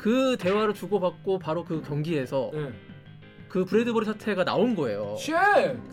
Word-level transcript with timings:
그 0.00 0.36
대화를 0.38 0.72
주고받고 0.72 1.38
바로 1.38 1.62
그 1.62 1.82
경기에서 1.82 2.50
네. 2.54 2.72
그 3.50 3.64
브래드버리 3.66 4.06
사태가 4.06 4.44
나온 4.44 4.74
거예요. 4.74 5.14
Shit! 5.18 5.34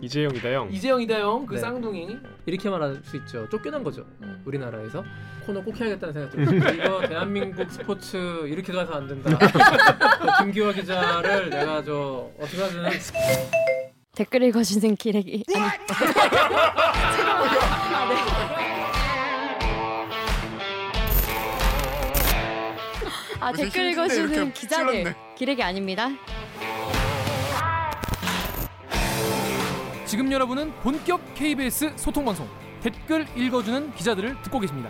이재영이다 0.00 0.52
형. 0.52 0.72
이재영이다 0.72 1.20
형, 1.20 1.44
그 1.44 1.56
네. 1.56 1.60
쌍둥이. 1.60 2.16
이렇게 2.46 2.70
말할 2.70 3.00
수 3.02 3.16
있죠. 3.18 3.48
쫓겨난 3.50 3.82
거죠. 3.84 4.06
음. 4.22 4.40
우리나라에서 4.46 5.04
코너 5.44 5.62
꼭 5.62 5.78
해야겠다는 5.78 6.14
생각 6.14 6.30
들어요. 6.30 6.72
이거 6.74 7.06
대한민국 7.06 7.70
스포츠 7.70 8.16
이렇게 8.46 8.72
가서 8.72 8.94
안 8.94 9.08
된다. 9.08 9.36
그 9.38 10.44
김기화 10.44 10.72
기자를 10.72 11.50
내가 11.50 11.82
저 11.84 12.30
어떻게 12.40 12.62
하든 12.62 12.84
댓글 14.14 14.42
읽어주는 14.44 14.96
기레기 14.96 15.44
아니 15.54 15.64
아, 15.64 15.70
네. 18.08 18.57
아 23.40 23.50
무슨 23.50 23.64
댓글 23.64 23.90
읽어주는 23.92 24.52
기자들 24.52 24.92
찔렀네. 25.04 25.16
기레기 25.36 25.62
아닙니다 25.62 26.08
지금 30.06 30.32
여러분은 30.32 30.72
본격 30.80 31.20
KBS 31.34 31.92
소통 31.96 32.24
방송 32.24 32.48
댓글 32.80 33.26
읽어주는 33.36 33.92
기자들을 33.94 34.40
듣고 34.42 34.60
계십니다. 34.60 34.88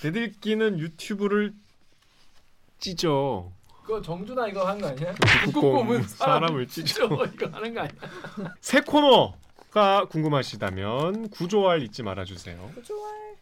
대들기는 0.00 0.78
유튜브를 0.78 1.52
찢어. 2.78 3.50
그거 3.82 4.00
정준하 4.00 4.48
이거 4.48 4.66
한 4.66 4.78
거 4.80 4.88
아니야? 4.88 5.14
북극곰은 5.44 6.02
사람을 6.04 6.66
찢어. 6.68 7.06
이거 7.34 7.48
하는 7.52 7.74
거 7.74 7.80
아니야? 7.80 8.54
새 8.60 8.80
코너 8.80 9.34
가 9.76 10.06
궁금하시다면 10.08 11.28
구조알 11.28 11.82
잊지 11.82 12.02
말아주세요. 12.02 12.70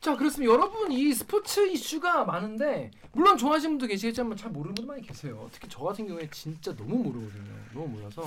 자 0.01 0.17
그렇습니다. 0.17 0.53
여러분 0.53 0.91
이 0.91 1.15
스포츠 1.15 1.65
이슈가 1.69 2.25
많은데 2.25 2.91
물론 3.13 3.39
좋아하시는 3.39 3.71
분도 3.79 3.87
계시겠지만 3.87 4.37
잘 4.37 4.51
모르는 4.51 4.75
분도 4.75 4.89
많이 4.91 5.01
계세요. 5.07 5.49
특히 5.53 5.69
저 5.71 5.85
같은 5.85 6.09
경우에 6.09 6.29
진짜 6.33 6.75
너무 6.75 6.97
모르거든요. 7.05 7.53
너무 7.73 7.87
몰라서 7.87 8.25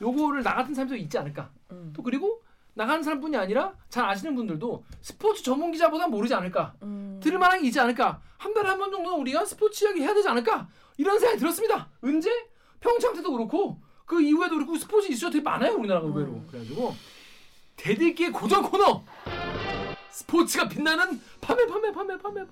요거를 0.00 0.44
나 0.44 0.54
같은 0.54 0.74
사람도 0.74 0.94
있지 0.94 1.18
않을까. 1.18 1.50
음. 1.72 1.92
또 1.96 2.04
그리고 2.04 2.40
나가는 2.74 3.02
사람뿐이 3.02 3.36
아니라 3.36 3.72
잘 3.88 4.04
아시는 4.04 4.36
분들도 4.36 4.84
스포츠 5.00 5.42
전문 5.42 5.72
기자보다 5.72 6.06
모르지 6.06 6.34
않을까. 6.34 6.74
음. 6.84 7.18
들을 7.20 7.36
만한 7.40 7.62
게 7.62 7.66
있지 7.66 7.80
않을까. 7.80 8.20
한 8.38 8.54
달에 8.54 8.68
한 8.68 8.78
번 8.78 8.92
정도는 8.92 9.18
우리가 9.18 9.44
스포츠 9.44 9.84
이야기 9.84 10.02
해야 10.02 10.14
되지 10.14 10.28
않을까. 10.28 10.68
이런 10.98 11.18
생각이 11.18 11.40
들었습니다. 11.40 11.88
언제? 12.00 12.30
평창 12.78 13.12
때도 13.12 13.32
그렇고 13.32 13.80
그 14.06 14.22
이후에도 14.22 14.54
그렇고 14.54 14.76
스포츠 14.76 15.10
이슈가 15.10 15.32
되게 15.32 15.42
많아요 15.42 15.72
우리나라가 15.74 16.06
의외로. 16.06 16.28
음. 16.34 16.46
그래가지고 16.48 16.94
대들기의 17.76 18.30
고정 18.32 18.62
코너 18.62 19.02
스포츠가 20.10 20.68
빛나는 20.68 21.20
밤에 21.40 21.66
빠밤 21.66 21.92
빠밤 21.92 22.18
빠밤 22.18 22.44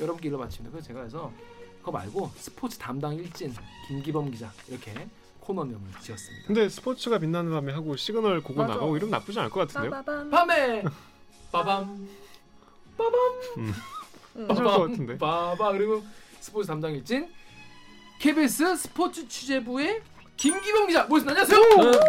여러분께 0.00 0.28
일러 0.28 0.38
바칩니다. 0.38 0.70
그래서 0.72 0.86
제가 0.88 1.02
해서 1.02 1.32
그거 1.80 1.92
말고 1.92 2.30
스포츠 2.36 2.78
담당 2.78 3.14
일진 3.14 3.54
김기범 3.88 4.30
기자 4.30 4.52
이렇게 4.68 5.08
코너명을 5.40 5.80
지었습니다. 6.00 6.46
근데 6.46 6.68
스포츠가 6.68 7.18
빛나는 7.18 7.50
밤에 7.50 7.72
하고 7.72 7.96
시그널 7.96 8.42
그거 8.42 8.62
맞아. 8.62 8.74
나가고 8.74 8.96
이러면 8.96 9.12
나쁘지 9.12 9.38
않을 9.38 9.50
것 9.50 9.66
같은데요? 9.66 10.02
빠밤 10.30 12.08
빠밤 12.96 13.05
빠밤 13.05 13.14
음. 13.56 13.72
음. 14.36 14.46
괜찮을 14.46 14.64
것 14.70 14.78
같은데. 14.90 15.18
빠바 15.18 15.72
그리고 15.72 16.04
스포츠 16.40 16.66
담당 16.68 16.92
일진 16.92 17.28
KBS 18.20 18.76
스포츠 18.76 19.26
취재부의 19.26 20.02
김기범 20.36 20.86
기자 20.86 21.04
모셨습니다. 21.04 21.40
안녕하세요. 21.40 21.58
네, 21.60 21.74
안녕하세요. 21.74 22.02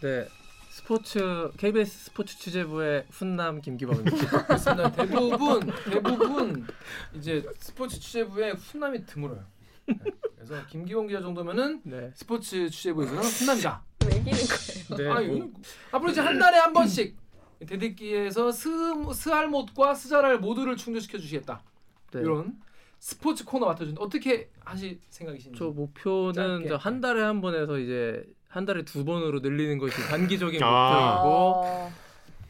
네. 0.00 0.28
스포츠 0.70 1.50
KBS 1.56 2.04
스포츠 2.06 2.38
취재부의 2.38 3.06
훈남 3.10 3.60
김기범입니다. 3.62 4.44
그렇습니다. 4.46 4.92
대부분 4.92 5.70
대부분 5.90 6.66
이제 7.14 7.44
스포츠 7.58 7.98
취재부에 7.98 8.50
훈남이 8.52 9.06
드물어요. 9.06 9.42
네. 9.86 9.94
그래서 10.36 10.66
김기범 10.66 11.06
기자 11.06 11.20
정도면은 11.22 11.80
네. 11.84 12.10
스포츠 12.14 12.68
취재부에서는 12.68 13.22
훈남이다. 13.22 13.82
왜 14.06 14.16
이기는 14.18 14.38
거예요? 14.38 14.96
네. 14.98 15.10
아니, 15.18 15.26
뭐, 15.40 15.50
앞으로 15.92 16.10
이제 16.12 16.20
한 16.20 16.38
달에 16.38 16.58
한 16.58 16.72
번씩 16.74 17.16
대들기에서 17.66 18.52
스 18.52 18.68
스알못과 19.14 19.94
스잘알 19.94 20.38
모두를 20.40 20.76
충족시켜 20.76 21.16
주시겠다. 21.18 21.62
네. 22.12 22.20
이런 22.20 22.60
스포츠 22.98 23.44
코너 23.46 23.66
맡아준 23.66 23.96
어떻게 23.98 24.50
하실 24.60 25.00
생각이신지. 25.08 25.58
저 25.58 25.66
목표는. 25.70 26.68
저 26.68 26.76
한 26.76 27.00
달에 27.00 27.22
한 27.22 27.40
번에서 27.40 27.78
이제 27.78 28.24
한 28.56 28.64
달에 28.64 28.84
두 28.86 29.04
번으로 29.04 29.40
늘리는 29.40 29.76
것이 29.76 29.94
단기적인 30.08 30.62
아. 30.62 31.16
목표이고 31.16 31.66
어, 31.66 31.92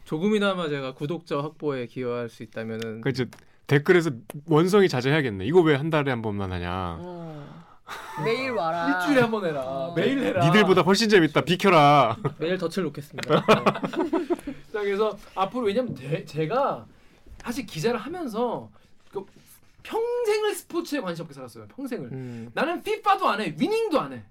조금이나마 0.05 0.69
제가 0.69 0.93
구독자 0.93 1.37
확보에 1.39 1.85
기여할 1.85 2.29
수 2.29 2.43
있다면은 2.43 3.01
그 3.01 3.09
이제 3.09 3.25
댓글에서 3.67 4.11
원성이 4.45 4.87
자제해야겠네. 4.87 5.45
이거 5.45 5.59
왜 5.59 5.75
한 5.75 5.89
달에 5.89 6.09
한 6.09 6.21
번만 6.21 6.53
하냐? 6.53 6.97
어. 7.01 7.65
매일 8.23 8.51
와라 8.51 9.01
일주일에 9.01 9.21
한 9.21 9.31
번 9.31 9.45
해라. 9.45 9.61
어. 9.65 9.93
매일 9.97 10.19
해라. 10.19 10.45
니들보다 10.47 10.81
훨씬 10.83 11.09
재밌다. 11.09 11.41
비켜라. 11.41 12.15
매일 12.39 12.57
덫을 12.57 12.85
놓겠습니다. 12.85 13.41
자, 14.71 14.79
그래서 14.81 15.17
앞으로 15.35 15.65
왜냐면 15.65 15.93
대- 15.93 16.23
제가 16.23 16.85
사실 17.39 17.65
기자를 17.65 17.99
하면서 17.99 18.69
그 19.11 19.25
평생을 19.83 20.55
스포츠에 20.55 21.01
관심 21.01 21.23
없게 21.23 21.33
살았어요. 21.33 21.67
평생을. 21.75 22.09
음, 22.13 22.51
나는 22.53 22.81
피파도 22.81 23.27
안 23.27 23.41
해. 23.41 23.53
위닝도 23.57 23.99
안 23.99 24.13
해. 24.13 24.23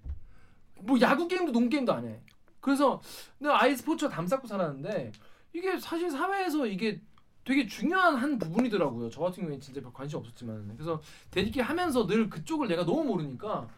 뭐 0.80 1.00
야구 1.00 1.28
게임도 1.28 1.52
농 1.52 1.68
게임도 1.68 1.92
안 1.92 2.06
해. 2.06 2.20
그래서 2.60 3.00
내가 3.38 3.62
아예 3.62 3.74
스포츠와 3.74 4.10
담쌓고 4.10 4.46
살았는데 4.46 5.12
이게 5.52 5.78
사실 5.78 6.10
사회에서 6.10 6.66
이게 6.66 7.00
되게 7.44 7.66
중요한 7.66 8.16
한 8.16 8.38
부분이더라고요. 8.38 9.08
저 9.08 9.20
같은 9.20 9.44
경우에 9.44 9.58
진짜 9.60 9.80
별 9.80 9.92
관심 9.92 10.18
없었지만 10.18 10.74
그래서 10.76 11.00
대리기 11.30 11.60
하면서 11.60 12.06
늘 12.06 12.28
그쪽을 12.28 12.66
내가 12.66 12.84
너무 12.84 13.04
모르니까 13.04 13.68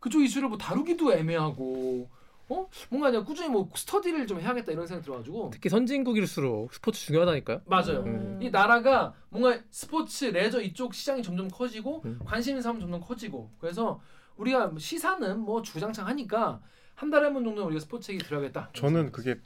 그쪽 0.00 0.22
이슈를 0.22 0.48
뭐 0.48 0.56
다루기도 0.56 1.12
애매하고 1.12 2.08
어 2.48 2.66
뭔가 2.88 3.10
내가 3.10 3.24
꾸준히 3.24 3.50
뭐 3.50 3.68
스터디를 3.74 4.26
좀 4.26 4.40
해야겠다 4.40 4.72
이런 4.72 4.86
생각 4.86 5.02
들어가지고 5.02 5.50
특히 5.52 5.68
선진국일수록 5.68 6.72
스포츠 6.72 7.04
중요하다니까요. 7.04 7.60
맞아요. 7.66 8.00
음. 8.04 8.38
이 8.40 8.48
나라가 8.50 9.12
뭔가 9.28 9.60
스포츠 9.70 10.24
레저 10.24 10.62
이쪽 10.62 10.94
시장이 10.94 11.22
점점 11.22 11.48
커지고 11.48 12.00
음. 12.06 12.18
관심 12.24 12.52
있는 12.52 12.62
사람 12.62 12.80
점점 12.80 13.00
커지고 13.00 13.50
그래서 13.60 14.00
우리가 14.38 14.68
뭐 14.68 14.78
시사는 14.78 15.38
뭐 15.40 15.62
주장창 15.62 16.06
하니까 16.06 16.60
한 16.94 17.10
달에 17.10 17.24
한 17.26 17.34
번 17.34 17.44
정도는 17.44 17.66
우리가 17.68 17.80
스포츠 17.80 18.10
얘기 18.12 18.24
들어야겠다. 18.24 18.70
저는 18.72 19.12
그게 19.12 19.36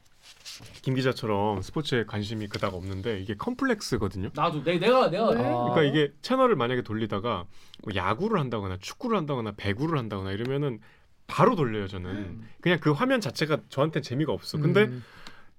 김 0.83 0.95
기자처럼 0.95 1.61
스포츠에 1.63 2.05
관심이 2.05 2.47
그닥 2.47 2.75
없는데 2.75 3.21
이게 3.21 3.35
컴플렉스거든요. 3.35 4.31
나도 4.35 4.63
내, 4.63 4.79
내가 4.79 5.11
내가 5.11 5.31
왜? 5.31 5.39
아. 5.41 5.71
그러니까 5.71 5.83
이게 5.83 6.13
채널을 6.23 6.55
만약에 6.57 6.83
돌리다가 6.83 7.45
뭐 7.85 7.95
야구를 7.95 8.39
한다거나 8.39 8.77
축구를 8.79 9.17
한다거나 9.19 9.53
배구를 9.57 9.99
한다거나 9.99 10.31
이러면은 10.31 10.79
바로 11.27 11.57
돌려요 11.57 11.89
저는. 11.89 12.11
음. 12.11 12.49
그냥 12.61 12.79
그 12.81 12.93
화면 12.93 13.21
자체가 13.21 13.59
저한테 13.69 14.01
재미가 14.03 14.33
없어. 14.33 14.59
근데 14.59 14.85
음, 14.85 15.03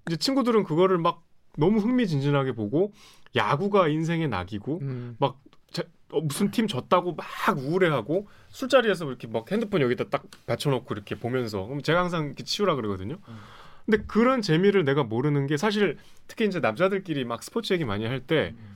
이제 0.08 0.16
친구들은 0.16 0.64
그거를 0.64 0.98
막 0.98 1.24
너무 1.58 1.80
흥미진진하게 1.80 2.54
보고 2.54 2.94
야구가 3.36 3.88
인생의 3.88 4.28
낙이고 4.30 4.80
음. 4.82 5.18
자- 5.20 5.36
어, 6.14 6.22
무슨 6.22 6.52
팀 6.52 6.68
졌다고 6.68 7.16
막 7.16 7.26
우울해하고 7.58 8.28
술자리에서 8.50 9.06
이렇게 9.08 9.28
막 9.28 9.52
핸드폰 9.52 9.82
여기다 9.82 10.06
딱 10.10 10.24
받쳐놓고 10.46 10.94
이렇게 10.94 11.16
보면서 11.16 11.66
그럼 11.66 11.82
제가 11.82 12.00
항상 12.02 12.26
이렇게 12.28 12.44
치우라 12.44 12.76
그러거든요. 12.76 13.18
음. 13.28 13.38
근데 13.86 14.04
그런 14.08 14.42
재미를 14.42 14.86
내가 14.86 15.04
모르는 15.04 15.46
게 15.48 15.58
사실 15.58 15.98
특히 16.28 16.46
이제 16.46 16.60
남자들끼리 16.60 17.26
막 17.26 17.44
스포츠 17.44 17.74
얘기 17.74 17.84
많이 17.84 18.06
할때 18.06 18.54
음. 18.58 18.74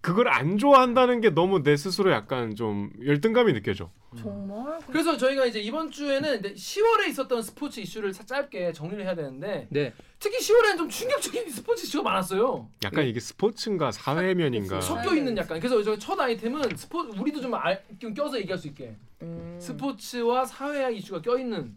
그걸 0.00 0.28
안 0.28 0.56
좋아한다는 0.58 1.20
게 1.20 1.30
너무 1.30 1.62
내 1.62 1.76
스스로 1.76 2.12
약간 2.12 2.54
좀 2.54 2.90
열등감이 3.04 3.52
느껴져. 3.52 3.90
정말 4.16 4.78
그래서 4.86 5.16
저희가 5.16 5.44
이제 5.44 5.60
이번 5.60 5.90
주에는 5.90 6.38
이제 6.38 6.54
10월에 6.54 7.08
있었던 7.08 7.42
스포츠 7.42 7.80
이슈를 7.80 8.14
사- 8.14 8.24
짧게 8.24 8.72
정리를 8.72 9.04
해야 9.04 9.14
되는데 9.16 9.66
네. 9.70 9.92
특히 10.20 10.38
10월에는 10.38 10.76
좀 10.78 10.88
충격적인 10.88 11.48
스포츠 11.50 11.84
이슈가 11.86 12.02
많았어요. 12.10 12.68
약간 12.82 13.06
이게 13.06 13.20
스포츠인가 13.20 13.90
사회면인가. 13.92 14.80
섞- 14.80 14.96
섞여 15.02 15.14
있는 15.14 15.36
약간 15.36 15.60
그래서 15.60 15.82
저희 15.82 15.98
첫 15.98 16.18
아이템은 16.18 16.76
스포 16.76 17.00
우리도 17.00 17.40
좀, 17.40 17.54
알, 17.54 17.84
좀 17.98 18.12
껴서 18.14 18.36
얘기할 18.38 18.58
수 18.58 18.66
있게 18.68 18.96
음. 19.22 19.58
스포츠와 19.60 20.44
사회화 20.44 20.90
이슈가 20.90 21.22
껴 21.22 21.38
있는 21.38 21.76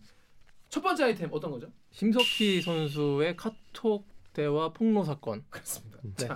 첫 0.70 0.82
번째 0.82 1.04
아이템 1.06 1.30
어떤 1.32 1.52
거죠? 1.52 1.68
심석희 1.92 2.62
선수의 2.62 3.36
카톡 3.36 4.08
대화 4.34 4.70
폭로 4.70 5.04
사건. 5.04 5.44
그렇습니다. 5.50 6.00
네. 6.02 6.28
자 6.28 6.34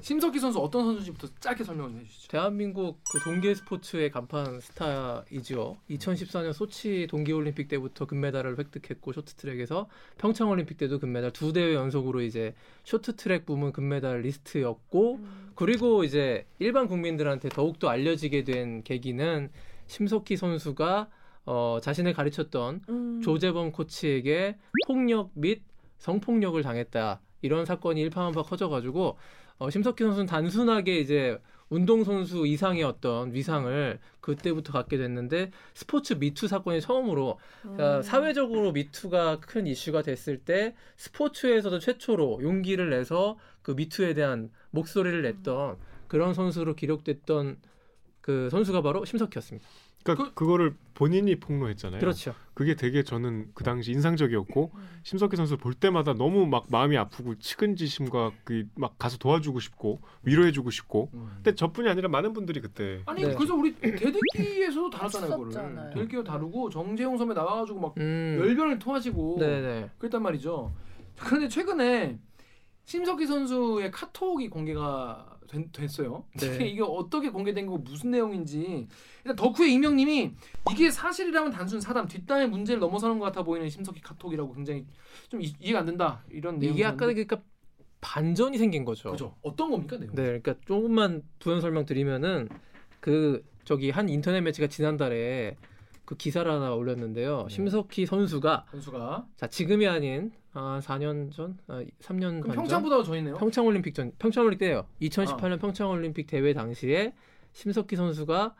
심석희 0.00 0.38
선수 0.40 0.58
어떤 0.58 0.84
선수인지부터 0.84 1.28
짧게 1.38 1.64
설명을 1.64 1.90
좀 1.90 2.00
해주시죠. 2.00 2.28
대한민국 2.28 2.98
그 3.10 3.20
동계 3.20 3.54
스포츠의 3.54 4.10
간판 4.10 4.58
스타이지요. 4.60 5.76
2014년 5.90 6.52
소치 6.52 7.06
동계올림픽 7.08 7.68
때부터 7.68 8.06
금메달을 8.06 8.58
획득했고 8.58 9.12
쇼트트랙에서 9.12 9.88
평창올림픽 10.18 10.78
때도 10.78 10.98
금메달 10.98 11.32
두 11.32 11.52
대회 11.52 11.74
연속으로 11.74 12.22
이제 12.22 12.54
쇼트트랙 12.84 13.46
부문 13.46 13.72
금메달 13.72 14.22
리스트였고 14.22 15.16
음. 15.16 15.52
그리고 15.54 16.04
이제 16.04 16.46
일반 16.58 16.88
국민들한테 16.88 17.48
더욱더 17.50 17.88
알려지게 17.88 18.44
된 18.44 18.82
계기는 18.82 19.50
심석희 19.86 20.36
선수가 20.36 21.10
어, 21.44 21.78
자신을 21.82 22.12
가르쳤던 22.14 22.82
음. 22.88 23.20
조재범 23.22 23.72
코치에게 23.72 24.56
폭력 24.86 25.30
및 25.34 25.62
성폭력을 25.98 26.60
당했다 26.62 27.20
이런 27.42 27.66
사건이 27.66 28.00
일파만파 28.00 28.42
커져가지고 28.42 29.18
어, 29.62 29.70
심석희 29.70 29.98
선수는 29.98 30.26
단순하게 30.26 30.98
이제 30.98 31.38
운동 31.68 32.02
선수 32.02 32.48
이상의 32.48 32.82
어떤 32.82 33.32
위상을 33.32 34.00
그때부터 34.20 34.72
갖게 34.72 34.96
됐는데 34.96 35.52
스포츠 35.72 36.14
미투 36.14 36.48
사건이 36.48 36.80
처음으로 36.80 37.38
그러니까 37.62 37.98
음. 37.98 38.02
사회적으로 38.02 38.72
미투가 38.72 39.38
큰 39.38 39.68
이슈가 39.68 40.02
됐을 40.02 40.38
때 40.38 40.74
스포츠에서도 40.96 41.78
최초로 41.78 42.40
용기를 42.42 42.90
내서 42.90 43.38
그 43.62 43.70
미투에 43.70 44.14
대한 44.14 44.50
목소리를 44.72 45.22
냈던 45.22 45.76
그런 46.08 46.34
선수로 46.34 46.74
기록됐던 46.74 47.58
그 48.20 48.50
선수가 48.50 48.82
바로 48.82 49.04
심석희였습니다. 49.04 49.64
그러니까 50.02 50.32
그, 50.34 50.46
거를 50.46 50.74
본인이 50.94 51.34
폭로했잖아요. 51.36 52.00
그렇죠. 52.00 52.34
그게 52.54 52.74
되게 52.74 53.02
저는 53.02 53.50
그 53.54 53.64
당시 53.64 53.92
인상적이었고 53.92 54.70
심석희 55.04 55.36
선수 55.36 55.56
볼 55.56 55.74
때마다 55.74 56.12
너무 56.12 56.46
막 56.46 56.66
마음이 56.68 56.96
아프고 56.96 57.34
측은지심과 57.38 58.32
그 58.44 58.66
막 58.74 58.98
가서 58.98 59.16
도와주고 59.18 59.58
싶고 59.60 60.00
위로해주고 60.22 60.70
싶고. 60.70 61.10
근데 61.36 61.54
저뿐이 61.54 61.88
아니라 61.88 62.08
많은 62.08 62.32
분들이 62.32 62.60
그때 62.60 63.00
아니 63.06 63.22
네. 63.22 63.34
그래서 63.34 63.54
우리 63.54 63.74
대들기에서도 63.74 64.90
다뤘잖아요 64.90 65.30
그거를 65.30 65.50
했었잖아요. 65.52 65.90
대들기도 65.94 66.24
다루고 66.24 66.70
정재용 66.70 67.16
선배 67.16 67.34
나와가지고 67.34 67.80
막 67.80 67.94
음. 67.98 68.36
열변을 68.40 68.78
토하시고 68.78 69.36
네네. 69.40 69.90
그랬단 69.98 70.22
말이죠. 70.22 70.72
그런데 71.18 71.48
최근에 71.48 72.18
심석희 72.84 73.26
선수의 73.26 73.90
카톡이 73.90 74.48
공개가 74.48 75.26
된- 75.26 75.31
됐 75.48 76.00
어요. 76.00 76.24
네. 76.38 76.68
이게, 76.68 76.82
어떻게 76.82 77.30
공개된 77.30 77.66
거고 77.66 77.78
무슨 77.78 78.10
내용인지 78.10 78.88
일단 79.24 79.36
덕후의 79.36 79.72
익명님이 79.74 80.32
이게 80.70 80.90
사실이라면 80.90 81.50
단순 81.52 81.80
사담 81.80 82.08
뒷담의 82.08 82.48
문제를 82.48 82.80
넘어서는 82.80 83.18
것 83.18 83.26
같아 83.26 83.42
보이는 83.42 83.68
심석희 83.68 84.00
카톡이라고 84.00 84.54
굉장히 84.54 84.86
좀 85.28 85.42
이, 85.42 85.54
해가안 85.62 85.86
된다 85.86 86.24
이런 86.30 86.58
내용. 86.58 86.74
이게 86.74 86.84
아까 86.84 87.06
그러니까 87.06 87.42
반전이 88.00 88.58
생긴 88.58 88.84
거죠. 88.84 89.12
그죠. 89.12 89.34
어떤 89.42 89.70
겁니까 89.70 89.96
내용? 89.96 90.14
네, 90.14 90.22
그러니까 90.22 90.54
조금만 90.66 91.22
부연 91.38 91.60
설명 91.60 91.84
드리면은 91.86 92.48
그 93.00 93.44
저기 93.64 93.90
한 93.90 94.08
인터넷 94.08 94.40
매체가 94.40 94.68
지난달에 94.68 95.56
그 96.12 96.16
기사를 96.18 96.50
하나 96.50 96.74
올렸는데요. 96.74 97.46
네. 97.48 97.54
심석희 97.54 98.04
선수가 98.06 98.66
선수가 98.70 99.26
자 99.36 99.46
지금이 99.46 99.86
아닌 99.86 100.30
아 100.52 100.78
4년 100.82 101.32
전, 101.32 101.56
아 101.66 101.82
3년 102.02 102.42
그럼 102.42 102.42
반 102.42 102.48
전, 102.48 102.56
평창보다 102.82 103.02
더 103.02 103.16
있네요. 103.16 103.36
평창 103.38 103.64
올림픽 103.66 103.94
전 103.94 104.12
평창 104.18 104.44
올림픽 104.44 104.66
때요. 104.66 104.80
아. 104.80 105.00
2018년 105.00 105.58
평창 105.58 105.88
올림픽 105.90 106.26
대회 106.26 106.52
당시에 106.52 107.14
심석희 107.52 107.96
선수가 107.96 108.54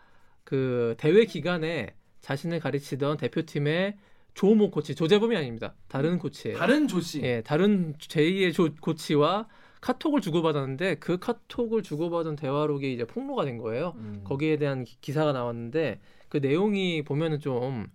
그 0.45 0.95
대회 0.99 1.27
기간에 1.27 1.95
자신을 2.23 2.61
가르치던 2.61 3.19
대표팀의 3.19 3.99
조모 4.35 4.71
코치, 4.71 4.95
조재범이 4.95 5.37
아닙니다. 5.37 5.75
다른 5.89 6.19
코치예요. 6.19 6.57
다른 6.57 6.89
조 6.89 7.01
씨. 7.01 7.21
예, 7.23 7.43
다른 7.45 7.93
제2의 7.99 8.55
조, 8.55 8.75
코치와 8.81 9.47
카톡을 9.83 10.23
주고받았는데 10.23 10.95
그 11.01 11.19
카톡을 11.19 11.83
주고받은 11.83 12.37
대화록이 12.37 12.95
이제 12.95 13.05
폭로가 13.05 13.45
된 13.45 13.59
거예요. 13.59 13.93
음. 13.97 14.23
거기에 14.25 14.57
대한 14.57 14.85
기- 14.85 14.97
기사가 15.03 15.33
나왔는데 15.33 16.01
그 16.33 16.39
내용이 16.39 17.03
보면은 17.05 17.41
좀 17.41 17.87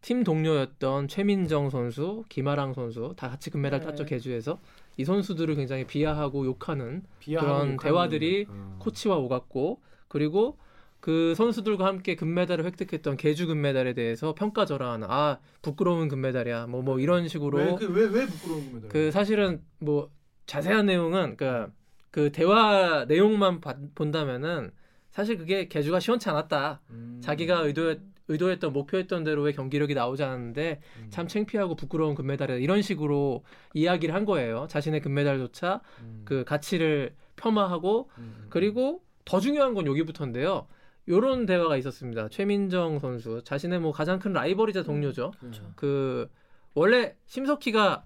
팀 0.00 0.22
동료였던 0.22 1.08
최민정 1.08 1.70
선수, 1.70 2.22
김아랑 2.28 2.72
선수 2.72 3.14
다 3.16 3.28
같이 3.28 3.50
금메달 3.50 3.80
네. 3.80 3.86
땄죠 3.86 4.04
개주에서 4.04 4.60
이 4.96 5.04
선수들을 5.04 5.56
굉장히 5.56 5.84
비하하고 5.88 6.46
욕하는 6.46 7.02
비하하고 7.18 7.46
그런 7.52 7.60
욕하는 7.72 7.76
대화들이 7.82 8.46
음. 8.48 8.76
코치와 8.78 9.16
오갔고 9.16 9.82
그리고 10.06 10.56
그 11.00 11.34
선수들과 11.34 11.84
함께 11.84 12.14
금메달을 12.14 12.64
획득했던 12.64 13.16
개주 13.16 13.48
금메달에 13.48 13.94
대해서 13.94 14.36
평가절하하는 14.36 15.08
아 15.10 15.40
부끄러운 15.62 16.06
금메달이야 16.06 16.68
뭐 16.68 16.80
뭐 16.82 17.00
이런 17.00 17.26
식으로 17.26 17.58
왜 17.58 17.74
그 17.74 17.86
왜 17.92 18.04
왜 18.06 18.26
부끄러운 18.26 18.66
겁니다. 18.66 18.88
그 18.92 19.10
사실은 19.10 19.62
뭐 19.80 20.10
자세한 20.46 20.86
내용은 20.86 21.34
그러니까 21.36 21.72
그 22.12 22.30
대화 22.30 23.04
내용만 23.06 23.60
봐- 23.60 23.74
본다면은 23.96 24.70
사실 25.18 25.36
그게 25.36 25.66
개주가 25.66 25.98
시원치 25.98 26.28
않았다. 26.28 26.80
음. 26.90 27.18
자기가 27.20 27.62
의도했, 27.62 27.98
의도했던 28.28 28.72
목표했던 28.72 29.24
대로의 29.24 29.52
경기력이 29.52 29.94
나오지 29.94 30.22
않았는데 30.22 30.80
음. 31.00 31.06
참 31.10 31.26
창피하고 31.26 31.74
부끄러운 31.74 32.14
금메달이다. 32.14 32.60
이런 32.60 32.82
식으로 32.82 33.42
이야기를 33.74 34.14
한 34.14 34.24
거예요. 34.24 34.68
자신의 34.70 35.00
금메달조차 35.00 35.80
음. 36.02 36.22
그 36.24 36.44
가치를 36.44 37.16
폄하하고 37.34 38.08
음. 38.18 38.46
그리고 38.48 39.02
더 39.24 39.40
중요한 39.40 39.74
건 39.74 39.88
여기부터인데요. 39.88 40.68
요런 41.08 41.46
대화가 41.46 41.76
있었습니다. 41.78 42.28
최민정 42.28 43.00
선수 43.00 43.42
자신의 43.42 43.80
뭐 43.80 43.90
가장 43.90 44.20
큰 44.20 44.32
라이벌이자 44.32 44.84
동료죠. 44.84 45.32
그렇죠. 45.40 45.72
그 45.74 46.30
원래 46.74 47.16
심석희가 47.26 48.04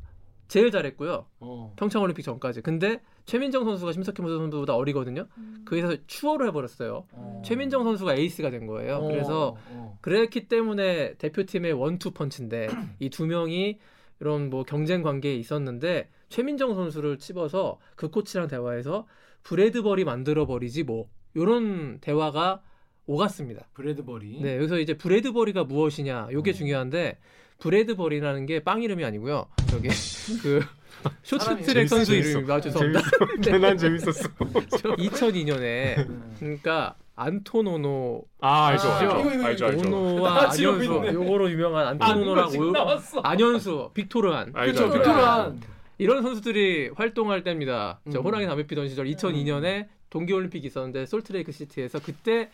제일 0.52 0.70
잘했고요. 0.70 1.24
어. 1.40 1.72
평창 1.76 2.02
올림픽 2.02 2.24
전까지. 2.24 2.60
근데 2.60 3.00
최민정 3.24 3.64
선수가 3.64 3.92
심석희 3.92 4.16
선수보다 4.16 4.76
어리거든요. 4.76 5.26
그래서 5.64 5.96
추월을 6.06 6.48
해버렸어요. 6.48 7.06
어. 7.10 7.42
최민정 7.42 7.84
선수가 7.84 8.16
에이스가 8.16 8.50
된 8.50 8.66
거예요. 8.66 8.96
어. 8.96 9.08
그래서 9.08 9.56
어. 9.70 9.96
그랬기 10.02 10.48
때문에 10.48 11.14
대표팀의 11.14 11.72
원투 11.72 12.10
펀치인데 12.10 12.68
이 13.00 13.08
두 13.08 13.26
명이 13.26 13.78
이런 14.20 14.50
뭐 14.50 14.62
경쟁 14.64 15.00
관계에 15.02 15.34
있었는데 15.36 16.10
최민정 16.28 16.74
선수를 16.74 17.16
집어서 17.16 17.78
그 17.96 18.10
코치랑 18.10 18.48
대화해서 18.48 19.06
브래드버리 19.44 20.04
만들어 20.04 20.44
버리지 20.44 20.82
뭐 20.82 21.08
이런 21.32 21.98
대화가 22.00 22.60
오갔습니다. 23.06 23.68
브래드버리. 23.72 24.42
네, 24.42 24.56
여기서 24.58 24.78
이제 24.80 24.98
브래드버리가 24.98 25.64
무엇이냐, 25.64 26.28
요게 26.30 26.50
어. 26.50 26.54
중요한데 26.54 27.18
브래드버리라는 27.62 28.46
게 28.46 28.58
빵 28.60 28.82
이름이 28.82 29.04
아니고요. 29.04 29.46
저기 29.68 29.88
그 30.42 30.60
쇼트트랙 31.22 31.88
선수 31.88 32.14
이름입니다. 32.14 32.54
아, 32.54 32.60
죄송합니다. 32.60 33.00
재밌어. 33.42 33.58
난 33.58 33.78
재밌었어. 33.78 34.28
2002년에 34.98 35.98
음. 36.08 36.34
그러니까 36.38 36.96
안토노노 37.14 38.24
아 38.40 38.66
알죠 38.68 38.88
아, 38.88 38.98
알죠 39.46 39.66
알죠 39.66 40.50
지금 40.52 40.74
안현수. 40.74 41.14
요거로 41.14 41.50
유명한 41.50 41.86
아, 42.00 42.14
나왔어. 42.14 43.20
안현수, 43.20 43.90
빅토르한 43.94 44.52
그렇죠. 44.52 44.90
빅토르한. 44.92 45.60
이런 45.98 46.22
선수들이 46.22 46.90
활동할 46.96 47.44
때입니다. 47.44 48.00
저 48.10 48.18
음. 48.18 48.24
호랑이 48.24 48.46
담배 48.46 48.66
피던 48.66 48.88
시절 48.88 49.06
2002년에 49.06 49.86
동계올림픽이 50.10 50.66
있었는데 50.66 51.06
솔트레이크 51.06 51.52
시티에서 51.52 52.00
그때 52.00 52.50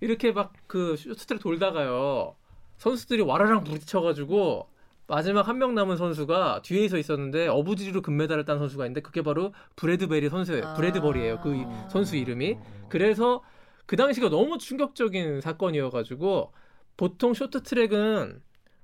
이렇게 0.00 0.32
막 0.32 0.52
그 0.66 0.96
쇼트트랙 0.96 1.40
돌다가요 1.40 2.34
선수들이 2.78 3.22
와라랑 3.22 3.64
부딪혀가지고 3.64 4.68
마지막 5.06 5.46
한 5.48 5.58
명 5.58 5.74
남은 5.74 5.96
선수가 5.96 6.62
뒤에 6.62 6.88
서 6.88 6.96
있었는데 6.96 7.48
어부지리로 7.48 8.00
금메달을 8.02 8.44
딴 8.46 8.58
선수가 8.58 8.84
있는데 8.86 9.00
그게 9.02 9.22
바로 9.22 9.52
브래드베리 9.76 10.30
선수예요. 10.30 10.66
아. 10.68 10.74
브래드버리예요. 10.74 11.40
그. 11.40 11.62
선수 11.90 12.16
이름이. 12.16 12.56
그래서 12.88 13.42
그 13.86 13.96
당시가 13.96 14.30
너무 14.30 14.56
충격적인 14.58 15.40
사건이어가지고 15.42 16.52
보통 16.96 17.34
쇼트트랙은 17.34 18.40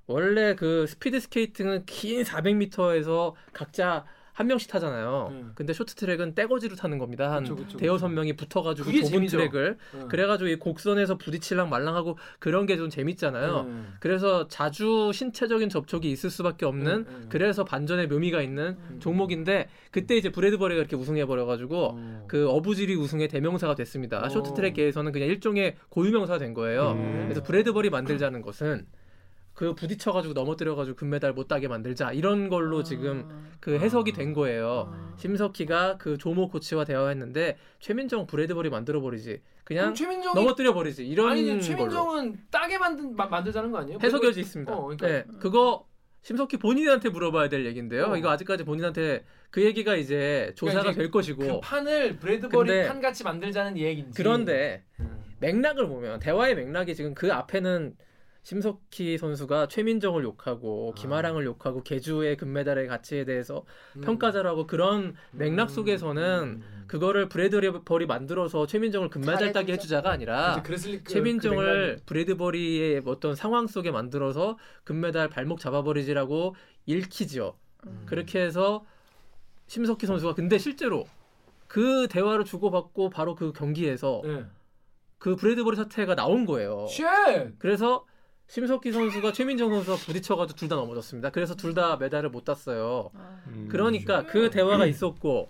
원래 0.07 0.55
그 0.55 0.85
스피드 0.87 1.19
스케이팅은 1.19 1.85
긴 1.85 2.21
400m에서 2.23 3.33
각자 3.53 4.05
한 4.41 4.47
명씩 4.47 4.69
타잖아요. 4.69 5.29
음. 5.31 5.51
근데 5.55 5.71
쇼트트랙은 5.71 6.33
떼거지로 6.35 6.75
타는 6.75 6.97
겁니다. 6.97 7.31
한 7.31 7.43
그쵸, 7.43 7.55
그쵸, 7.55 7.77
대여섯 7.77 8.09
그쵸. 8.09 8.15
명이 8.15 8.33
붙어가지고 8.35 8.89
좁은 8.91 9.05
재미죠. 9.05 9.37
트랙을 9.37 9.77
음. 9.93 10.07
그래가지고 10.09 10.49
이 10.49 10.55
곡선에서 10.57 11.17
부딪힐랑 11.17 11.69
말랑하고 11.69 12.17
그런 12.39 12.65
게 12.65 12.81
좀 12.81 12.89
재밌잖아요. 12.89 13.59
음. 13.67 13.93
그래서 13.99 14.47
자주 14.47 15.11
신체적인 15.13 15.69
접촉이 15.69 16.09
있을 16.11 16.31
수밖에 16.31 16.65
없는 16.65 16.91
음, 16.91 17.05
음. 17.07 17.25
그래서 17.29 17.63
반전의 17.63 18.07
묘미가 18.07 18.41
있는 18.41 18.77
종목인데 18.99 19.67
그때 19.91 20.17
이제 20.17 20.31
브래드버리가 20.31 20.79
이렇게 20.79 20.95
우승해 20.95 21.25
버려가지고 21.27 21.89
어. 21.93 22.25
그 22.27 22.49
어부지리 22.49 22.95
우승의 22.95 23.27
대명사가 23.27 23.75
됐습니다. 23.75 24.23
어. 24.25 24.29
쇼트트랙계에서는 24.29 25.11
그냥 25.11 25.27
일종의 25.29 25.75
고유명사가 25.89 26.39
된 26.39 26.55
거예요. 26.55 26.93
음. 26.93 27.21
그래서 27.25 27.43
브래드버리 27.43 27.91
만들자는 27.91 28.41
것은 28.41 28.87
그 29.53 29.75
부딪혀가지고 29.75 30.33
넘어뜨려가지고 30.33 30.95
금메달 30.95 31.33
못 31.33 31.47
따게 31.47 31.67
만들자 31.67 32.13
이런 32.13 32.49
걸로 32.49 32.83
지금 32.83 33.27
그 33.59 33.77
해석이 33.77 34.13
된 34.13 34.33
거예요. 34.33 34.91
아. 34.93 35.13
심석희가 35.17 35.97
그 35.97 36.17
조모 36.17 36.49
코치와 36.49 36.85
대화했는데 36.85 37.57
최민정 37.79 38.27
브래드버리 38.27 38.69
만들어 38.69 39.01
버리지 39.01 39.41
그냥 39.63 39.93
최민정이 39.93 40.33
넘어뜨려 40.35 40.73
버리지 40.73 41.05
이런 41.05 41.31
아니 41.31 41.45
걸로 41.47 41.59
최민정은 41.61 42.37
따게 42.49 42.77
만든 42.77 43.15
마- 43.15 43.27
만들자는 43.27 43.71
거 43.71 43.79
아니에요? 43.79 43.99
해석이 44.01 44.27
있습니다. 44.39 44.73
어, 44.73 44.83
그러니까. 44.85 45.07
네, 45.07 45.25
그거 45.39 45.85
심석희 46.23 46.57
본인한테 46.57 47.09
물어봐야 47.09 47.49
될 47.49 47.65
얘기인데요. 47.65 48.05
어. 48.05 48.17
이거 48.17 48.29
아직까지 48.29 48.63
본인한테 48.63 49.25
그 49.49 49.63
얘기가 49.63 49.95
이제 49.95 50.53
조사가 50.55 50.79
그러니까 50.81 50.91
이제 50.91 51.01
될 51.01 51.11
것이고 51.11 51.39
그 51.43 51.59
판을 51.61 52.17
브래드버리 52.17 52.69
근데- 52.69 52.87
판 52.87 53.01
같이 53.01 53.23
만들자는 53.23 53.77
얘기인지. 53.77 54.13
그런데 54.15 54.83
음. 54.99 55.19
맥락을 55.39 55.87
보면 55.87 56.19
대화의 56.19 56.55
맥락이 56.55 56.95
지금 56.95 57.13
그 57.13 57.33
앞에는 57.33 57.95
심석희 58.43 59.17
선수가 59.19 59.67
최민정을 59.67 60.23
욕하고 60.23 60.93
아. 60.95 60.99
김아랑을 60.99 61.45
욕하고 61.45 61.83
개주의 61.83 62.35
금메달의 62.37 62.87
가치에 62.87 63.23
대해서 63.23 63.63
음. 63.95 64.01
평가절하고 64.01 64.65
그런 64.65 65.15
맥락 65.31 65.69
속에서는 65.69 66.61
음. 66.63 66.83
그거를 66.87 67.29
브래드버리 67.29 68.07
만들어서 68.07 68.65
최민정을 68.65 69.09
금메달 69.09 69.53
따게. 69.53 69.73
해주자가 69.73 70.09
아니라 70.11 70.61
그- 70.63 71.03
최민정을 71.03 71.97
그 71.99 72.03
브래드버리의 72.05 73.03
어떤 73.05 73.35
상황 73.35 73.67
속에 73.67 73.91
만들어서 73.91 74.57
금메달 74.83 75.29
발목 75.29 75.59
잡아버리지라고 75.59 76.55
읽히죠. 76.87 77.55
맥락이. 77.85 78.03
그렇게 78.07 78.41
해서 78.41 78.83
심석희 79.67 80.05
선수가 80.07 80.33
근데 80.33 80.57
실제로 80.57 81.05
그 81.67 82.07
대화를 82.09 82.43
주고받고 82.43 83.11
바로 83.11 83.35
그 83.35 83.53
경기에서 83.53 84.21
네. 84.25 84.45
그 85.19 85.35
브래드버리 85.35 85.77
사태가 85.77 86.15
나온 86.15 86.45
거예요. 86.45 86.87
Shit. 86.89 87.05
그래서 87.59 88.03
심석희 88.55 88.91
선수가 88.91 89.31
최민정 89.31 89.69
선수와 89.69 89.95
부딪혀가지고 89.95 90.57
둘 90.59 90.67
다 90.67 90.75
넘어졌습니다. 90.75 91.29
그래서 91.29 91.55
둘 91.55 91.73
다 91.73 91.95
메달을 91.95 92.29
못 92.31 92.43
땄어요. 92.43 93.09
음, 93.47 93.67
그러니까 93.71 94.25
그 94.25 94.49
대화가 94.49 94.85
있었고 94.85 95.47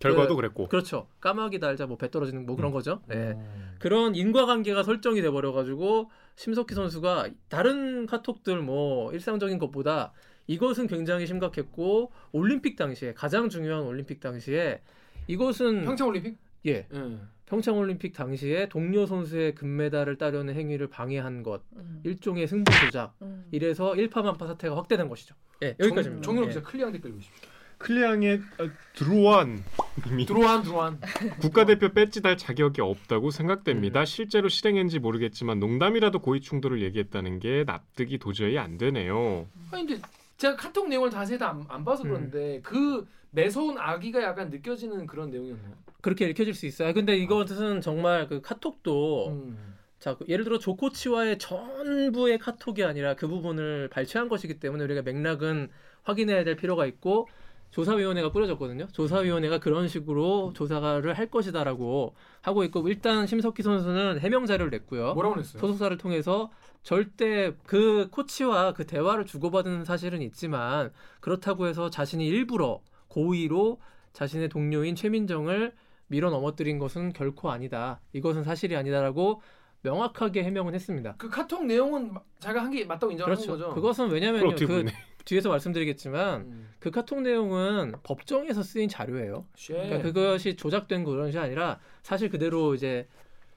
결과도 0.00 0.30
그- 0.30 0.36
그랬고. 0.42 0.66
그렇죠. 0.66 1.06
까마귀 1.20 1.60
날자 1.60 1.86
뭐 1.86 1.96
배 1.96 2.10
떨어지는 2.10 2.44
뭐 2.44 2.56
그런 2.56 2.72
음. 2.72 2.74
거죠. 2.74 3.00
네. 3.06 3.34
어. 3.36 3.74
그런 3.78 4.16
인과관계가 4.16 4.82
설정이 4.82 5.22
돼 5.22 5.30
버려 5.30 5.52
가지고 5.52 6.10
심석희 6.34 6.74
선수가 6.74 7.28
다른 7.48 8.06
카톡들 8.06 8.58
뭐 8.60 9.12
일상적인 9.12 9.60
것보다 9.60 10.12
이것은 10.48 10.88
굉장히 10.88 11.28
심각했고 11.28 12.10
올림픽 12.32 12.74
당시에 12.74 13.14
가장 13.14 13.50
중요한 13.50 13.84
올림픽 13.84 14.18
당시에 14.18 14.80
이것은 15.28 15.84
평창 15.84 16.08
올림픽? 16.08 16.38
예 16.66 16.88
예. 16.92 17.18
평창 17.52 17.76
올림픽 17.76 18.14
당시에 18.14 18.70
동료 18.70 19.04
선수의 19.04 19.54
금메달을 19.54 20.16
따려는 20.16 20.54
행위를 20.54 20.86
방해한 20.86 21.42
것 21.42 21.60
음. 21.76 22.00
일종의 22.02 22.48
승부 22.48 22.72
조작 22.80 23.14
음. 23.20 23.44
이래서 23.50 23.94
일파만파 23.94 24.46
사태가 24.46 24.74
확대된 24.74 25.06
것이죠. 25.10 25.34
예 25.62 25.76
여기까지입니다. 25.78 26.24
정윤호 26.24 26.46
예. 26.46 26.48
기자 26.48 26.62
클리앙 26.62 26.92
댓글 26.92 27.10
읽으십시오. 27.10 27.34
클리앙의 27.76 28.40
어, 28.58 28.70
드루안 28.94 29.62
님이 30.06 30.24
드로한 30.24 30.62
드로한. 30.62 30.98
국가대표 31.42 31.90
배지 31.90 32.22
달 32.22 32.38
자격이 32.38 32.80
없다고 32.80 33.30
생각됩니다. 33.30 34.00
음. 34.00 34.04
실제로 34.06 34.48
실행했는지 34.48 34.98
모르겠지만 34.98 35.60
농담이라도 35.60 36.20
고의 36.20 36.40
충돌을 36.40 36.80
얘기했다는 36.80 37.38
게 37.38 37.64
납득이 37.66 38.16
도저히 38.16 38.56
안 38.56 38.78
되네요. 38.78 39.46
아니 39.72 39.86
근데 39.86 40.00
제가 40.38 40.56
카톡 40.56 40.88
내용을 40.88 41.10
자세히 41.10 41.36
안, 41.42 41.66
안 41.68 41.84
봐서 41.84 42.02
음. 42.04 42.08
그런데 42.08 42.60
그 42.62 43.06
매서운 43.32 43.78
악의가 43.78 44.22
약간 44.22 44.50
느껴지는 44.50 45.06
그런 45.06 45.30
내용이었나요? 45.30 45.74
그렇게 46.00 46.28
읽혀질 46.28 46.54
수 46.54 46.66
있어요. 46.66 46.92
근데 46.92 47.16
이것은 47.16 47.80
정말 47.80 48.28
그 48.28 48.40
카톡도 48.40 49.28
음. 49.28 49.74
자, 49.98 50.16
그 50.16 50.24
예를 50.28 50.44
들어 50.44 50.58
조코치와의 50.58 51.38
전부의 51.38 52.38
카톡이 52.38 52.84
아니라 52.84 53.14
그 53.14 53.28
부분을 53.28 53.88
발췌한 53.88 54.28
것이기 54.28 54.58
때문에 54.58 54.84
우리가 54.84 55.02
맥락은 55.02 55.68
확인해야 56.02 56.44
될 56.44 56.56
필요가 56.56 56.86
있고 56.86 57.28
조사위원회가 57.70 58.32
꾸려졌거든요. 58.32 58.88
조사위원회가 58.88 59.58
그런 59.58 59.88
식으로 59.88 60.52
조사를 60.54 61.16
할 61.16 61.30
것이다라고 61.30 62.14
하고 62.42 62.64
있고 62.64 62.86
일단 62.88 63.26
심석희 63.26 63.62
선수는 63.62 64.18
해명 64.20 64.44
자료를 64.44 64.70
냈고요. 64.70 65.14
뭐라고 65.14 65.38
했어요? 65.38 65.60
소속사를 65.60 65.96
통해서 65.96 66.50
절대 66.82 67.54
그 67.64 68.08
코치와 68.10 68.74
그 68.74 68.84
대화를 68.84 69.24
주고받은 69.24 69.84
사실은 69.84 70.20
있지만 70.20 70.92
그렇다고 71.20 71.66
해서 71.66 71.88
자신이 71.88 72.26
일부러 72.26 72.82
고의로 73.12 73.78
자신의 74.14 74.48
동료인 74.48 74.94
최민정을 74.96 75.72
밀어 76.06 76.30
넘어뜨린 76.30 76.78
것은 76.78 77.12
결코 77.12 77.50
아니다. 77.50 78.00
이것은 78.12 78.42
사실이 78.42 78.74
아니다라고 78.76 79.42
명확하게 79.82 80.44
해명은 80.44 80.74
했습니다. 80.74 81.14
그 81.18 81.28
카톡 81.28 81.64
내용은 81.66 82.12
마- 82.14 82.20
자기가 82.38 82.64
한 82.64 82.70
게 82.70 82.84
맞다고 82.84 83.10
인정하는 83.10 83.36
그렇죠. 83.36 83.52
거죠. 83.52 83.74
그것은 83.74 84.08
왜냐면요. 84.10 84.54
그? 84.56 84.84
뒤에서 85.24 85.48
말씀드리겠지만 85.50 86.40
음. 86.42 86.68
그 86.80 86.90
카톡 86.90 87.20
내용은 87.20 87.92
법정에서 88.02 88.62
쓰인 88.62 88.88
자료예요. 88.88 89.46
Shit. 89.54 89.72
그러니까 89.74 90.02
그것이 90.02 90.56
조작된 90.56 91.04
그런 91.04 91.26
것이 91.26 91.38
아니라 91.38 91.78
사실 92.02 92.28
그대로 92.28 92.74
이제 92.74 93.06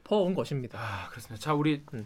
퍼온 0.04 0.36
것입니다. 0.36 0.80
아 0.80 1.10
그렇습니다. 1.10 1.42
자 1.44 1.54
우리 1.54 1.84
음. 1.94 2.06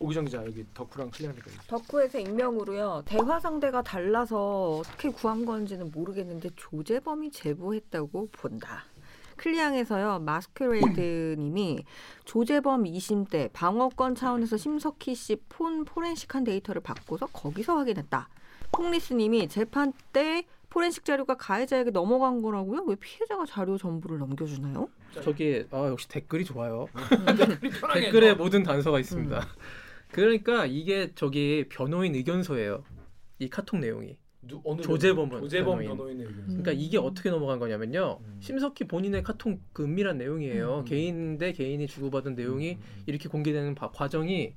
오기정 0.00 0.26
기자 0.26 0.44
여기 0.44 0.64
덕후랑 0.74 1.10
클리앙 1.10 1.34
댓글. 1.34 1.52
덕후에서 1.66 2.18
익명으로요. 2.20 3.02
대화 3.04 3.40
상대가 3.40 3.82
달라서 3.82 4.78
어떻게 4.78 5.10
구한 5.10 5.44
건지는 5.44 5.90
모르겠는데 5.92 6.50
조재범이 6.56 7.30
제보했다고 7.32 8.28
본다. 8.32 8.84
클리앙에서요 9.36 10.18
마스크레이드님이 10.20 11.84
조재범 12.24 12.84
2심 12.84 13.28
때 13.30 13.48
방어권 13.52 14.14
차원에서 14.16 14.56
심석희 14.56 15.14
씨 15.14 15.36
폰 15.48 15.84
포렌식한 15.84 16.44
데이터를 16.44 16.80
받고서 16.82 17.26
거기서 17.26 17.76
확인했다. 17.76 18.28
콩리스님이 18.70 19.48
재판 19.48 19.92
때 20.12 20.44
포렌식 20.70 21.04
자료가 21.04 21.36
가해자에게 21.36 21.90
넘어간 21.90 22.42
거라고요? 22.42 22.82
왜 22.86 22.94
피해자가 22.96 23.46
자료 23.46 23.78
전부를 23.78 24.18
넘겨주나요? 24.18 24.88
저기 25.22 25.64
아, 25.70 25.86
역시 25.88 26.06
댓글이 26.08 26.44
좋아요. 26.44 26.86
편하게 27.80 28.00
댓글에. 28.02 28.34
모든 28.34 28.62
단서가 28.62 29.00
있습니다. 29.00 29.36
음. 29.38 29.87
그러니까 30.12 30.66
이게 30.66 31.12
저기 31.14 31.66
변호인 31.68 32.14
의견서예요. 32.14 32.84
이 33.38 33.48
카톡 33.48 33.78
내용이. 33.78 34.16
누, 34.42 34.60
어느 34.64 34.80
조재범은 34.80 35.40
조재범 35.40 35.78
변호인. 35.78 35.88
변호인의 35.96 36.26
의견. 36.26 36.46
그러니까 36.46 36.72
이게 36.72 36.96
어떻게 36.98 37.28
넘어간 37.30 37.58
거냐면요. 37.58 38.18
음. 38.22 38.36
심석희 38.40 38.84
본인의 38.88 39.22
카톡 39.22 39.58
그 39.72 39.84
은밀한 39.84 40.16
내용이에요. 40.18 40.78
음. 40.80 40.84
개인 40.84 41.38
대 41.38 41.52
개인이 41.52 41.84
주고받은 41.86 42.34
내용이 42.34 42.74
음, 42.74 42.78
음. 42.80 43.02
이렇게 43.06 43.28
공개되는 43.28 43.74
바- 43.74 43.90
과정이 43.90 44.54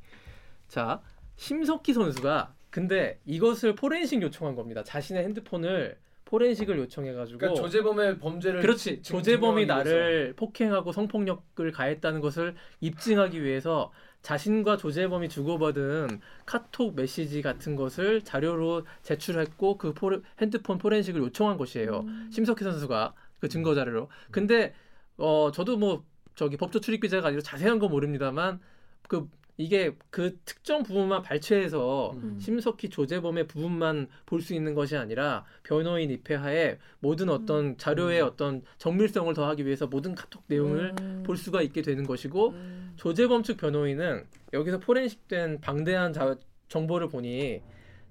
자 0.67 1.01
심석희 1.35 1.93
선수가 1.93 2.53
근데 2.69 3.19
이것을 3.25 3.75
포렌식 3.75 4.21
요청한 4.21 4.55
겁니다. 4.55 4.83
자신의 4.83 5.23
핸드폰을 5.25 5.97
포렌식을 6.25 6.77
요청해가지고 6.77 7.39
그러니까 7.39 7.61
조재범의 7.61 8.19
범죄를 8.19 8.61
그렇지 8.61 9.01
증- 9.01 9.17
조재범이 9.17 9.65
나를 9.65 10.33
폭행하고 10.37 10.93
성폭력을 10.93 11.69
가했다는 11.73 12.21
것을 12.21 12.55
입증하기 12.79 13.43
위해서 13.43 13.91
자신과 14.21 14.77
조재범이 14.77 15.29
주고받은 15.29 16.21
카톡 16.45 16.95
메시지 16.95 17.41
같은 17.41 17.75
것을 17.75 18.21
자료로 18.21 18.85
제출했고 19.01 19.77
그 19.77 19.93
포레, 19.93 20.19
핸드폰 20.39 20.77
포렌식을 20.77 21.21
요청한 21.21 21.57
것이에요. 21.57 22.05
심석희 22.31 22.63
선수가 22.63 23.13
그 23.39 23.49
증거 23.49 23.73
자료로. 23.73 24.09
근데 24.29 24.73
어 25.17 25.51
저도 25.51 25.77
뭐 25.77 26.05
저기 26.35 26.57
법조 26.57 26.79
출입 26.79 27.01
기자가 27.01 27.27
아니라 27.27 27.41
자세한 27.41 27.79
건 27.79 27.89
모릅니다만 27.89 28.59
그 29.07 29.27
이게 29.57 29.95
그 30.09 30.37
특정 30.45 30.81
부분만 30.83 31.21
발췌해서 31.21 32.11
음. 32.13 32.39
심석희 32.39 32.89
조재범의 32.89 33.47
부분만 33.47 34.07
볼 34.25 34.41
수 34.41 34.53
있는 34.55 34.73
것이 34.73 34.95
아니라 34.97 35.45
변호인 35.63 36.09
입회하에 36.09 36.79
모든 36.99 37.29
어떤 37.29 37.77
자료의 37.77 38.21
음. 38.21 38.27
어떤 38.27 38.61
정밀성을 38.79 39.31
더하기 39.33 39.65
위해서 39.65 39.85
모든 39.87 40.15
카톡 40.15 40.43
내용을 40.47 40.95
음. 40.99 41.23
볼 41.25 41.37
수가 41.37 41.61
있게 41.61 41.81
되는 41.83 42.03
것이고 42.05 42.49
음. 42.49 42.93
조재범 42.95 43.43
측 43.43 43.57
변호인은 43.57 44.23
여기서 44.53 44.79
포렌식된 44.79 45.61
방대한 45.61 46.11
자- 46.13 46.37
정보를 46.69 47.09
보니 47.09 47.61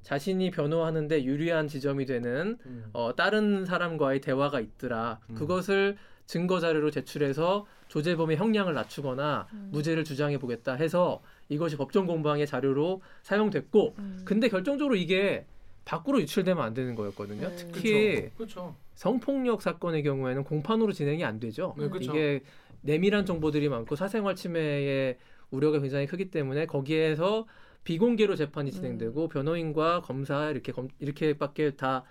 자신이 0.03 0.51
변호하는데 0.51 1.25
유리한 1.25 1.67
지점이 1.69 2.07
되는 2.07 2.57
음. 2.65 2.85
어, 2.93 3.15
다른 3.17 3.65
사람과의 3.67 4.21
대화가 4.21 4.61
있더라. 4.61 5.19
음. 5.31 5.35
그것을 5.35 5.97
증거 6.31 6.61
자료로 6.61 6.93
제출해서 6.93 7.67
조재범의 7.89 8.37
형량을 8.37 8.73
낮추거나 8.73 9.49
음. 9.53 9.69
무죄를 9.73 10.05
주장해 10.05 10.39
보겠다 10.39 10.75
해서 10.75 11.21
이것이 11.49 11.77
법정 11.77 12.07
공방의 12.07 12.47
자료로 12.47 13.03
사용됐고 13.25 13.95
음. 13.99 14.23
근데 14.25 14.49
결정적으로 14.49 14.95
이게 14.95 15.45
밖으로 15.85 16.21
유출되면 16.21 16.63
안 16.63 16.73
되는 16.73 16.95
거였거든요. 16.95 17.49
음. 17.49 17.57
특히 17.57 18.31
그렇죠. 18.37 18.77
성폭력 18.95 19.61
사건의 19.61 20.05
경우에는 20.05 20.45
공판으로 20.45 20.93
진행이 20.93 21.25
안 21.25 21.41
되죠. 21.41 21.75
네. 21.77 21.91
이게 22.01 22.43
내밀한 22.83 23.27
정보들이 23.27 23.69
많고 23.69 23.97
사생활 23.97 24.37
침해의 24.37 25.19
우려가 25.51 25.81
굉장히 25.81 26.07
크기 26.07 26.31
때문에 26.31 26.67
거기에서 26.67 27.49
비공개로 27.83 28.37
재판이 28.37 28.71
진행되고 28.71 29.27
변호인과 29.27 30.03
검사 30.03 30.49
이렇게 30.51 30.71
검, 30.71 30.91
이렇게밖에 31.01 31.73
다 31.73 32.05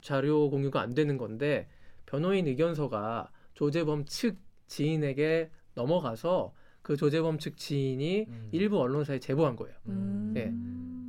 자료 0.00 0.48
공유가 0.48 0.80
안 0.80 0.94
되는 0.94 1.18
건데 1.18 1.68
변호인 2.06 2.46
의견서가 2.46 3.28
조재범 3.56 4.04
측 4.04 4.36
지인에게 4.68 5.50
넘어가서 5.74 6.52
그 6.82 6.96
조재범 6.96 7.38
측 7.38 7.56
지인이 7.56 8.26
음. 8.28 8.48
일부 8.52 8.78
언론사에 8.80 9.18
제보한 9.18 9.56
거예요. 9.56 9.74
음. 9.88 10.34
예. 10.36 10.52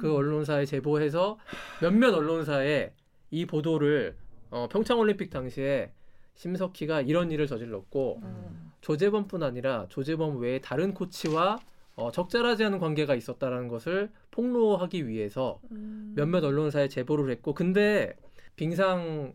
그 0.01 0.13
언론사에 0.15 0.65
제보해서 0.65 1.37
몇몇 1.81 2.13
언론사에 2.13 2.93
이 3.29 3.45
보도를 3.45 4.15
어, 4.49 4.67
평창올림픽 4.71 5.29
당시에 5.29 5.91
심석희가 6.35 7.01
이런 7.01 7.31
일을 7.31 7.47
저질렀고 7.47 8.21
음. 8.23 8.71
조재범뿐 8.81 9.43
아니라 9.43 9.85
조재범 9.89 10.39
외에 10.39 10.59
다른 10.59 10.93
코치와 10.93 11.59
어, 11.95 12.11
적절하지 12.11 12.63
않은 12.63 12.79
관계가 12.79 13.15
있었다라는 13.15 13.67
것을 13.67 14.09
폭로하기 14.31 15.07
위해서 15.07 15.59
음. 15.71 16.13
몇몇 16.15 16.43
언론사에 16.43 16.87
제보를 16.87 17.29
했고 17.31 17.53
근데 17.53 18.15
빙상 18.55 19.33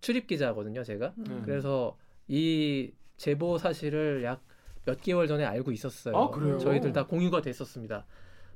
출입 0.00 0.26
기자거든요 0.26 0.84
제가 0.84 1.14
음. 1.18 1.42
그래서 1.44 1.96
이 2.32 2.92
제보 3.16 3.58
사실을 3.58 4.24
약 4.24 4.42
몇 4.84 5.00
개월 5.00 5.28
전에 5.28 5.44
알고 5.44 5.72
있었어요 5.72 6.16
아, 6.16 6.30
그래요? 6.30 6.58
저희들 6.58 6.92
다 6.92 7.06
공유가 7.06 7.40
됐었습니다 7.40 8.04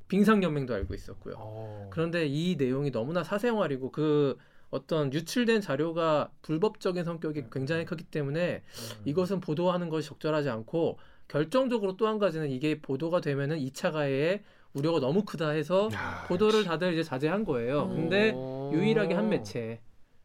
빙상 0.08 0.42
연맹도 0.42 0.74
알고 0.74 0.94
있었고요 0.94 1.34
어. 1.38 1.90
그런데 1.90 2.26
이 2.26 2.56
내용이 2.56 2.90
너무나 2.90 3.22
사생활이고 3.22 3.90
그 3.92 4.36
어떤 4.70 5.12
유출된 5.12 5.60
자료가 5.60 6.30
불법적인 6.42 7.04
성격이 7.04 7.44
굉장히 7.52 7.84
크기 7.84 8.04
때문에 8.04 8.56
음. 8.56 9.02
이것은 9.04 9.40
보도하는 9.40 9.88
것이 9.88 10.08
적절하지 10.08 10.50
않고 10.50 10.98
결정적으로 11.28 11.96
또 11.96 12.06
한 12.06 12.18
가지는 12.18 12.50
이게 12.50 12.80
보도가 12.80 13.20
되면은 13.20 13.58
2차 13.58 13.92
가해의 13.92 14.42
우려가 14.74 15.00
너무 15.00 15.24
크다 15.24 15.50
해서 15.50 15.88
야, 15.92 16.24
보도를 16.28 16.64
다들 16.64 16.92
이제 16.92 17.02
자제한 17.02 17.44
거예요. 17.44 17.84
음. 17.84 17.96
근데 17.96 18.32
어. 18.34 18.70
유일하게 18.74 19.14
한 19.14 19.28
매체 19.28 19.80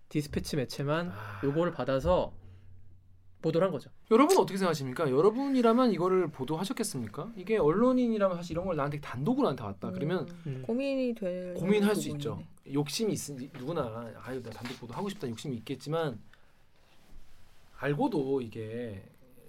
디스패치 0.10 0.58
매체만 0.58 1.10
아. 1.10 1.42
요거를 1.44 1.72
받아서 1.72 2.34
보도를 3.42 3.66
한 3.66 3.72
거죠. 3.72 3.90
여러분 4.12 4.38
어떻게 4.38 4.58
생각하십니까? 4.58 5.10
여러분이라면 5.10 5.92
이거를 5.94 6.28
보도하셨겠습니까? 6.28 7.32
이게 7.36 7.58
언론인이라면 7.58 8.38
사실 8.38 8.52
이런 8.52 8.66
걸 8.66 8.76
나한테 8.76 9.00
단독으로 9.02 9.46
나한테 9.46 9.64
왔다. 9.64 9.92
그러면 9.92 10.28
음. 10.46 10.64
고민이 10.66 11.16
될 11.16 11.54
고민할 11.56 11.96
수. 11.96 12.10
있죠. 12.10 12.42
욕심이 12.72 13.14
있으니 13.14 13.50
누구나 13.58 14.12
아유 14.24 14.42
나 14.44 14.50
단독 14.52 14.80
보도 14.80 14.94
하고 14.94 15.10
싶다 15.10 15.28
욕심이 15.28 15.56
있겠지만 15.58 16.20
알고도 17.80 18.42
이게 18.42 19.04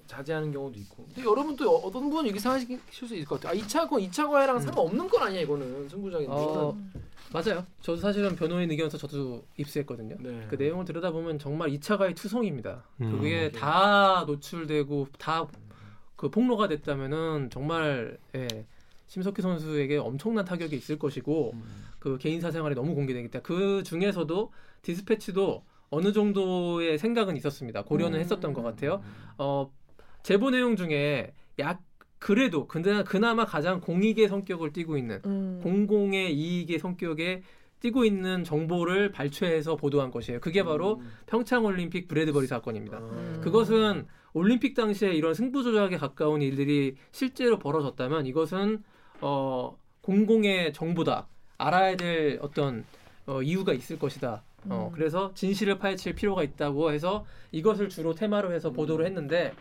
자제하는 0.07 0.53
경우도 0.53 0.79
있고. 0.81 1.05
근데 1.15 1.23
여러분 1.29 1.55
또 1.57 1.77
어떤 1.77 2.09
분은 2.11 2.25
이렇게 2.27 2.41
생각하실 2.41 2.81
수 2.91 3.05
있을 3.05 3.25
것 3.25 3.41
같아요. 3.41 3.59
아 3.59 3.63
2차 3.65 3.89
건 3.89 4.01
2차 4.01 4.29
과외랑 4.31 4.61
상관없는 4.61 5.09
건 5.09 5.23
아니야 5.23 5.41
이거는 5.43 5.89
승부적인 5.89 6.31
어, 6.31 6.71
음. 6.73 6.93
맞아요. 7.33 7.65
저도 7.81 8.01
사실은 8.01 8.37
변호인 8.37 8.71
의견서 8.71 8.99
저도 8.99 9.45
입수했거든요. 9.57 10.17
네. 10.21 10.47
그 10.49 10.57
내용을 10.57 10.85
들여다보면 10.85 11.39
정말 11.39 11.71
2차 11.71 11.99
가의 11.99 12.15
투성입니다. 12.15 12.85
음. 13.01 13.11
그게 13.13 13.47
오케이. 13.47 13.53
다 13.53 14.25
노출되고 14.27 15.09
다 15.19 15.47
그 16.23 16.29
폭로가 16.29 16.69
됐다면은 16.69 17.51
정말 17.51 18.17
예, 18.37 18.47
심석희 19.09 19.43
선수에게 19.43 19.97
엄청난 19.97 20.45
타격이 20.45 20.77
있을 20.77 20.97
것이고 20.97 21.51
음. 21.53 21.65
그 21.99 22.17
개인 22.17 22.41
사생활이 22.41 22.77
너무 22.77 22.95
공개되기 22.95 23.29
때문에 23.29 23.43
그 23.43 23.83
중에서도 23.83 24.53
디스패치도 24.83 25.65
어느 25.91 26.13
정도의 26.13 26.99
생각은 26.99 27.37
있었습니다. 27.37 27.83
고려는 27.83 28.19
음. 28.19 28.21
했었던 28.21 28.53
것 28.53 28.63
같아요. 28.63 29.03
어 29.37 29.69
제보 30.23 30.51
내용 30.51 30.77
중에 30.77 31.33
약 31.59 31.83
그래도 32.23 32.69
근데 32.69 33.03
그나마 33.03 33.45
가장 33.45 33.81
공익의 33.81 34.29
성격을 34.29 34.73
띠고 34.73 34.97
있는 34.97 35.21
음. 35.27 35.59
공공의 35.61 36.33
이익의 36.33 36.79
성격에 36.79 37.43
띠고 37.81 38.05
있는 38.05 38.45
정보를 38.45 39.11
발췌해서 39.11 39.75
보도한 39.75 40.13
것이에요. 40.13 40.39
그게 40.39 40.63
바로 40.63 41.01
음. 41.01 41.11
평창 41.27 41.65
올림픽 41.65 42.07
브래드버리 42.07 42.47
사건입니다. 42.47 42.99
아. 42.99 43.41
그것은 43.43 44.07
올림픽 44.35 44.75
당시에 44.75 45.13
이런 45.15 45.35
승부 45.35 45.65
조작에 45.65 45.97
가까운 45.97 46.43
일들이 46.43 46.95
실제로 47.11 47.59
벌어졌다면 47.59 48.27
이것은 48.27 48.85
어 49.21 49.77
공공의 50.03 50.75
정보다 50.75 51.27
알아야 51.59 51.97
될 51.97 52.39
어떤 52.41 52.85
어, 53.27 53.43
이유가 53.43 53.73
있을 53.73 53.99
것이다. 53.99 54.45
어, 54.69 54.91
음. 54.91 54.95
그래서 54.95 55.33
진실을 55.35 55.79
파헤칠 55.79 56.15
필요가 56.15 56.45
있다고 56.45 56.93
해서 56.93 57.25
이것을 57.51 57.89
주로 57.89 58.15
테마로 58.15 58.53
해서 58.53 58.69
음. 58.69 58.75
보도를 58.75 59.07
했는데 59.07 59.53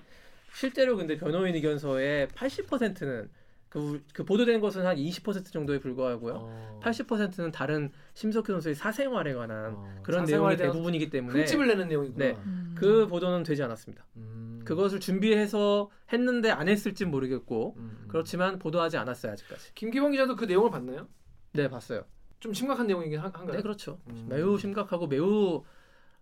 실제로 0.53 0.98
근데 0.98 1.17
변호인 1.17 1.55
의견서의 1.55 2.27
80%는 2.29 3.29
그, 3.70 4.03
그 4.13 4.25
보도된 4.25 4.60
것은 4.60 4.86
한 4.86 4.98
20% 4.98 5.46
정도에 5.51 5.79
불과하고요. 5.79 6.34
어. 6.36 6.79
80%는 6.84 7.51
다른 7.51 7.89
심석희 8.15 8.48
선수의 8.48 8.75
사생활에 8.75 9.34
관한 9.34 9.74
어. 9.75 10.00
그런 10.03 10.25
내용이 10.25 10.58
대부분이기 10.58 11.10
때문에 11.10 11.39
흠집을 11.39 11.67
내는 11.67 11.88
내용이구나. 11.88 12.25
네. 12.25 12.38
음. 12.46 12.75
그 12.77 13.08
보도는 13.08 13.43
되지 13.43 13.63
않았습니다. 13.63 14.05
음. 14.17 14.62
그것을 14.65 15.00
준비해서 15.00 15.89
했는데 16.12 16.51
안 16.51 16.67
했을진 16.67 17.10
모르겠고 17.12 17.75
음, 17.77 17.98
음. 18.01 18.05
그렇지만 18.10 18.60
보도하지 18.60 18.98
않았어요 18.98 19.31
아직까지. 19.31 19.74
김기범 19.74 20.12
기자도 20.12 20.36
그 20.36 20.43
내용을 20.46 20.70
봤나요? 20.70 21.08
네 21.53 21.70
봤어요. 21.70 22.03
좀 22.41 22.53
심각한 22.53 22.88
내용이긴 22.88 23.20
한- 23.20 23.31
한가요? 23.34 23.55
네 23.55 23.62
그렇죠. 23.62 24.00
음. 24.10 24.25
매우 24.29 24.58
심각하고 24.58 25.08
매우 25.08 25.63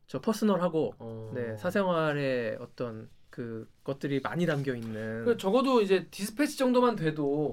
저 0.06 0.22
personal하고 0.22 0.94
어. 1.00 1.32
네 1.34 1.58
사생활의 1.58 2.58
어떤 2.60 3.10
그 3.40 3.66
것들이 3.86 4.20
많이 4.22 4.46
담겨 4.46 4.76
있는 4.76 5.24
그 5.24 5.38
적어도 5.38 5.80
이제 5.82 6.06
디스패치 6.12 6.58
정도만 6.58 6.98
돼도 6.98 7.50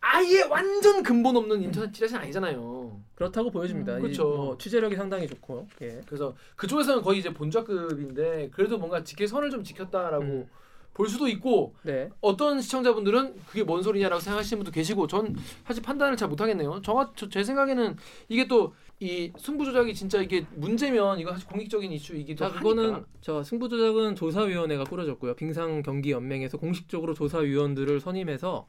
아예 0.00 0.42
완전 0.42 1.04
근본 1.04 1.36
없는 1.36 1.62
인터넷 1.62 1.92
찌라시는 1.94 2.22
아니잖아요. 2.22 3.00
그렇다고 3.14 3.52
보여집니다. 3.52 3.92
음, 3.92 3.98
이 3.98 4.02
그렇죠. 4.02 4.24
뭐 4.24 4.58
취재력이 4.58 4.96
상당히 4.96 5.28
좋고 5.28 5.68
예. 5.82 6.00
그래서 6.06 6.34
그쪽에서는 6.56 7.02
거의 7.02 7.20
이제 7.20 7.32
본좌급인데 7.32 8.50
그래도 8.52 8.78
뭔가 8.78 9.04
지킬 9.04 9.28
선을 9.28 9.50
좀 9.50 9.62
지켰다라고 9.62 10.24
음. 10.24 10.48
볼 10.92 11.08
수도 11.08 11.28
있고 11.28 11.76
네. 11.84 12.10
어떤 12.20 12.60
시청자분들은 12.60 13.36
그게 13.46 13.62
뭔 13.62 13.80
소리냐라고 13.84 14.20
생각하시는 14.20 14.58
분도 14.58 14.72
계시고 14.72 15.06
전 15.06 15.36
사실 15.64 15.84
판단을 15.84 16.16
잘 16.16 16.28
못하겠네요. 16.28 16.82
저, 16.84 17.12
저- 17.14 17.28
제 17.28 17.44
생각에는 17.44 17.96
이게 18.28 18.48
또 18.48 18.74
이 19.02 19.32
승부 19.36 19.64
조작이 19.64 19.92
진짜 19.94 20.22
이게 20.22 20.46
문제면 20.54 21.18
이거 21.18 21.32
사실 21.32 21.48
공익적인 21.48 21.90
이슈이기도 21.90 22.38
자 22.38 22.44
하니까. 22.44 22.60
그거는 22.60 23.04
저 23.20 23.42
승부 23.42 23.68
조작은 23.68 24.14
조사위원회가 24.14 24.84
꾸려졌고요. 24.84 25.34
빙상 25.34 25.82
경기 25.82 26.12
연맹에서 26.12 26.56
공식적으로 26.56 27.12
조사위원들을 27.12 27.98
선임해서 27.98 28.68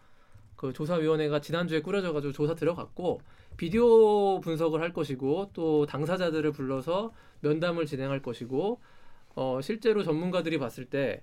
그 0.55 0.73
조사위원회가 0.73 1.39
지난주에 1.39 1.81
꾸려져가지고 1.81 2.33
조사 2.33 2.55
들어갔고 2.55 3.21
비디오 3.57 4.39
분석을 4.39 4.81
할 4.81 4.91
것이고 4.91 5.51
또 5.53 5.85
당사자들을 5.85 6.51
불러서 6.51 7.13
면담을 7.41 7.85
진행할 7.85 8.23
것이고 8.23 8.81
어 9.35 9.59
실제로 9.61 10.03
전문가들이 10.03 10.57
봤을 10.57 10.85
때 10.85 11.21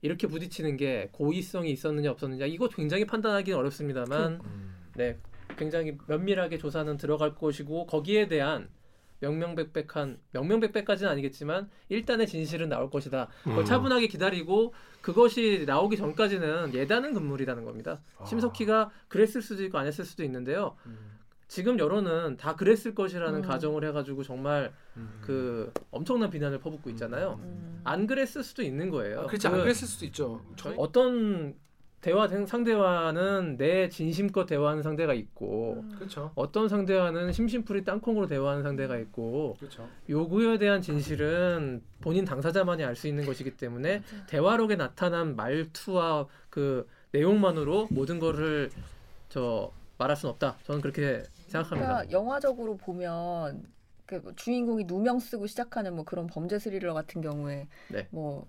이렇게 0.00 0.26
부딪히는 0.26 0.78
게 0.78 1.10
고의성이 1.12 1.72
있었느냐 1.72 2.10
없었느냐 2.10 2.46
이거 2.46 2.68
굉장히 2.68 3.04
판단하기는 3.04 3.58
어렵습니다만 3.58 4.40
음. 4.42 4.74
네 4.94 5.18
굉장히 5.56 5.96
면밀하게 6.06 6.58
조사는 6.58 6.96
들어갈 6.96 7.34
것이고 7.34 7.86
거기에 7.86 8.28
대한 8.28 8.68
명명백백한 9.20 10.18
명명백백까지는 10.32 11.10
아니겠지만 11.10 11.70
일단의 11.88 12.26
진실은 12.26 12.68
나올 12.68 12.90
것이다. 12.90 13.28
그걸 13.42 13.60
음. 13.60 13.64
차분하게 13.64 14.08
기다리고 14.08 14.74
그것이 15.00 15.64
나오기 15.66 15.96
전까지는 15.96 16.74
예단은 16.74 17.14
금물이라는 17.14 17.64
겁니다. 17.64 18.00
아. 18.18 18.24
심석희가 18.24 18.90
그랬을 19.08 19.42
수도 19.42 19.64
있고 19.64 19.78
안 19.78 19.86
했을 19.86 20.04
수도 20.04 20.22
있는데요. 20.24 20.76
음. 20.86 21.16
지금 21.48 21.78
여론은 21.78 22.38
다 22.38 22.56
그랬을 22.56 22.94
것이라는 22.94 23.38
음. 23.38 23.42
가정을 23.42 23.84
해가지고 23.86 24.24
정말 24.24 24.72
음. 24.96 25.20
그 25.20 25.72
엄청난 25.90 26.28
비난을 26.28 26.58
퍼붓고 26.58 26.90
있잖아요. 26.90 27.38
음. 27.40 27.80
안 27.84 28.06
그랬을 28.06 28.42
수도 28.42 28.62
있는 28.62 28.90
거예요. 28.90 29.20
아, 29.20 29.26
그렇지 29.26 29.46
안그 29.46 29.60
그랬을 29.60 29.86
수도 29.86 30.04
있죠. 30.06 30.44
저, 30.56 30.74
어떤 30.76 31.54
대화 32.00 32.28
상대와는 32.28 33.56
내 33.56 33.88
진심껏 33.88 34.46
대화하는 34.46 34.82
상대가 34.82 35.12
있고 35.14 35.80
음. 35.82 35.94
그렇죠. 35.98 36.30
어떤 36.34 36.68
상대와는 36.68 37.32
심심풀이 37.32 37.84
땅콩으로 37.84 38.26
대화하는 38.26 38.62
상대가 38.62 38.96
있고 38.98 39.56
그렇죠. 39.58 39.88
요구에 40.08 40.58
대한 40.58 40.80
진실은 40.82 41.82
본인 42.00 42.24
당사자만이 42.24 42.84
알 42.84 42.94
수 42.94 43.08
있는 43.08 43.26
것이기 43.26 43.56
때문에 43.56 44.02
대화록에 44.28 44.76
나타난 44.76 45.36
말투와 45.36 46.26
그 46.48 46.86
내용만으로 47.12 47.88
모든 47.90 48.18
거를 48.18 48.70
저 49.28 49.72
말할 49.98 50.16
수는 50.16 50.32
없다. 50.34 50.56
저는 50.64 50.80
그렇게 50.80 51.22
생각합니다. 51.48 51.92
그러니까 51.92 52.10
영화적으로 52.12 52.76
보면 52.76 53.64
그 54.06 54.32
주인공이 54.36 54.84
누명 54.84 55.18
쓰고 55.18 55.46
시작하는 55.46 55.94
뭐 55.94 56.04
그런 56.04 56.26
범죄 56.26 56.58
스릴러 56.58 56.94
같은 56.94 57.20
경우에 57.20 57.66
네. 57.88 58.06
뭐 58.10 58.46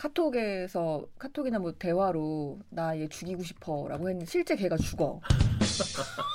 카톡에서 0.00 1.04
카톡이나 1.18 1.58
뭐 1.58 1.72
대화로 1.78 2.58
나 2.70 2.94
얘 2.96 3.06
죽이고 3.08 3.42
싶어라고 3.42 4.08
했는데 4.08 4.24
실제 4.24 4.56
걔가 4.56 4.76
죽어. 4.78 5.20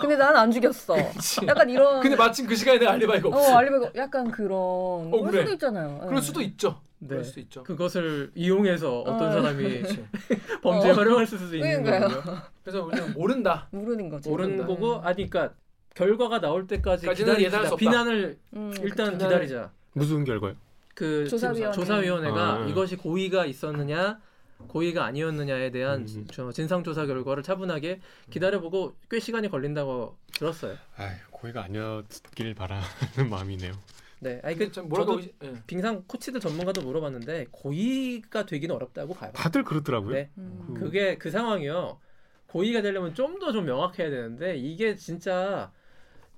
근데 0.01 0.15
난 0.17 0.35
안 0.35 0.51
죽였어. 0.51 0.93
그치. 1.13 1.41
약간 1.47 1.69
이런 1.69 1.99
근데 2.01 2.15
마침 2.15 2.45
그 2.45 2.55
시간에 2.55 2.77
내 2.77 2.85
알리바이가 2.85 3.27
없어. 3.29 3.39
어 3.53 3.57
알리바가 3.57 3.91
약간 3.95 4.29
그런 4.31 5.09
그럴 5.09 5.31
그래. 5.31 5.41
수도 5.41 5.53
있잖아요. 5.53 5.99
그럴 6.03 6.17
예. 6.17 6.21
수도 6.21 6.41
있죠. 6.41 6.79
네. 6.99 7.07
그럴 7.09 7.23
수도 7.23 7.39
있죠. 7.39 7.63
그것을 7.63 8.31
이용해서 8.35 9.01
어떤 9.01 9.29
어. 9.29 9.31
사람이. 9.31 9.83
범죄에 10.61 10.91
어. 10.91 10.93
활용할 10.93 11.25
수도 11.25 11.55
있는. 11.55 11.83
거고요. 11.83 12.37
그래서 12.63 12.83
우리는 12.85 13.13
모른다. 13.13 13.67
모르는 13.71 14.09
거죠. 14.09 14.31
옳은 14.31 14.57
모른다. 14.57 14.67
거고 14.67 14.95
아니 15.01 15.27
그러니까 15.29 15.55
결과가 15.95 16.39
나올 16.39 16.67
때까지. 16.67 17.07
없다. 17.09 17.75
비난을 17.77 18.37
음, 18.53 18.73
일단 18.81 19.13
그쵸. 19.13 19.25
기다리자. 19.27 19.71
무슨 19.93 20.23
결과요? 20.23 20.53
그 20.95 21.27
조사위원회. 21.27 21.71
조사위원회가 21.75 22.63
아. 22.63 22.65
이것이 22.67 22.95
고의가 22.95 23.45
있었느냐 23.45 24.19
고의가 24.67 25.03
아니었느냐에 25.05 25.69
대한 25.71 26.07
음. 26.07 26.25
저 26.31 26.49
진상조사 26.51 27.05
결과를 27.05 27.43
차분하게 27.43 27.99
기다려보고 28.31 28.95
꽤 29.11 29.19
시간이 29.19 29.49
걸린다고 29.49 30.17
들었어요. 30.33 30.77
아, 30.95 31.09
고의가 31.31 31.65
아니었길 31.65 32.55
바라는 32.55 32.83
마음이네요. 33.29 33.73
네, 34.21 34.39
아니 34.43 34.55
그 34.55 34.71
저도 34.71 35.17
의지- 35.19 35.35
예. 35.43 35.53
빙상 35.67 36.03
코치들 36.07 36.39
전문가도 36.39 36.81
물어봤는데 36.81 37.47
고의가 37.51 38.45
되기는 38.45 38.73
어렵다고 38.73 39.13
봐요. 39.13 39.31
다들 39.35 39.65
그러더라고요. 39.65 40.13
네, 40.13 40.29
음. 40.37 40.65
음. 40.69 40.73
그게 40.75 41.17
그 41.17 41.29
상황이요. 41.29 41.99
고의가 42.47 42.81
되려면 42.81 43.13
좀더좀 43.13 43.65
명확해야 43.65 44.09
되는데 44.09 44.55
이게 44.55 44.95
진짜 44.95 45.69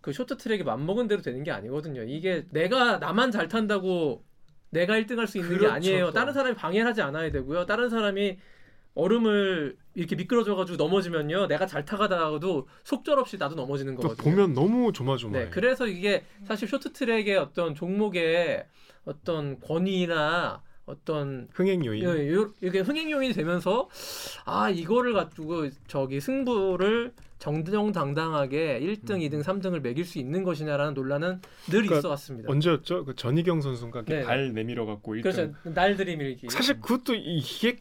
그 0.01 0.11
쇼트트랙이 0.11 0.63
맘먹은 0.63 1.07
대로 1.07 1.21
되는 1.21 1.43
게 1.43 1.51
아니거든요. 1.51 2.01
이게 2.01 2.45
내가 2.49 2.97
나만 2.97 3.29
잘 3.29 3.47
탄다고 3.47 4.23
내가 4.69 4.95
1등 4.95 5.17
할 5.17 5.27
수 5.27 5.37
있는 5.37 5.51
게 5.51 5.57
그렇죠, 5.59 5.73
아니에요. 5.73 6.05
또. 6.07 6.11
다른 6.13 6.33
사람이 6.33 6.55
방해를 6.55 6.87
하지 6.87 7.01
않아야 7.01 7.31
되고요. 7.31 7.65
다른 7.65 7.89
사람이 7.89 8.37
얼음을 8.95 9.77
이렇게 9.93 10.15
미끄러져가지고 10.15 10.77
넘어지면요, 10.77 11.47
내가 11.47 11.67
잘 11.67 11.85
타가다가도 11.85 12.67
속절없이 12.83 13.37
나도 13.37 13.55
넘어지는 13.55 13.95
또 13.95 14.01
거거든요. 14.01 14.35
보면 14.35 14.53
너무 14.53 14.91
조마조마해. 14.91 15.45
네, 15.45 15.49
그래서 15.51 15.87
이게 15.87 16.23
사실 16.45 16.67
쇼트트랙의 16.67 17.37
어떤 17.37 17.75
종목의 17.75 18.65
어떤 19.05 19.59
권위나 19.59 20.63
어떤 20.87 21.47
흥행 21.53 21.85
요인. 21.85 22.01
예, 22.03 22.33
요- 22.33 22.51
이게 22.61 22.79
흥행 22.79 23.11
요인이 23.11 23.33
되면서 23.33 23.89
아 24.45 24.69
이거를 24.69 25.13
가지고 25.13 25.69
저기 25.87 26.19
승부를 26.19 27.11
정정당당하게 27.39 28.79
1등, 28.81 29.11
음. 29.11 29.19
2등, 29.19 29.43
3등을 29.43 29.81
매길 29.81 30.05
수 30.05 30.17
있는 30.17 30.43
것이냐라는 30.43 30.93
논란은 30.95 31.39
늘 31.65 31.71
그러니까 31.81 31.97
있어 31.97 32.09
왔습니다. 32.09 32.51
언제였죠? 32.51 33.05
그 33.05 33.15
전희경 33.15 33.61
선수가 33.61 33.99
이렇게 33.99 34.15
네. 34.15 34.23
발 34.23 34.53
내밀어 34.53 34.85
갖고 34.85 35.13
1등. 35.15 35.23
그렇죠. 35.23 35.53
날 35.63 35.95
들이 35.95 36.15
밀기. 36.15 36.49
사실 36.49 36.79
그것도 36.81 37.13
이- 37.15 37.37
이게 37.39 37.77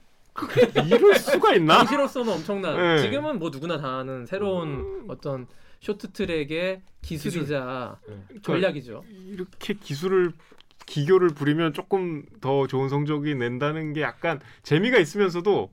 이럴 0.86 1.14
수가 1.16 1.54
있나? 1.54 1.78
당시로서는 1.78 2.32
엄청난. 2.32 2.76
네. 2.76 3.02
지금은 3.02 3.38
뭐 3.38 3.48
누구나 3.50 3.78
다 3.78 4.00
아는 4.00 4.26
새로운 4.26 4.68
음. 4.68 5.04
어떤 5.08 5.46
쇼트트랙의 5.80 6.82
기술이자 7.02 7.98
그러니까 8.04 8.40
전략이죠. 8.42 9.04
이렇게 9.28 9.74
기술을 9.74 10.32
기교를 10.86 11.30
부리면 11.30 11.72
조금 11.74 12.24
더 12.40 12.66
좋은 12.66 12.88
성적이 12.88 13.34
낸다는 13.34 13.92
게 13.92 14.02
약간 14.02 14.40
재미가 14.62 14.98
있으면서도 14.98 15.70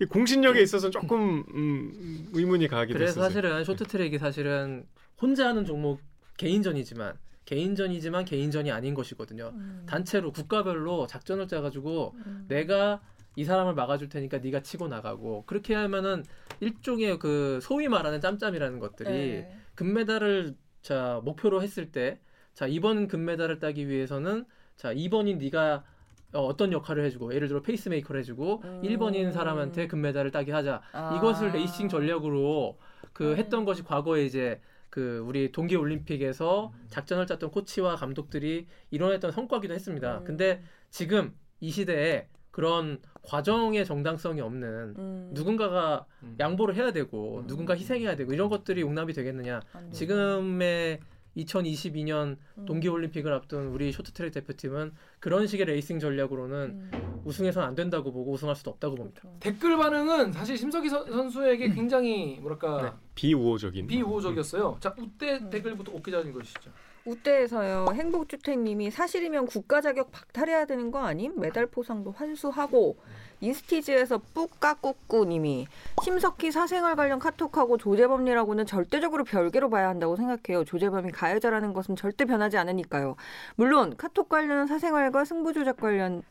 이 0.00 0.04
공신력에 0.06 0.62
있어서 0.62 0.88
조금 0.90 1.44
음, 1.52 2.28
의문이 2.32 2.68
가기도 2.68 2.98
그래서 2.98 3.20
했어요. 3.20 3.24
사실은 3.24 3.64
쇼트트랙이 3.64 4.18
사실은 4.18 4.86
혼자 5.20 5.48
하는 5.48 5.64
종목 5.64 6.00
개인전이지만 6.36 7.14
개인전이지만 7.44 8.24
개인전이 8.24 8.70
아닌 8.70 8.94
것이거든요. 8.94 9.52
음. 9.54 9.84
단체로 9.86 10.32
국가별로 10.32 11.06
작전을 11.06 11.48
짜가지고 11.48 12.14
음. 12.26 12.44
내가 12.48 13.00
이 13.36 13.44
사람을 13.44 13.74
막아줄 13.74 14.08
테니까 14.08 14.38
네가 14.38 14.62
치고 14.62 14.88
나가고 14.88 15.44
그렇게 15.46 15.74
하면은 15.74 16.24
일종의 16.60 17.18
그 17.18 17.60
소위 17.62 17.88
말하는 17.88 18.20
짬짬이라는 18.20 18.78
것들이 18.78 19.10
네. 19.10 19.56
금메달을 19.74 20.54
자 20.82 21.20
목표로 21.24 21.62
했을 21.62 21.90
때 21.90 22.18
자 22.56 22.66
이번 22.66 23.06
금메달을 23.06 23.58
따기 23.58 23.86
위해서는 23.86 24.46
자 24.76 24.92
2번인 24.94 25.36
네가 25.36 25.84
어, 26.32 26.40
어떤 26.40 26.72
역할을 26.72 27.04
해주고 27.04 27.34
예를 27.34 27.48
들어 27.48 27.60
페이스메이커를 27.60 28.18
해주고 28.20 28.62
음. 28.64 28.82
1번인 28.82 29.30
사람한테 29.30 29.86
금메달을 29.86 30.30
따게 30.30 30.52
하자 30.52 30.80
아. 30.92 31.14
이것을 31.16 31.52
레이싱 31.52 31.90
전략으로 31.90 32.78
그 33.12 33.32
음. 33.32 33.36
했던 33.36 33.66
것이 33.66 33.84
과거에 33.84 34.24
이제 34.24 34.62
그 34.88 35.22
우리 35.26 35.52
동계 35.52 35.76
올림픽에서 35.76 36.72
작전을 36.88 37.26
짰던 37.26 37.50
코치와 37.50 37.96
감독들이 37.96 38.66
이뤄냈던 38.90 39.32
성과기도 39.32 39.74
했습니다. 39.74 40.20
음. 40.20 40.24
근데 40.24 40.62
지금 40.88 41.34
이 41.60 41.70
시대에 41.70 42.26
그런 42.50 43.00
과정의 43.20 43.84
정당성이 43.84 44.40
없는 44.40 44.94
음. 44.96 45.30
누군가가 45.34 46.06
음. 46.22 46.36
양보를 46.40 46.74
해야 46.74 46.90
되고 46.90 47.40
음. 47.40 47.46
누군가 47.46 47.76
희생해야 47.76 48.16
되고 48.16 48.32
이런 48.32 48.48
것들이 48.48 48.80
용납이 48.80 49.12
되겠느냐? 49.12 49.60
지금의 49.90 51.00
2022년 51.36 52.36
음. 52.58 52.64
동계올림픽을 52.64 53.32
앞둔 53.32 53.66
우리 53.68 53.92
쇼트트랙 53.92 54.32
대표팀은 54.32 54.92
그런 55.20 55.46
식의 55.46 55.66
레이싱 55.66 55.98
전략으로는 55.98 56.90
음. 56.92 57.22
우승해서는 57.24 57.66
안 57.68 57.74
된다고 57.74 58.12
보고 58.12 58.32
우승할 58.32 58.56
수도 58.56 58.70
없다고 58.70 58.94
봅니다. 58.96 59.20
그렇죠. 59.22 59.36
댓글 59.40 59.76
반응은 59.76 60.32
사실 60.32 60.56
심석희 60.56 60.88
선- 60.88 61.10
선수에게 61.10 61.70
굉장히 61.70 62.38
뭐랄까 62.40 62.82
네. 62.82 62.90
비우호적인. 63.14 63.86
비우호적이었어요. 63.86 64.76
자 64.80 64.94
우대 64.98 65.36
음. 65.38 65.50
댓글부터 65.50 65.92
오 65.92 66.00
기자님 66.02 66.30
읽어주시죠. 66.30 66.70
우대에서요 67.06 67.86
행복주택님이 67.94 68.90
사실이면 68.90 69.46
국가 69.46 69.80
자격 69.80 70.10
박탈해야 70.10 70.64
되는 70.66 70.90
거 70.90 70.98
아님? 71.00 71.38
메달 71.40 71.66
포상도 71.66 72.10
환수하고 72.10 72.96
인스티즈에서 73.40 74.18
뿌까꾸꾸님이 74.34 75.66
심석희 76.02 76.50
사생활 76.50 76.96
관련 76.96 77.18
카톡하고 77.18 77.76
조재범이라고는 77.78 78.66
절대적으로 78.66 79.24
별개로 79.24 79.68
봐야 79.70 79.88
한다고 79.88 80.16
생각해요. 80.16 80.64
조재범이 80.64 81.12
가해자라는 81.12 81.72
것은 81.72 81.96
절대 81.96 82.24
변하지 82.24 82.56
않으니까요. 82.56 83.16
물론 83.56 83.94
카톡 83.96 84.28
관련 84.28 84.66
사생활과 84.66 85.24
승부 85.24 85.52
조작 85.52 85.76
관련은 85.76 86.22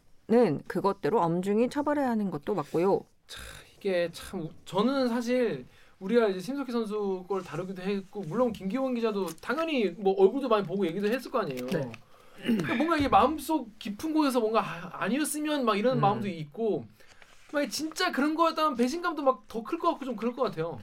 그것대로 0.67 1.21
엄중히 1.21 1.69
처벌해야 1.69 2.09
하는 2.09 2.31
것도 2.31 2.55
맞고요. 2.55 3.01
이게 3.77 4.09
참 4.11 4.41
우- 4.41 4.49
저는 4.65 5.07
사실 5.07 5.65
우리가 5.99 6.27
이제 6.29 6.39
심석희 6.39 6.71
선수 6.71 7.25
걸 7.27 7.43
다루기도 7.43 7.81
했고 7.81 8.21
물론 8.21 8.51
김기원 8.51 8.93
기자도 8.95 9.27
당연히 9.41 9.89
뭐 9.91 10.13
얼굴도 10.21 10.47
많이 10.49 10.65
보고 10.65 10.85
얘기도 10.85 11.07
했을 11.07 11.31
거 11.31 11.39
아니에요. 11.39 11.65
네. 11.67 11.91
근데 12.43 12.75
뭔가 12.75 12.97
이게 12.97 13.07
마음속 13.07 13.77
깊은 13.79 14.13
곳에서 14.13 14.39
뭔가 14.39 14.61
아, 14.61 15.03
아니었으면 15.03 15.65
막 15.65 15.77
이런 15.77 15.97
음. 15.97 16.01
마음도 16.01 16.27
있고 16.27 16.85
막 17.53 17.65
진짜 17.69 18.11
그런 18.11 18.35
거였다면 18.35 18.75
배신감도 18.75 19.23
막 19.23 19.47
더 19.47 19.63
클 19.63 19.79
것 19.79 19.91
같고 19.91 20.05
좀 20.05 20.15
그럴 20.15 20.33
것 20.35 20.43
같아요. 20.43 20.79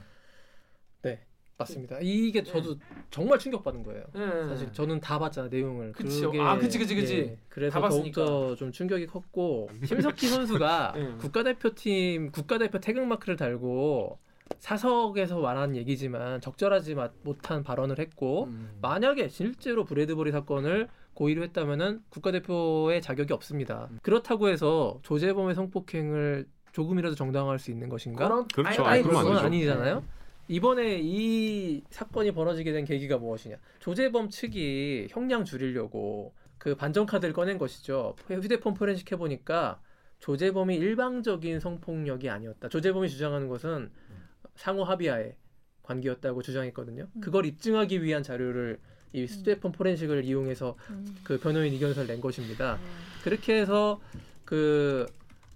맞습니다. 1.55 1.99
이게 2.01 2.41
저도 2.43 2.77
정말 3.11 3.37
충격받은 3.37 3.83
거예요. 3.83 4.03
네. 4.13 4.47
사실 4.49 4.73
저는 4.73 4.99
다 4.99 5.19
봤잖아 5.19 5.47
내용을. 5.49 5.91
그치요. 5.93 6.31
그게, 6.31 6.41
아, 6.43 6.57
그치, 6.57 6.79
그치, 6.79 6.95
그치. 6.95 7.15
예, 7.17 7.37
그래서. 7.47 7.79
더욱더 7.79 8.55
좀 8.55 8.71
충격이 8.71 9.05
컸고 9.05 9.69
심석희 9.85 10.27
선수가 10.27 10.93
네. 10.97 11.13
국가대표팀 11.19 12.31
국가대표 12.31 12.79
태극마크를 12.79 13.35
달고 13.37 14.17
사석에서 14.59 15.39
말한 15.39 15.75
얘기지만 15.75 16.41
적절하지 16.41 16.95
마- 16.95 17.09
못한 17.23 17.63
발언을 17.63 17.99
했고 17.99 18.45
음. 18.45 18.69
만약에 18.81 19.27
실제로 19.29 19.83
브래드버리 19.85 20.31
사건을 20.31 20.87
고의로 21.13 21.43
했다면은 21.43 22.01
국가대표의 22.09 23.01
자격이 23.01 23.33
없습니다. 23.33 23.89
그렇다고 24.01 24.47
해서 24.49 24.99
조재범의 25.03 25.55
성폭행을 25.55 26.47
조금이라도 26.71 27.15
정당화할 27.15 27.59
수 27.59 27.69
있는 27.71 27.87
것인가? 27.89 28.27
그런- 28.27 28.47
그렇죠. 28.47 28.83
아니, 28.83 29.01
아니, 29.03 29.09
아니, 29.09 29.21
그건. 29.21 29.37
아니잖아요. 29.37 30.03
이번에 30.47 30.99
이 31.01 31.83
사건이 31.89 32.31
벌어지게 32.31 32.71
된 32.73 32.83
계기가 32.83 33.17
무엇이냐? 33.17 33.57
조재범 33.79 34.29
측이 34.29 35.07
형량 35.11 35.45
줄이려고 35.45 36.33
그 36.57 36.75
반전 36.75 37.05
카드를 37.05 37.33
꺼낸 37.33 37.57
것이죠. 37.57 38.15
휴대폰 38.27 38.73
포렌식 38.73 39.11
해보니까 39.11 39.79
조재범이 40.19 40.75
일방적인 40.77 41.59
성폭력이 41.59 42.29
아니었다. 42.29 42.69
조재범이 42.69 43.09
주장하는 43.09 43.47
것은 43.49 43.91
상호 44.55 44.83
합의하에 44.83 45.35
관계였다고 45.83 46.41
주장했거든요. 46.41 47.07
음. 47.15 47.21
그걸 47.21 47.45
입증하기 47.45 48.03
위한 48.03 48.23
자료를 48.23 48.79
이 49.13 49.25
휴대폰 49.25 49.71
포렌식을 49.71 50.23
이용해서 50.25 50.75
음. 50.89 51.17
그 51.23 51.39
변호인 51.39 51.73
이견서를 51.73 52.07
낸 52.07 52.21
것입니다. 52.21 52.79
그렇게 53.23 53.59
해서 53.59 54.01
그 54.45 55.05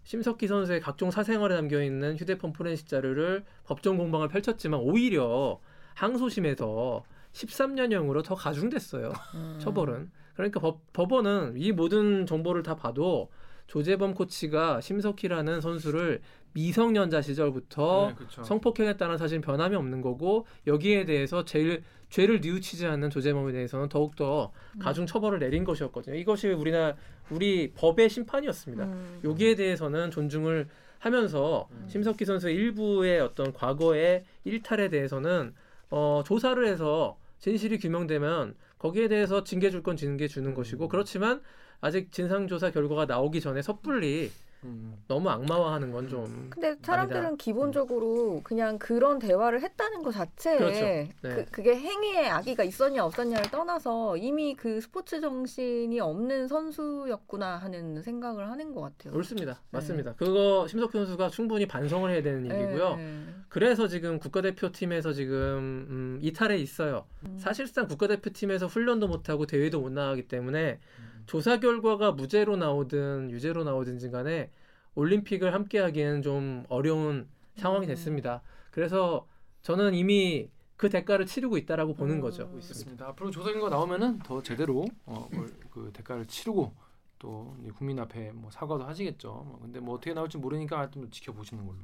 심석희 0.03 0.47
선수의 0.47 0.79
각종 0.79 1.11
사생활에 1.11 1.55
담겨 1.55 1.81
있는 1.81 2.15
휴대폰 2.15 2.53
포렌식 2.53 2.87
자료를 2.87 3.43
법정 3.65 3.97
공방을 3.97 4.29
펼쳤지만 4.29 4.79
오히려 4.79 5.59
항소심에서 5.95 7.03
13년형으로 7.33 8.23
더 8.23 8.35
가중됐어요. 8.35 9.11
음. 9.35 9.57
처벌은. 9.59 10.11
그러니까 10.35 10.59
법, 10.59 10.81
법원은 10.93 11.55
이 11.57 11.71
모든 11.71 12.25
정보를 12.25 12.63
다 12.63 12.75
봐도 12.75 13.29
조재범 13.65 14.13
코치가 14.13 14.79
심석희라는 14.81 15.61
선수를 15.61 16.21
미성년자 16.57 17.21
시절부터 17.21 18.07
네, 18.09 18.15
그렇죠. 18.15 18.43
성폭행했다는 18.43 19.17
사실은 19.19 19.41
변함이 19.41 19.75
없는 19.75 20.01
거고 20.01 20.47
여기에 20.65 21.05
대해서 21.05 21.45
제일 21.45 21.83
죄를 22.09 22.41
뉘우치지 22.41 22.87
않는 22.87 23.11
조재범에 23.11 23.51
대해서는 23.51 23.89
더욱더 23.89 24.51
음. 24.73 24.79
가중 24.79 25.05
처벌을 25.05 25.37
내린 25.37 25.63
것이었거든요. 25.63 26.15
이것이 26.15 26.47
우리나라 26.47 26.95
우리 27.29 27.71
법의 27.73 28.09
심판이었습니다. 28.09 28.85
음. 28.85 29.19
여기에 29.23 29.53
대해서는 29.55 30.09
존중을 30.09 30.67
하면서 30.97 31.67
음. 31.71 31.85
심석희 31.89 32.25
선수의 32.25 32.55
일부의 32.55 33.19
어떤 33.19 33.53
과거의 33.53 34.23
일탈에 34.43 34.89
대해서는 34.89 35.53
어, 35.91 36.23
조사를 36.25 36.65
해서 36.65 37.17
진실이 37.37 37.77
규명되면 37.77 38.55
거기에 38.79 39.07
대해서 39.09 39.43
징계 39.43 39.69
줄 39.69 39.83
건 39.83 39.95
징계 39.95 40.27
주는 40.27 40.49
음. 40.49 40.55
것이고 40.55 40.87
그렇지만 40.87 41.41
아직 41.81 42.11
진상 42.11 42.47
조사 42.47 42.71
결과가 42.71 43.05
나오기 43.05 43.41
전에 43.41 43.61
섣불리 43.61 44.31
음. 44.63 44.95
너무 45.07 45.29
악마화하는 45.29 45.91
건 45.91 46.07
좀 46.07 46.47
근데 46.49 46.75
사람들은 46.81 47.25
아니다. 47.25 47.35
기본적으로 47.43 48.41
그냥 48.43 48.79
그런 48.79 49.19
대화를 49.19 49.61
했다는 49.61 50.03
것 50.03 50.11
자체에 50.11 50.57
그렇죠. 50.57 50.79
네. 50.79 51.09
그, 51.21 51.45
그게 51.51 51.75
행위에 51.75 52.27
악의가 52.29 52.63
있었냐 52.63 53.03
없었냐를 53.05 53.51
떠나서 53.51 54.15
이미 54.17 54.55
그 54.55 54.79
스포츠 54.79 55.19
정신이 55.19 55.99
없는 55.99 56.47
선수였구나 56.47 57.57
하는 57.57 58.01
생각을 58.01 58.49
하는 58.49 58.73
것 58.73 58.81
같아요. 58.81 59.13
옳습니다. 59.15 59.61
맞습니다. 59.71 60.13
그거 60.15 60.65
심석희 60.67 60.91
선수가 60.93 61.29
충분히 61.29 61.67
반성을 61.67 62.09
해야 62.09 62.21
되는 62.21 62.45
일이고요. 62.45 62.95
네. 62.95 63.23
그래서 63.49 63.87
지금 63.87 64.19
국가대표팀에서 64.19 65.13
지금 65.13 65.87
음, 65.89 66.19
이탈해 66.21 66.57
있어요. 66.57 67.05
음. 67.25 67.37
사실상 67.37 67.87
국가대표팀에서 67.87 68.67
훈련도 68.67 69.07
못하고 69.07 69.45
대회도 69.45 69.81
못 69.81 69.91
나가기 69.91 70.27
때문에 70.27 70.79
음. 70.99 71.06
조사 71.27 71.59
결과가 71.59 72.13
무죄로 72.13 72.55
나오든 72.55 73.29
유죄로 73.31 73.63
나오든지 73.63 74.09
간에 74.09 74.49
올림픽을 74.95 75.53
함께 75.53 75.77
하기에는 75.79 76.21
좀 76.23 76.65
어려운 76.69 77.27
상황이 77.55 77.85
음. 77.85 77.89
됐습니다. 77.89 78.41
그래서 78.71 79.27
저는 79.61 79.93
이미 79.93 80.49
그 80.77 80.89
대가를 80.89 81.25
치르고 81.25 81.57
있다라고 81.57 81.95
보는 81.95 82.15
음. 82.15 82.21
거죠. 82.21 82.49
있습니다. 82.57 83.05
앞으로 83.07 83.29
조사 83.29 83.51
결과 83.51 83.69
나오면은 83.69 84.19
더 84.19 84.41
제대로 84.41 84.85
어, 85.05 85.27
뭘, 85.31 85.53
그 85.69 85.91
대가를 85.93 86.25
치르고 86.25 86.73
또 87.19 87.55
국민 87.75 87.99
앞에 87.99 88.31
뭐 88.31 88.49
사과도 88.49 88.85
하시겠죠. 88.85 89.29
뭐 89.29 89.59
근데 89.61 89.79
뭐 89.79 89.95
어떻게 89.95 90.13
나올지 90.13 90.37
모르니까 90.37 90.89
좀 90.91 91.09
지켜보시는 91.11 91.65
걸로. 91.65 91.77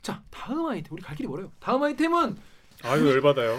자 0.00 0.22
다음 0.30 0.66
아이템 0.66 0.94
우리 0.94 1.02
갈 1.02 1.14
길이 1.16 1.28
멀어요. 1.28 1.52
다음 1.60 1.82
아이템은 1.82 2.36
아유 2.82 3.06
열받아요. 3.08 3.58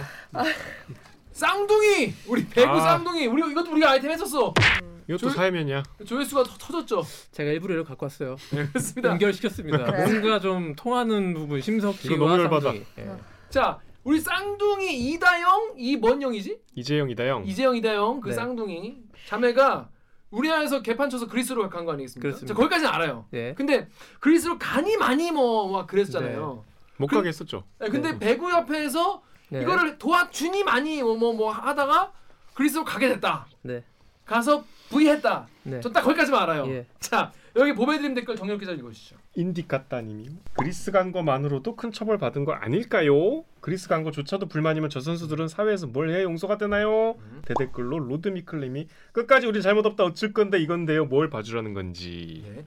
쌍둥이 1.31 2.13
우리 2.27 2.47
배구 2.47 2.71
아. 2.71 2.79
쌍둥이 2.79 3.27
우리 3.27 3.51
이것도 3.51 3.71
우리가 3.71 3.91
아이템 3.91 4.11
했었어. 4.11 4.53
음. 4.83 4.90
이것도 5.11 5.29
저- 5.29 5.35
사회면이야. 5.35 5.83
조회수가 6.05 6.43
터, 6.43 6.57
터졌죠. 6.57 7.03
제가 7.31 7.51
일부러 7.51 7.73
이렇게 7.75 7.87
갖고 7.89 8.05
왔어요. 8.05 8.37
네, 8.53 8.65
그렇습니다. 8.67 9.09
연결시켰습니다. 9.09 9.77
그래. 9.85 10.05
뭔가 10.05 10.39
좀 10.39 10.73
통하는 10.75 11.33
부분 11.33 11.59
심석 11.61 12.03
이거 12.05 12.15
너무 12.15 12.29
씨와 12.29 12.39
열받아. 12.39 12.61
쌍둥이. 12.71 12.85
예. 12.99 13.15
자, 13.49 13.79
우리 14.03 14.19
쌍둥이 14.19 15.11
이다영 15.11 15.73
이 15.77 15.99
뭔 15.99 16.21
영이지? 16.21 16.59
이재영 16.75 17.09
이다영. 17.09 17.45
이재영 17.45 17.75
이다영 17.77 18.21
그 18.21 18.29
네. 18.29 18.35
쌍둥이 18.35 18.97
자매가 19.27 19.89
우리나라에서 20.31 20.81
개판 20.81 21.09
쳐서 21.09 21.27
그리스로 21.27 21.69
간 21.69 21.85
거 21.85 21.91
아니겠습니까? 21.91 22.21
그렇습니다. 22.21 22.53
자, 22.53 22.57
거기까지는 22.57 22.89
알아요. 22.93 23.25
예. 23.33 23.53
근데 23.53 23.89
그리스로 24.21 24.57
간이 24.57 24.95
많이 24.97 25.29
뭐막 25.31 25.87
그랬잖아요. 25.87 26.63
못 26.97 27.07
그- 27.07 27.17
가게 27.17 27.27
했었죠. 27.27 27.63
네, 27.79 27.89
근데 27.89 28.13
네. 28.13 28.19
배구 28.19 28.49
협회에서 28.49 29.21
네. 29.49 29.61
이거를 29.63 29.97
도와주니 29.97 30.63
많이 30.63 31.03
뭐뭐 31.03 31.33
뭐 31.33 31.51
하다가 31.51 32.13
그리스로 32.53 32.85
가게 32.85 33.09
됐다. 33.09 33.47
네. 33.63 33.83
가서 34.25 34.63
부의했다. 34.91 35.47
네. 35.63 35.79
전 35.79 35.91
딱 35.93 36.01
거기까지만 36.03 36.43
알아요. 36.43 36.67
예. 36.67 36.85
자 36.99 37.31
여기 37.55 37.73
보배드림 37.73 38.13
댓글 38.13 38.35
정렬 38.35 38.57
기자 38.57 38.71
읽어주시죠. 38.73 39.15
인디카따님이 39.35 40.29
그리스 40.53 40.91
간 40.91 41.11
거만으로도 41.11 41.75
큰 41.75 41.91
처벌 41.91 42.17
받은 42.17 42.45
거 42.45 42.53
아닐까요? 42.53 43.43
그리스 43.61 43.87
간 43.87 44.03
거조차도 44.03 44.47
불만이면 44.47 44.89
저 44.89 44.99
선수들은 44.99 45.47
사회에서 45.47 45.87
뭘 45.87 46.09
해야 46.09 46.23
용서가 46.23 46.57
되나요? 46.57 47.15
음. 47.19 47.41
대댓글로 47.45 47.99
로드미클님이 47.99 48.87
끝까지 49.13 49.47
우리 49.47 49.61
잘못 49.61 49.85
없다 49.85 50.03
어쩔 50.03 50.33
건데 50.33 50.59
이건데요 50.59 51.05
뭘 51.05 51.29
봐주라는 51.29 51.73
건지 51.73 52.43
네. 52.47 52.65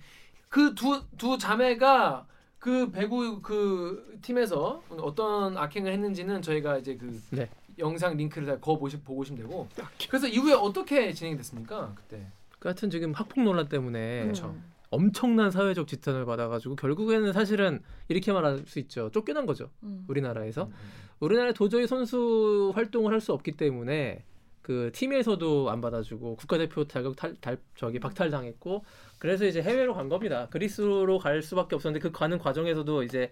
그두 0.49 1.03
두 1.19 1.37
자매가 1.39 2.27
그 2.59 2.91
배구 2.93 3.43
그 3.43 4.19
팀에서 4.23 4.83
어떤 4.89 5.59
악행을 5.59 5.93
했는지는 5.93 6.41
저희가 6.41 6.79
이제 6.79 6.97
그 6.97 7.21
네. 7.31 7.49
영상 7.79 8.17
링크를 8.17 8.47
다 8.47 8.59
거어 8.61 8.79
보시 8.79 9.01
보고 9.01 9.21
오시면 9.21 9.43
되고. 9.43 9.69
그래서 10.09 10.27
이후에 10.27 10.55
어떻게 10.55 11.13
진행이 11.13 11.37
됐습니까? 11.37 11.93
그때. 11.95 12.27
그 12.59 12.69
같은 12.69 12.91
지금 12.91 13.13
학폭 13.13 13.43
논란 13.45 13.69
때문에 13.69 14.23
그렇죠. 14.23 14.57
엄청난 14.91 15.51
사회적 15.51 15.89
지탄을 15.89 16.25
받아가지고 16.25 16.77
결국에는 16.77 17.33
사실은 17.33 17.83
이렇게 18.09 18.33
말할 18.33 18.65
수 18.67 18.79
있죠. 18.79 19.11
쫓겨난 19.11 19.45
거죠. 19.47 19.71
음. 19.83 20.05
우리나라에서. 20.09 20.65
음. 20.65 20.73
우리나라 21.21 21.53
도저히 21.53 21.87
선수 21.87 22.73
활동을 22.75 23.13
할 23.13 23.21
수 23.21 23.33
없기 23.33 23.53
때문에 23.53 24.25
그 24.63 24.91
팀에서도 24.95 25.71
안 25.71 25.81
받아주고 25.81 26.37
국가대표 26.37 26.87
자격 26.87 27.17
탈, 27.17 27.35
달, 27.41 27.59
저기 27.75 27.99
박탈당했고 27.99 28.85
그래서 29.19 29.45
이제 29.47 29.63
해외로 29.63 29.95
간 29.95 30.09
겁니다. 30.09 30.49
그리스로 30.51 31.19
갈 31.19 31.43
수밖에 31.43 31.75
없었는데 31.77 32.03
그 32.03 32.13
가는 32.13 32.39
과정에서도 32.39 33.03
이제 33.03 33.31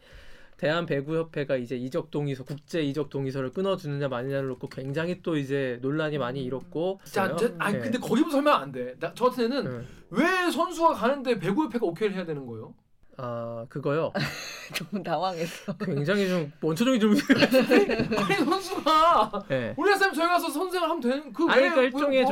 대한 0.56 0.86
배구 0.86 1.16
협회가 1.16 1.56
이제 1.56 1.76
이적 1.76 2.10
동의서 2.10 2.44
국제 2.44 2.82
이적 2.82 3.10
동의서를 3.10 3.50
끊어주느냐 3.52 4.08
마느냐를 4.08 4.48
놓고 4.48 4.68
굉장히 4.68 5.20
또 5.22 5.36
이제 5.36 5.78
논란이 5.82 6.18
많이 6.18 6.44
일었고 6.44 7.00
자, 7.04 7.34
저, 7.36 7.50
아니 7.58 7.74
네. 7.78 7.80
근데 7.82 7.98
거기부터 7.98 8.36
설명 8.36 8.54
안 8.60 8.70
돼. 8.72 8.94
나, 9.00 9.12
저 9.14 9.24
같은 9.28 9.44
애는 9.44 9.64
네. 9.80 9.86
왜 10.10 10.50
선수가 10.50 10.94
가는데 10.94 11.38
배구협회가 11.38 11.84
오케이를 11.84 12.16
해야 12.16 12.24
되는 12.24 12.46
거예요? 12.46 12.74
아 13.18 13.66
그거요. 13.68 14.12
너무 14.90 15.02
당황했어. 15.02 15.76
굉장히 15.78 16.28
좀 16.28 16.50
원초적인 16.62 17.00
좀 17.00 17.10
아니 17.12 18.34
선수가 18.36 19.44
네. 19.48 19.74
우리나라 19.76 19.98
사람 19.98 20.14
저희 20.14 20.26
가서 20.28 20.48
선생을 20.48 20.88
하면 20.88 21.00
되는 21.00 21.32
그 21.32 21.44
아니 21.48 21.62
왜- 21.64 21.70
그러니까 21.70 21.80
왜 21.80 21.86
일종의 21.86 22.22
뭐- 22.24 22.30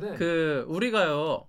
저기? 0.00 0.16
그 0.18 0.64
우리가요 0.68 1.46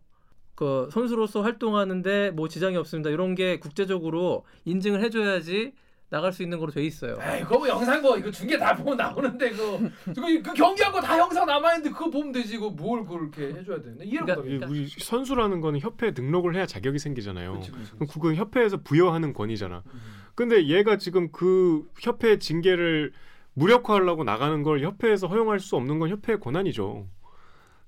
그 0.56 0.88
선수로서 0.92 1.42
활동하는데 1.42 2.32
뭐 2.32 2.48
지장이 2.48 2.78
없습니다 2.78 3.10
이런 3.10 3.36
게 3.36 3.60
국제적으로 3.60 4.46
인증을 4.66 5.02
해줘야지 5.04 5.74
나갈 6.14 6.32
수 6.32 6.44
있는 6.44 6.60
거로 6.60 6.72
돼 6.72 6.84
있어요. 6.84 7.18
에이 7.22 7.42
그거 7.42 7.58
뭐 7.58 7.68
영상 7.68 8.00
뭐 8.04 8.16
이거 8.16 8.30
중계 8.30 8.56
다 8.56 8.76
보면 8.76 8.98
나오는데 8.98 9.50
그, 9.50 9.90
그, 10.06 10.42
그 10.44 10.54
경기한 10.54 10.92
거 10.92 11.02
다 11.02 11.18
영상 11.18 11.48
남아 11.48 11.74
있는데 11.78 11.90
그거 11.90 12.08
보면 12.12 12.32
되지 12.32 12.58
그거 12.60 12.70
뭘 12.70 13.04
그렇게 13.04 13.48
해줘야 13.48 13.82
되는데 13.82 14.06
이해를 14.06 14.26
그러니까 14.28 14.36
못하겠다. 14.44 14.68
우리 14.70 14.88
선수라는 14.88 15.60
거는 15.60 15.80
협회에 15.80 16.12
등록을 16.14 16.56
해야 16.56 16.68
자격이 16.68 17.00
생기잖아요 17.00 17.60
그럼 17.62 17.64
그렇지. 17.98 18.14
그건 18.14 18.36
협회에서 18.36 18.78
부여하는 18.84 19.34
권위잖아 19.34 19.82
음. 19.92 20.02
근데 20.36 20.68
얘가 20.68 20.98
지금 20.98 21.32
그 21.32 21.90
협회 22.00 22.38
징계를 22.38 23.12
무력화하려고 23.56 24.24
나가는 24.24 24.62
걸 24.62 24.82
협회에서 24.82 25.26
허용할 25.28 25.60
수 25.60 25.76
없는 25.76 25.98
건 25.98 26.10
협회의 26.10 26.40
권한이죠 26.40 27.08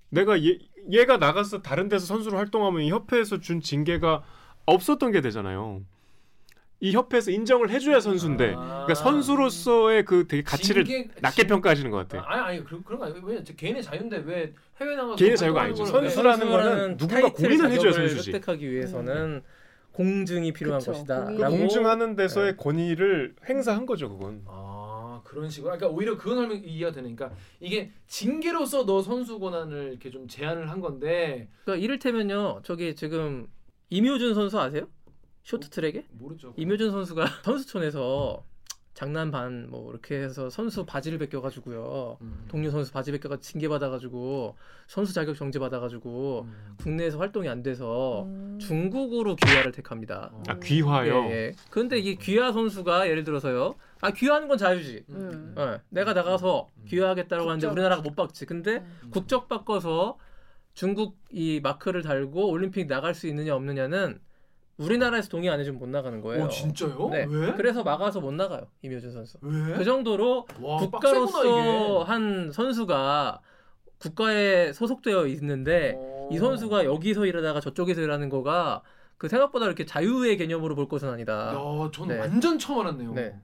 내가 0.09 0.43
얘, 0.43 0.57
얘가 0.91 1.17
나가서 1.17 1.61
다른 1.61 1.89
데서 1.89 2.05
선수로 2.07 2.38
활동하면 2.38 2.81
이 2.81 2.89
협회에서 2.89 3.39
준 3.39 3.61
징계가 3.61 4.23
없었던 4.65 5.11
게 5.11 5.21
되잖아요 5.21 5.83
이 6.81 6.91
협회에서 6.91 7.31
인정을 7.31 7.69
해줘야 7.69 7.99
선수인데 7.99 8.53
아. 8.55 8.85
그러니까 8.85 8.95
선수로서의 8.95 10.03
그 10.05 10.27
되게 10.27 10.43
가치를 10.43 10.83
징계- 10.85 11.09
낮게 11.21 11.43
징- 11.43 11.47
평가하시는 11.47 11.89
것 11.89 11.97
같아. 12.07 12.19
아, 12.27 12.33
아니 12.33 12.41
아니 12.59 12.63
그, 12.65 12.81
그런 12.83 12.99
거 12.99 13.05
아니에요. 13.05 13.21
왜저 13.23 13.53
개인의 13.53 13.81
자유인데 13.81 14.23
왜 14.25 14.53
해외 14.81 14.95
나가서 14.95 15.15
개인의 15.15 15.38
자유가 15.38 15.61
활동하는 15.61 15.95
아니죠. 15.99 16.09
선수라는 16.09 16.49
거는 16.49 16.97
누군가 16.97 17.31
고민을 17.31 17.71
해줘야 17.71 17.91
선수지. 17.93 18.33
획득하기 18.33 18.69
위해서는 18.71 19.41
공증이 19.93 20.51
필요한 20.51 20.79
그쵸, 20.79 20.91
것이다. 20.91 21.25
그 21.27 21.38
공증하는 21.38 22.17
데서의 22.17 22.51
네. 22.51 22.57
권위를 22.57 23.35
행사한 23.47 23.85
거죠, 23.85 24.09
그건. 24.09 24.41
아 24.45 25.21
그런 25.23 25.49
식으로 25.49 25.71
그러니까 25.77 25.88
오히려 25.88 26.17
그건 26.17 26.35
설명 26.35 26.61
이해가 26.65 26.91
되니까 26.91 27.31
이게 27.61 27.91
징계로서 28.07 28.85
너 28.85 29.01
선수 29.01 29.39
권한을 29.39 29.91
이렇게 29.91 30.11
좀 30.11 30.27
제한을 30.27 30.69
한 30.69 30.81
건데 30.81 31.47
그러니까 31.63 31.81
이를테면요 31.81 32.59
저기 32.63 32.93
지금 32.95 33.47
임효준 33.89 34.33
선수 34.33 34.59
아세요? 34.59 34.88
쇼트트랙에 35.45 36.05
모르죠. 36.12 36.53
임효준 36.58 36.91
선수가 36.91 37.25
선수촌에서 37.45 38.43
장난 38.95 39.29
반 39.29 39.67
뭐 39.69 39.91
이렇게 39.91 40.15
해서 40.15 40.49
선수 40.49 40.86
바지를 40.86 41.17
벗겨가지고요. 41.19 42.17
음. 42.21 42.45
동료 42.47 42.71
선수 42.71 42.91
바지 42.93 43.12
벗겨가 43.12 43.38
징계 43.41 43.67
받아가지고 43.67 44.55
선수 44.88 45.13
자격 45.13 45.36
정지 45.36 45.60
받아가지고 45.60 46.45
음. 46.47 46.75
국내에서 46.79 47.19
활동이 47.19 47.49
안 47.49 47.62
돼서 47.62 48.23
음. 48.23 48.58
중국으로 48.60 49.36
귀화를 49.36 49.71
택합니다. 49.73 50.29
어. 50.31 50.43
아 50.47 50.58
귀화요. 50.60 51.25
예, 51.25 51.31
예. 51.31 51.51
근데 51.69 51.99
이 51.99 52.15
귀화 52.15 52.53
선수가 52.53 53.10
예를 53.10 53.23
들어서요. 53.25 53.75
아 54.01 54.12
귀화하는 54.12 54.47
건 54.47 54.58
자유지. 54.58 55.03
음. 55.10 55.53
어, 55.58 55.77
내가 55.89 56.13
나가서 56.13 56.69
음. 56.77 56.86
귀화하겠다고 56.88 57.49
하는데. 57.49 57.67
우리나라가 57.67 58.01
못 58.01 58.15
박지. 58.15 58.45
근데 58.45 58.77
음. 58.77 59.10
국적 59.12 59.49
바꿔서 59.49 60.17
중국 60.73 61.17
이 61.31 61.60
마크를 61.62 62.01
달고 62.01 62.49
올림픽 62.49 62.88
나갈 62.88 63.13
수 63.13 63.27
있느냐 63.27 63.55
없느냐는 63.55 64.19
우리나라에서 64.77 65.29
동의 65.29 65.49
안 65.49 65.59
해주면 65.59 65.79
못 65.79 65.88
나가는 65.88 66.19
거예요. 66.21 66.45
어 66.45 66.47
진짜요? 66.49 67.09
네. 67.11 67.25
왜? 67.29 67.53
그래서 67.53 67.83
막아서 67.83 68.19
못 68.19 68.33
나가요. 68.33 68.67
임효준 68.81 69.11
선수. 69.11 69.38
왜? 69.41 69.73
그 69.73 69.83
정도로 69.83 70.47
와, 70.61 70.77
국가로서 70.77 71.38
빡세구나, 71.38 72.03
한 72.03 72.51
선수가 72.51 73.39
국가에 73.99 74.73
소속되어 74.73 75.27
있는데 75.27 75.89
이게. 75.89 75.95
어. 75.97 76.29
이 76.31 76.38
선수가 76.38 76.85
여기서 76.85 77.25
일하다가 77.25 77.61
저쪽에서 77.61 78.01
일하는 78.01 78.29
거가 78.29 78.81
그 79.17 79.29
생각보다 79.29 79.65
이렇게 79.65 79.85
자유의 79.85 80.38
개념으로 80.38 80.75
볼 80.75 80.89
것은 80.89 81.07
아니다. 81.07 81.53
야, 81.53 81.89
전 81.93 82.09
네. 82.09 82.19
완전 82.19 82.59
처음 82.59 82.81
알았네요. 82.81 83.13
네. 83.13 83.39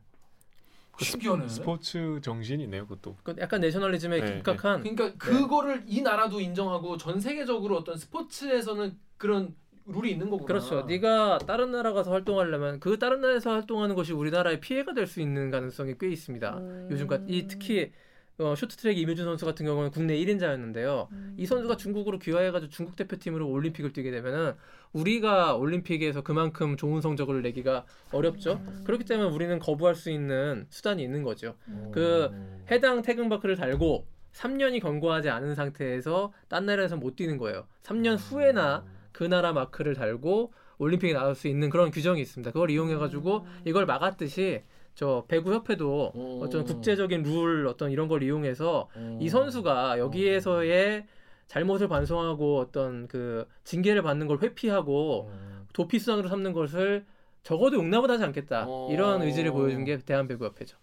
신기하네. 1.00 1.48
스포츠 1.48 2.20
정신이네요, 2.22 2.86
그것도. 2.86 3.15
그 3.24 3.36
약간 3.39 3.62
내셔널리즘에 3.62 4.20
네, 4.20 4.38
입각한 4.38 4.82
그러니까 4.82 5.13
그거를 5.17 5.84
이 5.88 6.02
나라도 6.02 6.39
인정하고 6.41 6.98
전 6.98 7.20
세계적으로 7.20 7.78
어떤 7.78 7.98
스포츠에서는 7.98 8.98
그런 9.17 9.56
룰이 9.86 10.12
있는 10.12 10.30
거구나. 10.30 10.46
그렇죠. 10.48 10.84
네가 10.88 11.39
다른 11.48 11.72
나라 11.72 11.94
가서 11.94 12.12
활동하려면 12.12 12.80
그 12.80 12.98
다른 13.00 13.22
나라에서 13.22 13.52
활동하는 13.52 13.96
것이 13.96 14.13
우리나라에 14.13 14.60
피해가 14.60 14.94
될 14.94 15.08
수 15.08 15.20
있는 15.22 15.52
가능성이 15.52 15.96
꽤 16.00 16.10
있습니다. 16.10 16.58
음. 16.58 16.88
요즘까지 16.91 17.26
이 17.28 17.48
특히 17.48 17.91
어, 18.38 18.56
쇼트트랙 18.56 18.98
임효준 18.98 19.26
선수 19.26 19.46
같은 19.46 19.65
경우는 19.65 19.91
국내 19.91 20.15
1인자였는데요. 20.17 21.12
음. 21.12 21.36
이 21.38 21.46
선수가 21.46 21.78
중국으로 21.78 22.17
귀화해가지고 22.17 22.72
중국 22.72 22.96
대표팀으로 22.96 23.48
올림픽을 23.50 23.94
뛰게 23.94 24.10
되면은 24.10 24.54
우리가 24.94 25.56
올림픽에서 25.56 26.22
그만큼 26.22 26.76
좋은 26.78 27.02
성적을 27.02 27.41
내기가 27.44 27.86
어렵죠. 28.12 28.54
음. 28.65 28.84
그렇기 28.86 29.04
때문에 29.06 29.30
우리는 29.30 29.60
거부할 29.60 29.96
수 29.96 30.10
있는 30.10 30.65
수단이 30.70 31.04
있는 31.04 31.24
거죠. 31.24 31.56
어. 31.67 31.91
그 31.94 32.32
해당 32.72 33.02
태극마크를 33.02 33.56
달고 33.58 34.08
3년이 34.34 34.82
경과하지 34.82 35.30
않은 35.30 35.54
상태에서 35.56 36.32
딴 36.48 36.65
나라에서 36.65 36.96
못 36.96 37.15
뛰는 37.17 37.38
거예요. 37.38 37.67
3년 37.84 38.17
후에나 38.17 38.86
그 39.22 39.26
나라 39.26 39.54
마크를 39.54 39.94
달고 39.94 40.52
올림픽에 40.80 41.14
나갈 41.14 41.36
수 41.36 41.48
있는 41.48 41.70
그런 41.70 41.92
규정이 41.92 42.20
있습니다. 42.20 42.50
그걸 42.50 42.72
이용해 42.72 42.96
가지고 42.96 43.46
이걸 43.66 43.86
막았듯이 43.86 44.64
저 44.96 45.26
배구 45.28 45.54
협회도 45.54 46.12
어. 46.16 46.40
어떤 46.42 46.64
국제적인 46.64 47.22
룰 47.22 47.68
어떤 47.68 47.92
이런 47.92 48.08
걸 48.08 48.24
이용해서 48.24 48.90
어. 48.96 49.20
이 49.22 49.30
선수가 49.30 50.00
여기에서의 50.00 51.06
잘못을 51.46 51.88
반성하고 51.88 52.58
어떤 52.58 53.08
그 53.08 53.46
징계를 53.64 54.02
받는 54.02 54.26
걸 54.26 54.40
회피하고 54.42 55.30
어. 55.30 55.66
도피 55.72 56.00
수단으로 56.00 56.28
삼는 56.28 56.54
것을 56.54 57.06
적어도 57.44 57.78
용납을 57.78 58.10
하지 58.10 58.24
않겠다 58.24 58.66
어. 58.68 58.90
이런 58.92 59.22
의지를 59.22 59.52
보여준 59.52 59.86
게 59.86 60.00
대한배구협회죠. 60.00 60.78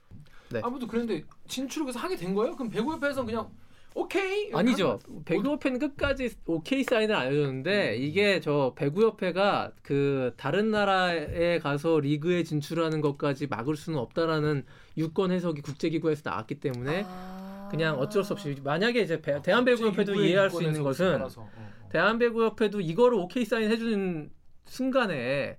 네. 0.51 0.61
아무튼 0.63 0.87
그런데 0.87 1.25
진출을 1.49 1.87
그래서 1.87 1.99
하게 1.99 2.15
된 2.15 2.35
거예요? 2.35 2.55
그럼 2.55 2.71
배구협회에서 2.71 3.25
그냥 3.25 3.51
오케이 3.95 4.53
아니죠. 4.55 5.01
배구협회는 5.25 5.79
끝까지 5.81 6.31
오케이 6.47 6.85
사인을 6.85 7.15
안 7.15 7.27
해줬는데 7.33 7.97
이게 7.97 8.39
저 8.41 8.73
배구협회가 8.77 9.73
그 9.83 10.33
다른 10.37 10.71
나라에 10.71 11.59
가서 11.59 11.99
리그에 12.01 12.45
진출하는 12.45 13.01
것까지 13.01 13.49
막을 13.49 13.77
수는 13.77 13.99
없다라는 13.99 14.65
유권 14.97 15.33
해석이 15.33 15.63
국제기구에서 15.63 16.23
나왔기 16.31 16.61
때문에 16.61 17.05
아. 17.07 17.69
그냥 17.71 17.99
어쩔 17.99 18.23
수 18.25 18.33
없이 18.35 18.57
만약에 18.63 19.01
이제 19.01 19.21
배- 19.21 19.43
대한배구협회도 19.43 20.15
이해할 20.23 20.51
수 20.51 20.63
있는 20.63 20.83
것은. 20.83 21.21
어, 21.23 21.29
어. 21.37 21.51
대한배구협회도 21.91 22.81
이거를 22.81 23.19
오케이 23.19 23.45
사인 23.45 23.71
해주는 23.71 24.31
순간에 24.67 25.57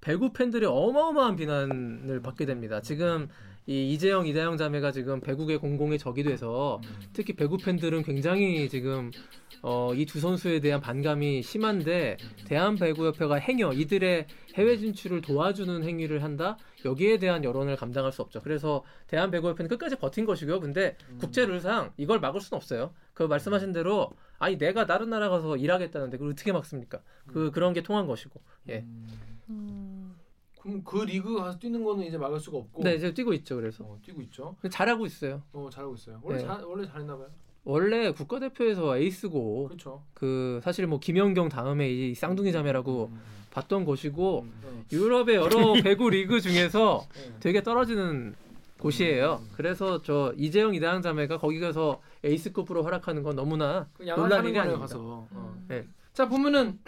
배구 0.00 0.32
팬들의 0.32 0.68
어마어마한 0.70 1.36
비난을 1.36 2.20
받게 2.22 2.46
됩니다. 2.46 2.80
지금 2.80 3.28
이 3.70 3.92
이재영 3.92 4.26
이다영 4.26 4.56
자매가 4.56 4.90
지금 4.90 5.20
배구계 5.20 5.58
공공의 5.58 6.00
적이 6.00 6.24
돼서 6.24 6.80
특히 7.12 7.34
배구 7.34 7.58
팬들은 7.58 8.02
굉장히 8.02 8.68
지금 8.68 9.12
어, 9.62 9.94
이 9.94 10.06
두 10.06 10.18
선수에 10.18 10.58
대한 10.58 10.80
반감이 10.80 11.42
심한데 11.42 12.16
대한배구협회가 12.46 13.36
행여 13.36 13.72
이들의 13.74 14.26
해외 14.56 14.76
진출을 14.76 15.20
도와주는 15.20 15.84
행위를 15.84 16.24
한다 16.24 16.56
여기에 16.84 17.18
대한 17.18 17.44
여론을 17.44 17.76
감당할 17.76 18.10
수 18.10 18.22
없죠. 18.22 18.40
그래서 18.40 18.82
대한배구협회는 19.06 19.68
끝까지 19.68 19.94
버틴 19.96 20.24
것이고요. 20.24 20.58
근데 20.58 20.96
국제 21.20 21.46
룰상 21.46 21.92
이걸 21.96 22.18
막을 22.18 22.40
수는 22.40 22.56
없어요. 22.56 22.92
그 23.14 23.22
말씀하신 23.22 23.72
대로 23.72 24.10
아니 24.40 24.58
내가 24.58 24.86
다른 24.86 25.10
나라 25.10 25.28
가서 25.28 25.56
일하겠다는데 25.56 26.16
그걸 26.16 26.32
어떻게 26.32 26.50
막습니까? 26.50 27.02
그 27.28 27.52
그런 27.52 27.72
게 27.72 27.82
통한 27.84 28.08
것이고. 28.08 28.40
예. 28.70 28.84
음. 29.48 30.09
음. 30.66 30.82
그럼 30.82 30.84
그 30.84 31.04
리그 31.04 31.36
가서 31.36 31.58
뛰는 31.58 31.82
거는 31.82 32.04
이제 32.04 32.18
막을 32.18 32.38
수가 32.38 32.58
없고. 32.58 32.82
네 32.82 32.94
이제 32.94 33.12
뛰고 33.12 33.32
있죠. 33.34 33.56
그래서 33.56 33.84
어, 33.84 33.98
뛰고 34.02 34.20
있죠. 34.22 34.56
잘하고 34.70 35.06
있어요. 35.06 35.42
어 35.52 35.68
잘하고 35.70 35.94
있어요. 35.94 36.20
원래 36.22 36.38
네. 36.38 36.46
잘 36.46 36.62
원래 36.64 36.86
잘했나 36.86 37.16
봐요. 37.16 37.28
원래 37.64 38.10
국가대표에서 38.10 38.96
에이스고 38.98 39.68
그렇죠. 39.68 40.02
그 40.14 40.60
사실 40.62 40.86
뭐 40.86 40.98
김연경 40.98 41.48
다음에 41.48 41.90
이 41.90 42.14
쌍둥이 42.14 42.52
자매라고 42.52 43.10
음, 43.12 43.20
봤던 43.50 43.84
것이고 43.84 44.40
음, 44.40 44.60
음. 44.64 44.84
유럽의 44.90 45.36
여러 45.36 45.74
배구 45.82 46.10
리그 46.10 46.40
중에서 46.40 47.06
네. 47.14 47.34
되게 47.40 47.62
떨어지는 47.62 48.34
곳이에요. 48.78 49.40
음. 49.42 49.50
그래서 49.54 50.00
저 50.02 50.32
이재영 50.36 50.74
이다영 50.74 51.02
자매가 51.02 51.38
거기 51.38 51.60
가서 51.60 52.00
에이스급으로 52.24 52.82
활약하는 52.82 53.22
건 53.22 53.36
너무나 53.36 53.88
그 53.92 54.04
놀랄 54.04 54.22
양악하는 54.22 54.50
일이 54.50 54.58
아닙니다. 54.58 54.80
가서. 54.80 55.26
어. 55.30 55.64
네. 55.68 55.86
자 56.14 56.28
보면은 56.28 56.78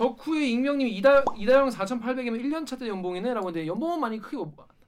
덕후의 0.00 0.50
익명님 0.52 0.88
이다 0.88 1.24
이다영 1.36 1.68
4,800이면 1.68 2.40
1년 2.42 2.66
차 2.66 2.76
때 2.76 2.88
연봉이네 2.88 3.34
라고 3.34 3.48
하는데 3.48 3.66
연봉은 3.66 4.00
많이 4.00 4.18
크게 4.18 4.38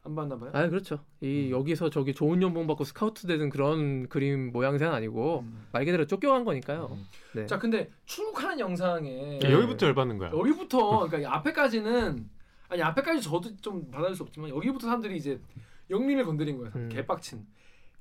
안 0.05 0.15
받나 0.17 0.37
봐요. 0.39 0.51
아 0.55 0.67
그렇죠. 0.69 1.05
이 1.21 1.51
여기서 1.53 1.91
저기 1.91 2.15
좋은 2.15 2.41
연봉 2.43 2.67
받고 2.67 2.83
스카우트 2.85 3.27
되는 3.27 3.51
그런 3.51 4.09
그림 4.09 4.51
모양새는 4.51 4.93
아니고 4.93 5.41
음. 5.41 5.67
말 5.71 5.85
그대로 5.85 6.07
쫓겨간 6.07 6.45
거니까요. 6.47 6.97
네. 7.35 7.47
자 7.47 7.59
근데 7.59 7.91
출국하는 8.07 8.59
영상에 8.59 9.39
야, 9.45 9.51
여기부터 9.53 9.87
열받는 9.87 10.17
거야. 10.19 10.31
여기부터 10.33 11.01
그러니까 11.07 11.19
이 11.19 11.25
앞에까지는 11.27 12.29
아니 12.71 12.83
앞에까지 12.83 13.21
저도 13.21 13.55
좀 13.59 13.91
받아줄 13.91 14.17
수 14.17 14.23
없지만 14.23 14.49
여기부터 14.49 14.87
사람들이 14.87 15.17
이제 15.19 15.39
영림을 15.91 16.25
건드린 16.25 16.57
거예요. 16.57 16.73
음. 16.75 16.89
개빡친 16.91 17.47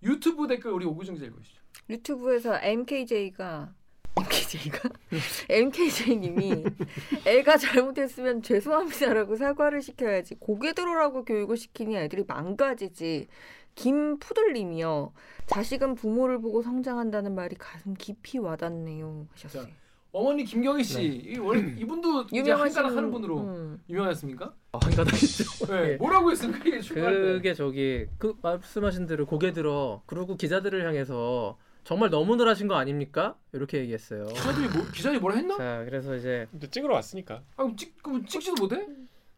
유튜브 0.03 0.47
댓글 0.47 0.71
우리 0.71 0.85
오구정 0.85 1.15
기자 1.15 1.25
읽으시죠. 1.27 1.59
유튜브에서 1.89 2.57
MKJ가 2.61 3.73
MKJ가 4.31 4.89
MKJ님이 5.49 6.63
애가 7.25 7.57
잘못했으면 7.57 8.41
죄송합니다라고 8.41 9.35
사과를 9.35 9.81
시켜야지 9.81 10.35
고개 10.35 10.73
들어라고 10.73 11.25
교육을 11.25 11.57
시키니 11.57 11.97
애들이 11.97 12.23
망가지지. 12.27 13.27
김푸들님이요. 13.75 15.13
자식은 15.47 15.95
부모를 15.95 16.41
보고 16.41 16.61
성장한다는 16.61 17.35
말이 17.35 17.55
가슴 17.55 17.93
깊이 17.93 18.37
와닿네요. 18.37 19.27
하셨어요. 19.31 19.67
어머니 20.13 20.43
김경희 20.43 20.83
씨, 20.83 20.97
네. 20.97 21.05
이 21.05 21.37
원래 21.37 21.73
이분도 21.79 22.25
한가닥 22.33 22.85
하는 22.85 23.11
분으로 23.11 23.39
음. 23.39 23.81
유명하셨습니까? 23.89 24.53
아, 24.73 24.79
한가닥이죠. 24.81 25.67
네. 25.67 25.91
예. 25.91 25.95
뭐라고 25.95 26.31
했습니까? 26.31 26.63
그게 26.63 27.53
저기 27.53 28.07
그 28.17 28.35
말씀하신 28.41 29.07
대로 29.07 29.25
고개 29.25 29.53
들어 29.53 30.03
그리고 30.05 30.35
기자들을 30.35 30.85
향해서 30.85 31.57
정말 31.83 32.09
너무들 32.09 32.47
하신 32.47 32.67
거 32.67 32.75
아닙니까? 32.75 33.35
이렇게 33.53 33.79
얘기했어요. 33.79 34.25
기자들이 34.27 34.67
뭐 34.69 34.85
기자들이 34.93 35.19
뭐라 35.19 35.35
했나? 35.37 35.57
자 35.57 35.83
그래서 35.85 36.15
이제 36.15 36.47
근데 36.51 36.67
찍으러 36.67 36.93
왔으니까. 36.93 37.35
아, 37.55 37.63
그럼 37.63 37.75
찍 37.75 38.01
그럼 38.03 38.25
찍지도 38.25 38.61
못해? 38.61 38.85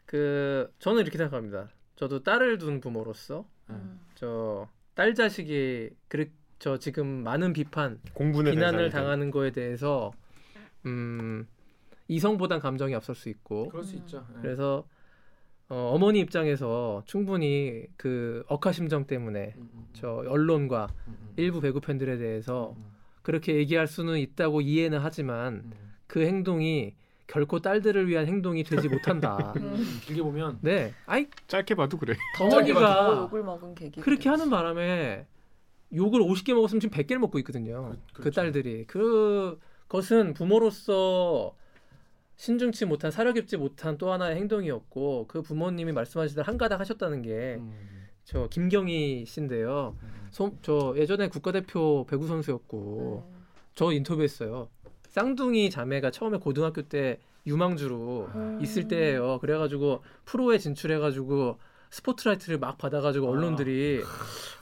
그 0.05 0.71
저는 0.79 1.01
이렇게 1.01 1.17
생각합니다. 1.17 1.69
저도 1.95 2.21
딸을 2.23 2.57
둔 2.57 2.81
부모로서 2.81 3.45
음. 3.69 3.99
저딸 4.15 5.15
자식이 5.15 5.91
그저 6.09 6.77
지금 6.79 7.07
많은 7.23 7.53
비판 7.53 7.99
공분의 8.13 8.53
비난을 8.53 8.71
대상이 8.71 8.89
된- 8.91 9.01
당하는 9.01 9.31
거에 9.31 9.51
대해서 9.51 10.11
음 10.85 11.47
이성보단 12.09 12.59
감정이 12.59 12.93
앞설 12.95 13.15
수 13.15 13.29
있고 13.29 13.69
그럴 13.69 13.83
수 13.85 13.93
음. 13.95 13.99
있죠. 13.99 14.25
네. 14.35 14.39
그래서 14.41 14.85
어, 15.69 15.91
어머니 15.95 16.19
입장에서 16.19 17.03
충분히 17.05 17.85
그 17.97 18.43
억하심정 18.47 19.07
때문에 19.07 19.53
음, 19.57 19.69
음, 19.73 19.85
저 19.93 20.23
언론과 20.27 20.87
음, 21.07 21.17
음. 21.21 21.33
일부 21.37 21.61
배구 21.61 21.79
팬들에 21.81 22.17
대해서 22.17 22.75
음, 22.77 22.83
그렇게 23.21 23.55
얘기할 23.55 23.87
수는 23.87 24.19
있다고 24.19 24.61
이해는 24.61 24.99
하지만 24.99 25.53
음. 25.65 25.71
그 26.07 26.21
행동이 26.25 26.95
결코 27.27 27.59
딸들을 27.59 28.07
위한 28.09 28.27
행동이 28.27 28.63
되지 28.63 28.89
못한다. 28.89 29.53
음, 29.57 29.99
길게 30.05 30.21
보면 30.21 30.59
네, 30.61 30.93
아이 31.05 31.27
짧게 31.47 31.75
봐도 31.75 31.97
그래. 31.97 32.15
어머니가 32.39 32.79
더 33.15 33.21
욕을 33.23 33.43
먹은 33.43 33.73
계기. 33.73 34.01
그렇게 34.01 34.29
하는 34.29 34.49
바람에 34.49 35.25
욕을 35.95 36.19
50개 36.21 36.53
먹었으면 36.53 36.81
지금 36.81 36.95
100개를 36.97 37.19
먹고 37.19 37.39
있거든요. 37.39 37.91
그- 37.91 38.13
그, 38.13 38.21
그렇죠. 38.23 38.41
딸들이. 38.41 38.85
그것은 38.87 40.33
부모로서 40.33 41.55
신중치 42.35 42.85
못한 42.85 43.11
사려 43.11 43.31
깊지 43.33 43.57
못한 43.57 43.97
또 43.97 44.11
하나의 44.11 44.35
행동이었고 44.37 45.25
그 45.27 45.41
부모님이 45.41 45.91
말씀하시던 45.91 46.45
한 46.45 46.57
가닥 46.57 46.79
하셨다는 46.79 47.21
게저 47.21 47.59
음, 47.59 48.47
김경희 48.49 49.25
씨인데요. 49.25 49.95
음. 50.01 50.27
소- 50.31 50.55
저 50.61 50.93
예전에 50.97 51.27
국가대표 51.29 52.05
배구 52.09 52.27
선수였고 52.27 53.31
저 53.75 53.91
인터뷰했어요. 53.91 54.69
쌍둥이 55.09 55.69
자매가 55.69 56.11
처음에 56.11 56.37
고등학교 56.39 56.81
때 56.81 57.19
유망주로 57.45 58.29
음. 58.35 58.59
있을 58.61 58.87
때예요. 58.87 59.37
그래가지고 59.39 60.01
프로에 60.25 60.57
진출해가지고 60.57 61.59
스포트라이트를 61.91 62.57
막 62.57 62.79
받아가지고 62.79 63.27
아. 63.27 63.29
언론들이 63.29 64.01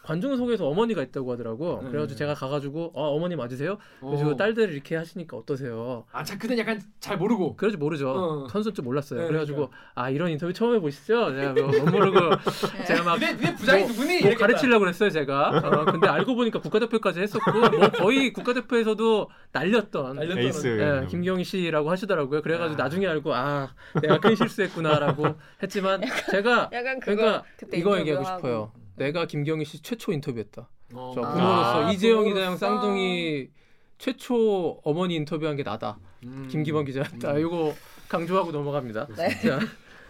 관중 0.04 0.36
속에서 0.36 0.68
어머니가 0.68 1.04
있다고 1.04 1.32
하더라고. 1.34 1.80
네. 1.84 1.90
그래가지고 1.92 2.18
제가 2.18 2.34
가가지고 2.34 2.92
어, 2.96 3.16
어머니 3.16 3.36
맞으세요? 3.36 3.78
그래서 4.00 4.28
어. 4.30 4.36
딸들 4.36 4.74
이렇게 4.74 4.96
하시니까 4.96 5.38
어떠세요? 5.38 6.06
아, 6.12 6.24
자, 6.24 6.38
그때 6.38 6.58
약간 6.58 6.82
잘 7.00 7.18
모르고. 7.18 7.56
그러지 7.56 7.78
모르죠. 7.78 8.10
어. 8.10 8.48
선수인 8.50 8.74
줄 8.74 8.84
몰랐어요. 8.84 9.22
네, 9.22 9.28
그래가지고 9.28 9.70
아 9.94 10.10
이런 10.10 10.32
인터뷰 10.32 10.52
처음 10.54 10.76
해보시죠? 10.76 11.36
제가 11.36 11.54
뭐못 11.54 11.92
모르고 11.92 12.18
제가 12.88 13.04
막 13.04 13.20
니네 13.20 13.34
니네 13.34 13.56
부장이 13.56 13.82
뭐- 13.84 13.92
누구니? 13.92 14.22
뭐. 14.22 14.36
가르치려고 14.36 14.80
그랬어요 14.80 15.10
제가. 15.12 15.50
어, 15.64 15.86
근데 15.86 16.08
알고 16.08 16.34
보니까 16.36 16.60
국가대표까지 16.60 17.22
했었고 17.22 17.52
뭐 17.52 17.90
거의 17.90 18.34
국가대표에서도 18.34 19.30
날렸던 19.52 20.18
알렸던 20.20 20.38
에이스. 20.44 20.68
예, 21.04 21.08
김경희 21.08 21.44
씨라고 21.44 21.92
하시더라고요. 21.92 22.42
그래가지고 22.42 22.82
아. 22.82 22.84
나중에 22.86 23.06
알고 23.08 23.34
아 23.36 23.70
내가 24.02 24.20
큰 24.20 24.36
실수했구나라고 24.36 25.26
했지만 25.62 26.02
제가 26.32 26.70
약간 26.74 27.00
그거 27.00 27.16
그러니까 27.16 27.44
그때 27.58 27.78
이거 27.78 28.00
얘기하고 28.00 28.22
인터뷰하고. 28.24 28.40
싶어요. 28.40 28.81
내가 29.02 29.26
김경희 29.26 29.66
씨 29.66 29.82
최초 29.82 30.12
인터뷰했다. 30.12 30.70
어. 30.94 31.12
저 31.16 31.22
아, 31.22 31.34
부모로서 31.34 31.92
이재영 31.94 32.20
이다영 32.28 32.34
부모로서. 32.56 32.58
쌍둥이 32.58 33.50
최초 33.98 34.80
어머니 34.84 35.16
인터뷰한 35.16 35.56
게 35.56 35.64
나다. 35.64 35.98
음. 36.24 36.48
김기범 36.52 36.86
기자였다. 36.86 37.34
음. 37.34 37.40
이거 37.40 37.74
강조하고 38.10 38.52
넘어갑니다. 38.52 39.08
네. 39.18 39.30
자, 39.42 39.60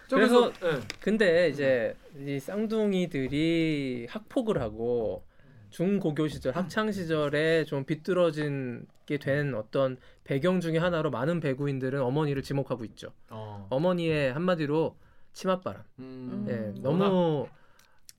저 0.09 0.15
그래서- 0.17 0.49
예. 0.63 0.79
근데 0.99 1.47
이제 1.49 1.95
이 2.19 2.37
쌍둥이들이 2.39 4.07
학폭을 4.09 4.59
하고 4.61 5.23
중고교 5.69 6.27
시절 6.27 6.53
학창 6.53 6.91
시절에 6.91 7.63
좀 7.63 7.85
비뚤어진 7.85 8.85
게 9.05 9.17
된 9.17 9.53
어떤 9.55 9.97
배경 10.25 10.59
중에 10.61 10.77
하나로 10.77 11.11
많은 11.11 11.39
배구인들은 11.41 12.01
어머니를 12.01 12.43
지목하고 12.43 12.83
있죠. 12.85 13.11
어. 13.29 13.67
어머니의 13.69 14.33
한마디로 14.33 14.95
치맛바람. 15.33 15.83
음. 15.99 16.45
예, 16.49 16.53
음. 16.53 16.75
너무 16.81 17.47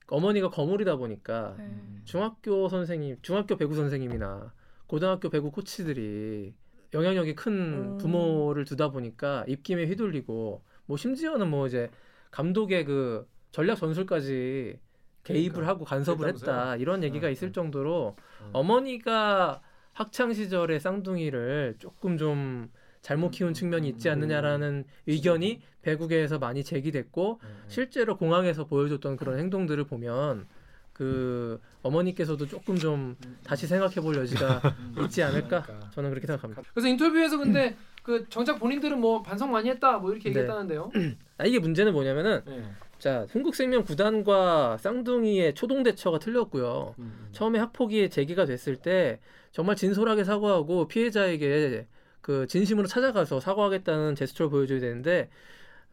어머니가 0.07 0.49
거물이다 0.49 0.97
보니까 0.97 1.55
네. 1.57 1.75
중학교 2.03 2.69
선생님, 2.69 3.17
중학교 3.21 3.55
배구 3.55 3.75
선생님이나 3.75 4.53
고등학교 4.87 5.29
배구 5.29 5.51
코치들이 5.51 6.53
영향력이 6.93 7.35
큰 7.35 7.53
음. 7.53 7.97
부모를 7.97 8.65
두다 8.65 8.89
보니까 8.89 9.45
입김에 9.47 9.85
휘둘리고 9.85 10.63
뭐 10.85 10.97
심지어는 10.97 11.49
뭐 11.49 11.67
이제 11.67 11.89
감독의 12.31 12.85
그 12.85 13.27
전략 13.51 13.75
전술까지 13.75 14.79
개입을 15.23 15.53
그러니까. 15.53 15.71
하고 15.71 15.85
간섭을? 15.85 16.27
했다 16.27 16.75
이런 16.75 17.03
얘기가 17.03 17.27
어, 17.27 17.29
있을 17.29 17.49
어. 17.49 17.51
정도로 17.51 18.15
어. 18.41 18.49
어머니가 18.53 19.61
학창 19.93 20.33
시절의 20.33 20.79
쌍둥이를 20.79 21.75
조금 21.79 22.17
좀 22.17 22.71
잘못 23.03 23.31
키운 23.31 23.49
음, 23.49 23.53
측면이 23.53 23.89
있지 23.89 24.07
음, 24.07 24.13
않느냐라는 24.13 24.85
의견이 25.05 25.61
배구계에서 25.83 26.39
많이 26.39 26.63
제기됐고 26.63 27.41
음. 27.43 27.63
실제로 27.67 28.17
공항에서 28.17 28.65
보여줬던 28.65 29.17
그런 29.17 29.37
행동들을 29.37 29.83
보면 29.83 30.47
그 30.93 31.59
어머니께서도 31.81 32.47
조금 32.47 32.77
좀 32.77 33.17
다시 33.43 33.67
생각해 33.67 33.95
볼 33.95 34.15
여지가 34.15 34.61
있지 35.03 35.21
않을까 35.21 35.63
그러니까. 35.63 35.89
저는 35.91 36.09
그렇게 36.11 36.27
생각합니다. 36.27 36.63
그래서 36.73 36.87
인터뷰에서 36.87 37.37
근데 37.37 37.75
그 38.03 38.25
정작 38.29 38.57
본인들은 38.57 38.99
뭐 38.99 39.21
반성 39.21 39.51
많이 39.51 39.69
했다 39.69 39.97
뭐 39.97 40.11
이렇게 40.11 40.29
네. 40.29 40.39
얘기했다는데요. 40.39 40.91
아, 41.37 41.45
이게 41.45 41.59
문제는 41.59 41.91
뭐냐면은 41.91 42.41
네. 42.45 42.63
자, 42.99 43.27
흥국생명 43.31 43.83
구단과 43.83 44.77
쌍둥이의 44.77 45.55
초동 45.55 45.83
대처가 45.83 46.19
틀렸고요. 46.19 46.95
음. 46.99 47.27
처음에 47.33 47.59
학폭이 47.59 48.09
제기가 48.09 48.45
됐을 48.45 48.77
때 48.77 49.19
정말 49.51 49.75
진솔하게 49.75 50.23
사과하고 50.23 50.87
피해자에게 50.87 51.87
그 52.23 52.47
진심으로 52.47 52.87
찾아가서 52.87 53.39
사과하겠다는 53.39 54.15
제스처를 54.15 54.49
보여줘야 54.49 54.79
되는데 54.79 55.29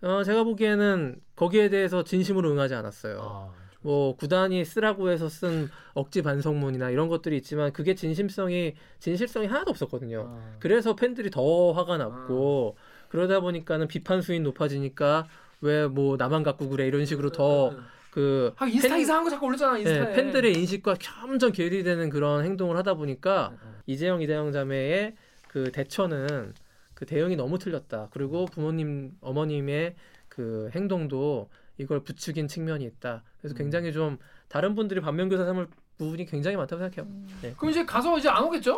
어, 0.00 0.22
제가 0.24 0.44
보기에는 0.44 1.20
거기에 1.36 1.68
대해서 1.68 2.02
진심으로 2.04 2.50
응하지 2.52 2.74
않았어요. 2.74 3.20
아, 3.22 3.52
뭐 3.82 4.14
구단이 4.16 4.64
쓰라고 4.64 5.10
해서 5.10 5.28
쓴 5.28 5.68
억지 5.94 6.22
반성문이나 6.22 6.88
이런 6.90 7.08
것들이 7.08 7.36
있지만 7.38 7.72
그게 7.72 7.94
진심성이 7.94 8.74
진실성이 9.00 9.46
하나도 9.48 9.70
없었거든요. 9.72 10.24
아. 10.28 10.56
그래서 10.60 10.94
팬들이 10.96 11.30
더 11.30 11.72
화가 11.72 11.98
났고 11.98 12.76
그러다 13.08 13.40
보니까는 13.40 13.88
비판 13.88 14.22
수위 14.22 14.40
높아지니까 14.40 15.26
왜 15.60 15.86
뭐 15.88 16.16
나만 16.16 16.42
갖고 16.44 16.68
그래 16.70 16.86
이런 16.86 17.04
식으로 17.04 17.32
더그아 17.32 18.66
인스타 18.66 18.96
이상한 18.98 19.24
거 19.24 19.30
자꾸 19.30 19.46
올렸잖아 19.46 19.78
인스타에. 19.78 20.12
팬들의 20.14 20.54
인식과 20.54 20.94
점점 21.00 21.52
괴리되는 21.52 22.08
그런 22.10 22.44
행동을 22.44 22.76
하다 22.76 22.94
보니까 22.94 23.52
어, 23.60 23.72
이재영 23.86 24.22
이대영 24.22 24.52
자매의 24.52 25.14
그 25.50 25.72
대처는 25.72 26.54
그 26.94 27.06
대응이 27.06 27.34
너무 27.34 27.58
틀렸다. 27.58 28.06
그리고 28.12 28.44
부모님 28.46 29.16
어머님의 29.20 29.96
그 30.28 30.70
행동도 30.76 31.50
이걸 31.76 32.04
부추긴 32.04 32.46
측면이 32.46 32.84
있다. 32.84 33.24
그래서 33.40 33.54
음. 33.54 33.58
굉장히 33.58 33.92
좀 33.92 34.18
다른 34.46 34.76
분들이 34.76 35.00
반면교사 35.00 35.44
삼을 35.44 35.66
부분이 35.98 36.26
굉장히 36.26 36.56
많다고 36.56 36.80
생각해요. 36.80 37.12
네. 37.42 37.52
그럼 37.56 37.70
이제 37.72 37.84
가서 37.84 38.16
이제 38.16 38.28
안 38.28 38.44
오겠죠? 38.44 38.76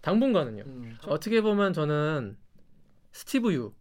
당분간은요. 0.00 0.62
음. 0.66 0.96
저- 1.02 1.10
어떻게 1.10 1.40
보면 1.40 1.72
저는 1.72 2.36
스티브 3.10 3.52
유, 3.54 3.72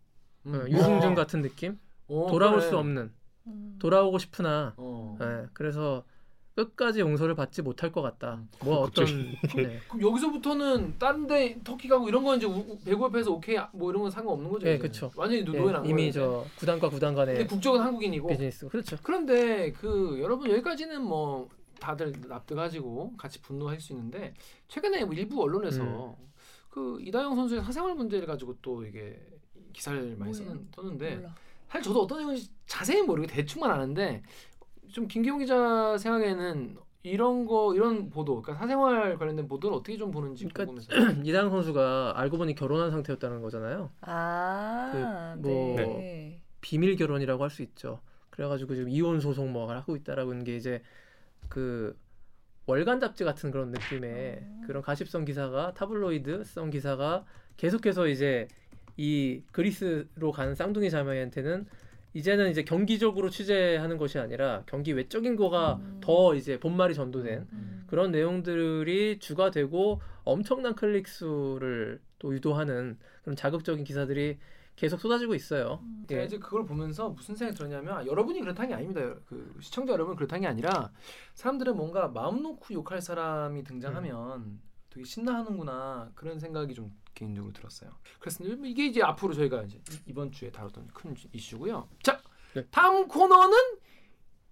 음. 0.47 0.55
어, 0.55 0.67
유승준 0.67 1.11
어. 1.11 1.15
같은 1.15 1.43
느낌? 1.43 1.77
어, 2.07 2.25
돌아올 2.31 2.55
그래. 2.61 2.67
수 2.69 2.77
없는, 2.79 3.13
음. 3.45 3.75
돌아오고 3.77 4.17
싶으나, 4.17 4.73
어. 4.77 5.19
예, 5.21 5.45
그래서 5.53 6.03
끝까지 6.65 7.01
용서를 7.01 7.35
받지 7.35 7.61
못할 7.61 7.91
것 7.91 8.01
같다. 8.01 8.33
음. 8.35 8.49
뭐 8.63 8.77
어떤 8.79 9.05
갑자기. 9.05 9.37
네. 9.55 9.79
그럼 9.87 10.01
여기서부터는 10.09 10.97
다른 10.97 11.27
데 11.27 11.59
터키 11.63 11.87
가고 11.87 12.07
이런 12.09 12.23
건 12.23 12.37
이제 12.37 12.47
우- 12.47 12.65
우- 12.71 12.79
배구 12.83 13.05
협회에서 13.05 13.31
오케이 13.31 13.57
뭐 13.73 13.91
이런 13.91 14.01
건 14.01 14.09
상관없는 14.11 14.49
거죠? 14.49 14.65
네? 14.65 14.77
그쵸. 14.79 15.11
완전히 15.15 15.41
예, 15.41 15.45
노예 15.45 15.71
난 15.71 15.85
이미 15.85 16.11
거예요. 16.11 16.11
저 16.11 16.45
구단과 16.59 16.89
구단 16.89 17.13
간의 17.13 17.35
근데 17.35 17.47
국적은 17.47 17.79
한국인이고. 17.81 18.27
비즈니스 18.27 18.67
그렇죠. 18.69 18.97
그런데 19.03 19.71
그 19.73 20.17
여러분 20.19 20.49
여기까지는 20.49 21.03
뭐 21.03 21.47
다들 21.79 22.11
납득하시고 22.27 23.17
같이 23.17 23.39
분노할 23.41 23.79
수 23.79 23.93
있는데 23.93 24.33
최근에 24.67 25.05
뭐 25.05 25.13
일부 25.13 25.43
언론에서 25.43 25.83
음. 25.83 26.27
그 26.71 26.97
이다영 27.01 27.35
선수의 27.35 27.63
사생활 27.63 27.93
문제를 27.93 28.25
가지고 28.25 28.55
또 28.63 28.83
이게 28.83 29.19
기사를 29.73 30.15
많이? 30.17 30.33
쓰는, 30.33 30.67
썼는데. 30.75 31.23
사실 31.69 31.83
저도 31.83 32.01
어떤 32.03 32.17
내용인지 32.19 32.49
자세히 32.65 33.03
모르게 33.03 33.27
대충만 33.27 33.69
아는데 33.69 34.23
좀 34.91 35.07
김기용 35.07 35.39
기자 35.39 35.97
생각에는 35.97 36.77
이런 37.03 37.45
거 37.45 37.73
이런 37.73 38.09
보도 38.09 38.41
그러니까 38.41 38.55
사생활 38.61 39.17
관련된 39.17 39.47
보도를 39.47 39.77
어떻게 39.77 39.97
좀 39.97 40.11
보는지 40.11 40.45
그러니까 40.47 40.65
궁금해서 40.65 41.21
이다영 41.23 41.49
선수가 41.49 42.13
알고 42.15 42.37
보니 42.37 42.55
결혼한 42.55 42.91
상태였다는 42.91 43.41
거잖아요. 43.41 43.91
아, 44.01 45.35
그, 45.41 45.47
뭐- 45.47 45.75
네. 45.77 46.41
비밀 46.61 46.95
결혼이라고 46.95 47.43
할 47.43 47.49
수 47.49 47.61
있죠. 47.63 48.01
그래가지고 48.29 48.75
지금 48.75 48.89
이혼 48.89 49.19
소송 49.19 49.51
뭐 49.53 49.71
하고 49.71 49.95
있다라는 49.95 50.43
게 50.43 50.55
이제 50.57 50.81
그 51.49 51.97
월간 52.65 52.99
잡지 52.99 53.23
같은 53.23 53.51
그런 53.51 53.71
느낌의 53.71 54.39
음. 54.41 54.61
그런 54.67 54.83
가십성 54.83 55.23
기사가 55.23 55.73
타블로이드성 55.73 56.69
기사가 56.69 57.25
계속해서 57.55 58.07
이제 58.07 58.47
이 58.97 59.41
그리스로 59.51 60.31
가는 60.33 60.53
쌍둥이 60.53 60.89
자매한테는 60.89 61.65
이제는 62.17 62.49
이제 62.49 62.63
경기적으로 62.63 63.29
취재하는 63.29 63.99
것이 63.99 64.17
아니라 64.17 64.63
경기 64.65 64.91
외적인 64.91 65.35
거가 65.35 65.75
음. 65.75 65.99
더 66.01 66.33
이제 66.33 66.59
본말이 66.59 66.95
전도된 66.95 67.47
음. 67.53 67.83
그런 67.85 68.09
내용들이 68.11 69.19
주가 69.19 69.51
되고 69.51 70.01
엄청난 70.23 70.73
클릭 70.73 71.07
수를 71.07 72.01
또 72.17 72.33
유도하는 72.33 72.97
그런 73.21 73.35
자극적인 73.35 73.83
기사들이 73.83 74.39
계속 74.75 74.99
쏟아지고 74.99 75.35
있어요. 75.35 75.79
제가 76.07 76.21
예. 76.21 76.25
이제 76.25 76.39
그걸 76.39 76.65
보면서 76.65 77.09
무슨 77.09 77.35
생각이 77.35 77.55
들었냐면 77.55 77.93
아, 77.93 78.05
여러분이 78.05 78.41
그렇다는 78.41 78.69
게 78.69 78.73
아닙니다. 78.73 79.13
그 79.27 79.55
시청자 79.59 79.93
여러분 79.93 80.15
그렇다는 80.15 80.41
게 80.41 80.47
아니라 80.47 80.91
사람들은 81.35 81.75
뭔가 81.75 82.07
마음 82.07 82.41
놓고 82.41 82.73
욕할 82.73 82.99
사람이 82.99 83.63
등장하면 83.63 84.41
음. 84.41 84.61
되게 84.89 85.05
신나하는구나 85.05 86.13
그런 86.15 86.39
생각이 86.39 86.73
좀 86.73 86.91
개인적으로 87.17 87.51
들었어요. 87.51 87.89
그래서 88.19 88.43
이게 88.43 88.85
이제 88.85 89.01
앞으로 89.01 89.33
저희가 89.33 89.63
이제 89.63 89.79
이- 89.91 89.99
이번 90.07 90.31
주에 90.31 90.51
다뤘던 90.51 90.89
큰 90.93 91.15
이슈고요. 91.33 91.89
자 92.03 92.21
네. 92.53 92.63
다음 92.69 93.07
코너는 93.07 93.57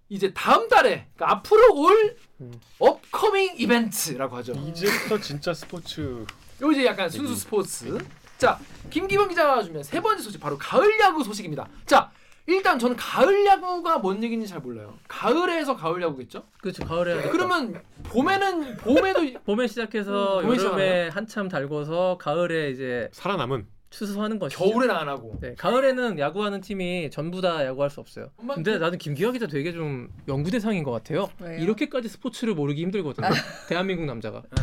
이제 0.08 0.32
다음 0.34 0.68
달에 0.68 1.08
그러니까 1.14 1.30
앞으로 1.36 1.74
올 1.74 2.16
음. 2.40 2.60
업커밍 2.78 3.54
이벤트라고 3.56 4.36
하죠. 4.36 4.52
이제부터 4.52 5.18
진짜 5.20 5.54
스포츠 5.54 6.24
요 6.62 6.72
이제 6.72 6.84
약간 6.84 7.08
순수 7.08 7.34
스포츠. 7.36 7.98
자, 8.38 8.58
김기범 8.90 9.28
기자가 9.28 9.62
주면 9.62 9.82
세 9.82 10.00
번째 10.00 10.22
소식 10.22 10.38
바로 10.40 10.58
가을 10.58 10.98
야구 11.00 11.24
소식입니다. 11.24 11.66
자, 11.86 12.10
일단 12.46 12.78
저는 12.78 12.96
가을 12.96 13.44
야구가 13.44 13.98
뭔 13.98 14.22
얘기인지 14.22 14.46
잘 14.46 14.60
몰라요. 14.60 14.94
가을에서 15.08 15.76
가을 15.76 16.00
야구겠죠? 16.00 16.44
그렇죠. 16.60 16.84
가을에 16.84 17.28
그러면 17.30 17.80
봄에는 18.04 18.76
봄에도 18.78 19.20
봄에 19.44 19.66
시작해서 19.66 20.40
음, 20.40 20.46
봄에 20.46 20.56
여름에 20.56 21.08
한참 21.08 21.48
달궈서 21.48 22.18
가을에 22.20 22.70
이제 22.70 23.08
살아남은 23.12 23.66
추수하는 23.90 24.38
것이죠. 24.38 24.62
겨울에는 24.62 24.94
안 24.94 25.08
하고. 25.08 25.38
네, 25.40 25.54
가을에는 25.56 26.18
야구하는 26.18 26.60
팀이 26.60 27.10
전부 27.10 27.40
다 27.40 27.64
야구할 27.64 27.90
수 27.90 28.00
없어요. 28.00 28.30
엄마, 28.36 28.54
근데 28.54 28.78
나는 28.78 28.98
김기화 28.98 29.32
기자 29.32 29.46
되게 29.46 29.72
좀 29.72 30.08
연구 30.28 30.50
대상인 30.50 30.84
것 30.84 30.90
같아요. 30.90 31.28
왜요? 31.40 31.58
이렇게까지 31.62 32.08
스포츠를 32.08 32.54
모르기 32.54 32.82
힘들거든요. 32.82 33.28
대한민국 33.68 34.04
남자가 34.04 34.42
예. 34.58 34.62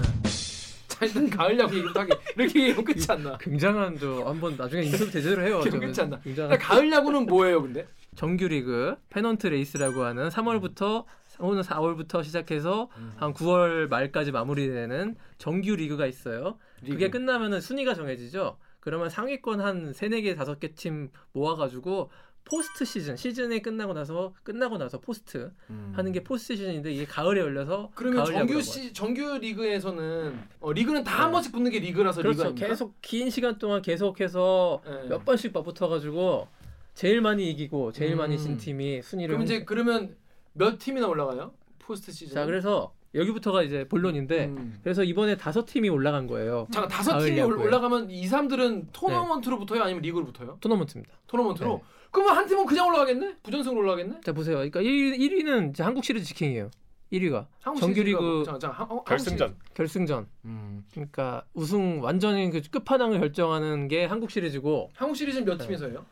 자, 1.07 1.19
일단 1.19 1.29
가을 1.29 1.59
야구 1.59 1.75
얘기부터 1.75 1.99
하게. 2.01 2.13
이렇게 2.37 2.59
얘기하면 2.61 2.85
끝이 2.85 3.05
안 3.09 3.23
나. 3.23 3.37
굉장한 3.37 3.97
저 3.99 4.23
한번 4.25 4.55
나중에 4.55 4.83
인터뷰 4.83 5.11
제대로 5.11 5.41
해요. 5.43 5.59
끝이 5.61 5.93
안 5.99 6.09
나. 6.09 6.19
굉장한 6.19 6.51
일단 6.53 6.59
가을 6.59 6.91
야구는 6.91 7.25
뭐예요, 7.25 7.61
근데? 7.61 7.87
정규리그 8.15 8.95
페넌트 9.09 9.47
레이스라고 9.47 10.03
하는 10.03 10.29
3월부터 10.29 11.05
오늘 11.39 11.63
4월부터 11.63 12.23
시작해서 12.23 12.89
한 13.15 13.33
9월 13.33 13.87
말까지 13.87 14.31
마무리되는 14.31 15.15
정규 15.37 15.75
리그가 15.75 16.05
있어요. 16.05 16.57
그게 16.85 17.09
끝나면은 17.09 17.59
순위가 17.59 17.95
정해지죠. 17.95 18.57
그러면 18.79 19.09
상위권 19.09 19.61
한 19.61 19.93
3, 19.93 20.09
4개, 20.09 20.37
5개 20.37 20.75
팀 20.75 21.09
모아가지고 21.31 22.11
포스트 22.45 22.83
시즌, 22.85 23.15
시즌이 23.15 23.61
끝나고 23.61 23.93
나서 23.93 24.33
끝나고 24.43 24.77
나서 24.77 24.99
포스트 24.99 25.51
음. 25.69 25.93
하는 25.95 26.11
게 26.11 26.23
포스트 26.23 26.55
시즌인데 26.55 26.91
이게 26.91 27.05
가을에 27.05 27.39
열려서 27.39 27.89
그러면 27.95 28.25
정규 28.25 28.61
시 28.61 28.91
정규 28.93 29.37
리그에서는 29.37 30.39
어, 30.59 30.73
리그는 30.73 31.03
다한 31.03 31.29
네. 31.29 31.33
번씩 31.33 31.51
붙는 31.53 31.71
게 31.71 31.79
리그라서 31.79 32.21
그렇죠. 32.21 32.49
리그? 32.49 32.55
계속 32.55 32.95
긴 33.01 33.29
시간 33.29 33.57
동안 33.57 33.81
계속해서 33.81 34.81
예. 34.85 35.09
몇 35.09 35.23
번씩 35.25 35.53
맞붙어가지고 35.53 36.47
제일 36.95 37.21
많이 37.21 37.49
이기고 37.49 37.91
제일 37.93 38.15
많이 38.15 38.37
진 38.37 38.51
음. 38.51 38.57
팀이 38.57 39.01
순위를 39.01 39.35
그럼 39.35 39.43
이제 39.45 39.63
그러면 39.63 40.15
몇 40.53 40.77
팀이나 40.77 41.07
올라가요? 41.07 41.53
포스트 41.79 42.11
시즌. 42.11 42.33
자 42.35 42.45
그래서 42.45 42.93
여기부터가 43.15 43.63
이제 43.63 43.87
본론인데 43.87 44.45
음. 44.47 44.79
그래서 44.83 45.03
이번에 45.03 45.37
다섯 45.37 45.65
팀이 45.65 45.87
올라간 45.89 46.27
거예요. 46.27 46.67
잠깐 46.71 46.89
다섯 46.89 47.19
팀이 47.19 47.37
야구에. 47.37 47.63
올라가면 47.63 48.09
이 48.09 48.27
사람들은 48.27 48.89
토너먼트로 48.91 49.59
붙어요? 49.59 49.83
아니면 49.83 50.01
리그로 50.01 50.25
붙어요? 50.25 50.57
토너먼트입니다. 50.59 51.13
토너먼트로? 51.27 51.69
네. 51.77 51.83
그러면 52.13 52.37
한 52.37 52.47
팀은 52.47 52.65
그냥 52.65 52.87
올라가겠네? 52.87 53.37
부전승으로 53.43 53.81
올라가겠네? 53.81 54.21
자 54.23 54.31
보세요. 54.31 54.55
그러니까 54.57 54.81
1, 54.81 55.17
1위는 55.17 55.71
이제 55.71 55.83
한국 55.83 56.05
시리즈 56.05 56.25
직행이에요. 56.27 56.69
1위가 57.11 57.47
한국 57.61 57.79
정규리그 57.81 58.43
한- 58.47 58.87
어, 58.89 59.03
결승전 59.03 59.49
시리즈. 59.49 59.73
결승전. 59.73 60.27
음. 60.45 60.83
그러니까 60.91 61.43
우승 61.53 62.01
완전히 62.03 62.49
그 62.49 62.61
끝판왕을 62.61 63.19
결정하는 63.19 63.87
게 63.87 64.05
한국 64.05 64.31
시리즈고. 64.31 64.91
한국 64.95 65.15
시리즈는 65.15 65.45
몇 65.45 65.57
네. 65.57 65.65
팀에서요? 65.65 66.05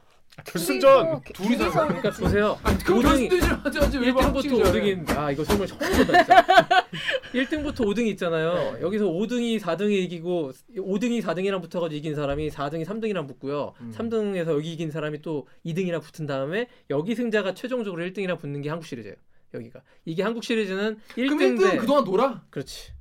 결승전 0.46 1.22
둘이서 1.34 1.72
그러니까 1.72 2.10
보세요. 2.12 2.60
아니 2.64 2.78
그럼 2.84 3.00
5등이 3.00 3.30
결승되지 3.30 3.46
하지 3.48 3.80
하지 3.80 3.98
왜 4.00 4.10
한국 4.10 4.40
1등부터 4.40 4.42
시리즈 4.42 4.64
5등인 4.64 5.18
아 5.18 5.32
이거 5.32 5.44
정말 5.44 5.68
처음 5.68 5.80
보다 5.80 6.24
진짜. 6.24 6.46
1등부터 7.34 7.76
5등이 7.86 8.08
있잖아요. 8.08 8.78
여기서 8.82 9.06
5등이 9.06 9.60
4등이 9.60 9.92
이기고 9.92 10.52
5등이 10.78 11.22
4등이랑 11.22 11.62
붙어가지고 11.62 11.98
이긴 11.98 12.16
사람이 12.16 12.50
4등이 12.50 12.86
3등이랑 12.86 13.28
붙고요. 13.28 13.74
음. 13.80 13.94
3등에서 13.96 14.52
여기 14.54 14.74
이긴 14.74 14.92
사람이 14.92 15.22
또 15.22 15.48
2등이랑 15.66 16.02
붙은 16.02 16.26
다음에 16.26 16.68
여기 16.90 17.16
승자가 17.16 17.54
최종적으로 17.54 18.04
1등이랑 18.06 18.40
붙는 18.40 18.62
게 18.62 18.70
한국 18.70 18.86
시리즈예요. 18.86 19.16
여기가 19.54 19.82
이게 20.06 20.24
한국 20.24 20.44
시리즈는 20.44 20.98
그럼 21.14 21.38
1등 21.38 21.58
1등은 21.58 21.72
대 21.72 21.78
그동안 21.78 22.04
놀아? 22.06 22.42
그렇지. 22.50 22.92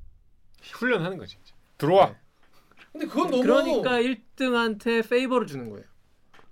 훈련하는 0.73 1.17
거지. 1.17 1.37
들어와. 1.79 2.11
네. 2.11 2.17
근데 2.93 3.07
그건 3.07 3.31
너무 3.31 3.43
그러니까 3.43 4.01
1등한테 4.01 5.09
favor를 5.09 5.47
주는 5.47 5.71
거예요. 5.71 5.85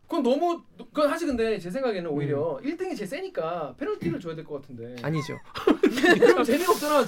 그건 0.08 0.22
너무 0.22 0.62
그건 0.78 1.08
사실 1.10 1.26
근데 1.28 1.58
제 1.58 1.70
생각에는 1.70 2.08
오히려 2.10 2.58
1등이 2.64 2.96
제일 2.96 3.06
세니까 3.06 3.74
페널티를 3.76 4.18
줘야 4.18 4.34
될 4.34 4.42
것 4.44 4.54
같은데 4.62 4.96
아니죠. 5.02 5.38
그럼 6.18 6.44
재미가 6.44 6.72
없잖아 6.72 7.04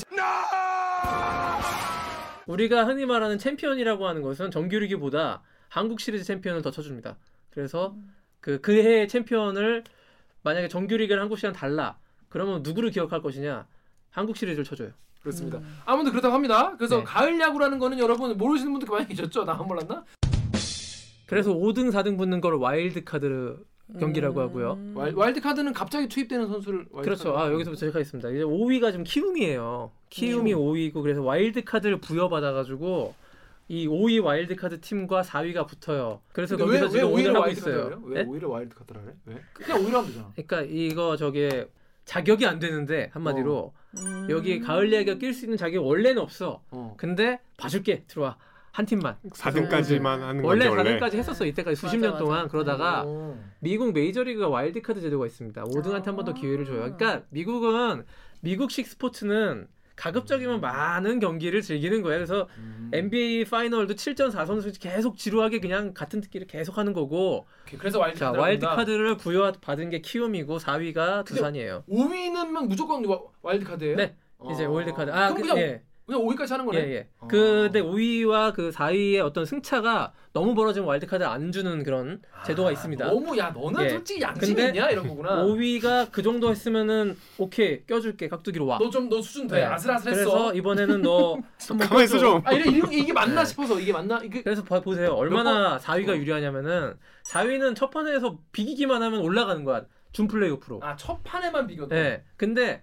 우리가 2.46 2.84
흔히 2.84 3.06
말하는 3.06 3.38
챔피언이라고 3.38 4.06
하는 4.06 4.22
것은 4.22 4.50
정규리그보다 4.50 5.42
한국 5.68 6.00
시리즈 6.00 6.24
챔피언을 6.24 6.60
더 6.62 6.70
쳐줍니다. 6.70 7.16
그래서 7.50 7.94
그 8.40 8.60
그해 8.60 9.06
챔피언을 9.06 9.84
만약에 10.42 10.68
정규 10.68 10.96
리그랑 10.96 11.22
한국 11.22 11.38
시리즈가 11.38 11.52
달라. 11.54 11.98
그러면 12.28 12.62
누구를 12.62 12.90
기억할 12.90 13.22
것이냐? 13.22 13.66
한국 14.10 14.36
시리즈를 14.36 14.64
쳐줘요. 14.64 14.90
그렇습니다. 15.22 15.58
음. 15.58 15.78
아무튼 15.84 16.10
그렇다고 16.10 16.34
합니다. 16.34 16.74
그래서 16.76 16.98
네. 16.98 17.04
가을 17.04 17.38
야구라는 17.40 17.78
거는 17.78 17.98
여러분 17.98 18.36
모르시는 18.36 18.72
분들 18.72 18.88
많이 18.88 19.06
계셨죠? 19.08 19.44
나만 19.44 19.66
몰랐나? 19.66 20.04
그래서 21.30 21.54
5등, 21.54 21.92
4등 21.92 22.18
붙는 22.18 22.40
걸 22.40 22.54
와일드 22.56 23.04
카드 23.04 23.56
경기라고 24.00 24.40
하고요. 24.40 24.72
음. 24.74 24.94
와일- 24.96 25.14
와일드 25.16 25.40
카드는 25.40 25.72
갑자기 25.72 26.08
투입되는 26.08 26.48
선수를 26.48 26.86
와일드 26.90 27.04
그렇죠. 27.04 27.36
아 27.38 27.50
여기서부터 27.52 27.78
시작하겠습니다. 27.86 28.30
이제 28.30 28.42
5위가 28.42 28.90
지금 28.90 29.04
키움이에요. 29.04 29.92
키움이 30.10 30.52
5위고 30.54 31.02
그래서 31.02 31.22
와일드 31.22 31.62
카드를 31.64 31.98
부여받아가지고 32.00 33.14
이 33.68 33.86
5위 33.86 34.22
와일드 34.22 34.56
카드 34.56 34.80
팀과 34.80 35.22
4위가 35.22 35.66
붙어요. 35.68 36.20
그래서 36.32 36.56
거기서 36.56 36.84
왜, 36.86 36.90
지금 36.90 36.96
왜 36.98 37.02
오늘 37.04 37.14
5위를 37.14 37.30
하고 37.30 37.40
와일드 37.42 37.60
있어요. 37.60 38.02
왜 38.04 38.22
네? 38.24 38.28
5위를 38.28 38.48
와일드 38.48 38.74
카드를 38.74 39.00
해? 39.02 39.06
왜? 39.26 39.36
그냥 39.52 39.80
5위를 39.82 39.98
하면 39.98 40.10
되잖아. 40.10 40.32
그러니까 40.34 40.62
이거 40.62 41.16
저게 41.16 41.68
자격이 42.06 42.44
안 42.46 42.58
되는데 42.58 43.10
한마디로 43.12 43.72
음. 43.98 44.26
여기 44.30 44.58
가을 44.58 44.92
야구가 44.92 45.18
낄 45.18 45.32
수 45.32 45.44
있는 45.44 45.56
자격이 45.56 45.78
원래는 45.78 46.20
없어. 46.20 46.62
어. 46.72 46.94
근데 46.96 47.38
봐줄게 47.56 48.02
들어와 48.08 48.36
한 48.72 48.86
팀만. 48.86 49.16
4등까지만 49.30 50.04
하는 50.20 50.44
원래 50.44 50.68
건데 50.68 50.68
원래. 50.68 50.98
4등까지 51.00 51.14
했었어 51.14 51.44
이때까지 51.46 51.76
수십 51.76 51.96
맞아, 51.98 52.10
년 52.10 52.18
동안 52.18 52.38
맞아. 52.42 52.48
그러다가 52.48 53.02
어. 53.06 53.38
미국 53.60 53.92
메이저리그가 53.92 54.48
와일드카드 54.48 55.00
제도가 55.00 55.26
있습니다. 55.26 55.64
5등한테 55.64 56.04
한 56.06 56.16
번 56.16 56.24
더 56.24 56.32
기회를 56.34 56.64
줘요. 56.64 56.80
그러니까 56.80 57.22
미국은 57.30 58.04
미국식 58.42 58.86
스포츠는 58.86 59.66
가급적이면 59.96 60.60
많은 60.62 61.18
경기를 61.20 61.60
즐기는 61.60 62.00
거예요. 62.00 62.18
그래서 62.18 62.48
음. 62.56 62.90
NBA 62.94 63.44
파이널도 63.44 63.94
7전 63.94 64.46
4선승 64.46 64.72
계속 64.80 65.18
지루하게 65.18 65.60
그냥 65.60 65.92
같은 65.92 66.22
경기를 66.22 66.46
계속 66.46 66.78
하는 66.78 66.94
거고 66.94 67.46
그래서 67.78 67.98
와일드 67.98 68.18
자 68.18 68.26
카드 68.28 68.38
와일드 68.38 68.64
카드를 68.66 69.16
부여받은 69.18 69.90
게 69.90 70.00
키움이고 70.00 70.58
4위가 70.58 71.26
두산이에요. 71.26 71.84
5위는 71.88 72.66
무조건 72.68 73.04
와, 73.04 73.20
와일드 73.42 73.66
카드예요? 73.66 73.96
네. 73.96 74.16
이제 74.52 74.64
와일드카드. 74.64 75.10
아, 75.10 75.28
그럼 75.28 75.34
그, 75.34 75.42
그냥 75.42 75.58
예. 75.58 75.82
그냥 76.10 76.26
5위까지 76.26 76.50
하는 76.50 76.66
거네. 76.66 76.78
예, 76.78 76.92
예. 76.94 77.08
어. 77.20 77.28
근데 77.28 77.80
5위와 77.80 78.52
그 78.52 78.70
4위의 78.70 79.24
어떤 79.24 79.44
승차가 79.44 80.12
너무 80.32 80.54
벌어지면 80.54 80.88
와일드카드 80.88 81.22
안 81.24 81.52
주는 81.52 81.82
그런 81.84 82.20
제도가 82.44 82.72
있습니다. 82.72 83.04
아, 83.04 83.08
너무 83.08 83.36
야 83.38 83.50
너는 83.50 83.84
예. 83.84 83.88
솔직히 83.90 84.20
양심이 84.20 84.60
있냐 84.68 84.90
이런 84.90 85.06
거구나. 85.08 85.44
5위가 85.44 86.10
그 86.10 86.22
정도 86.22 86.50
했으면은 86.50 87.16
오케이 87.38 87.84
껴줄게 87.86 88.28
깍두기로 88.28 88.66
와. 88.66 88.78
너 88.78 88.90
좀 88.90 89.08
너 89.08 89.22
수준 89.22 89.46
돼 89.46 89.56
네. 89.56 89.64
아슬아슬했어. 89.64 90.30
그래서 90.30 90.54
이번에는 90.54 91.02
너 91.02 91.38
한번 91.68 91.88
가만히 91.88 92.04
있어. 92.04 92.18
좀. 92.18 92.42
아 92.44 92.52
이래 92.52 92.68
이게, 92.70 92.98
이게 92.98 93.12
맞나 93.12 93.40
네. 93.42 93.46
싶어서 93.46 93.78
이게 93.78 93.92
맞나 93.92 94.20
이게 94.22 94.42
그래서 94.42 94.62
봐- 94.64 94.80
보세요. 94.80 95.12
얼마나 95.12 95.78
4위가 95.78 96.10
어. 96.10 96.16
유리하냐면은 96.16 96.94
4위는 97.24 97.76
첫 97.76 97.90
판에서 97.90 98.38
비기기만 98.52 99.02
하면 99.02 99.20
올라가는 99.20 99.62
거야. 99.64 99.84
준 100.12 100.26
플레이오프로. 100.26 100.80
아 100.82 100.90
첫 100.90 101.22
판에만 101.22 101.68
비겼다. 101.68 101.94
네. 101.94 102.24
근데 102.36 102.82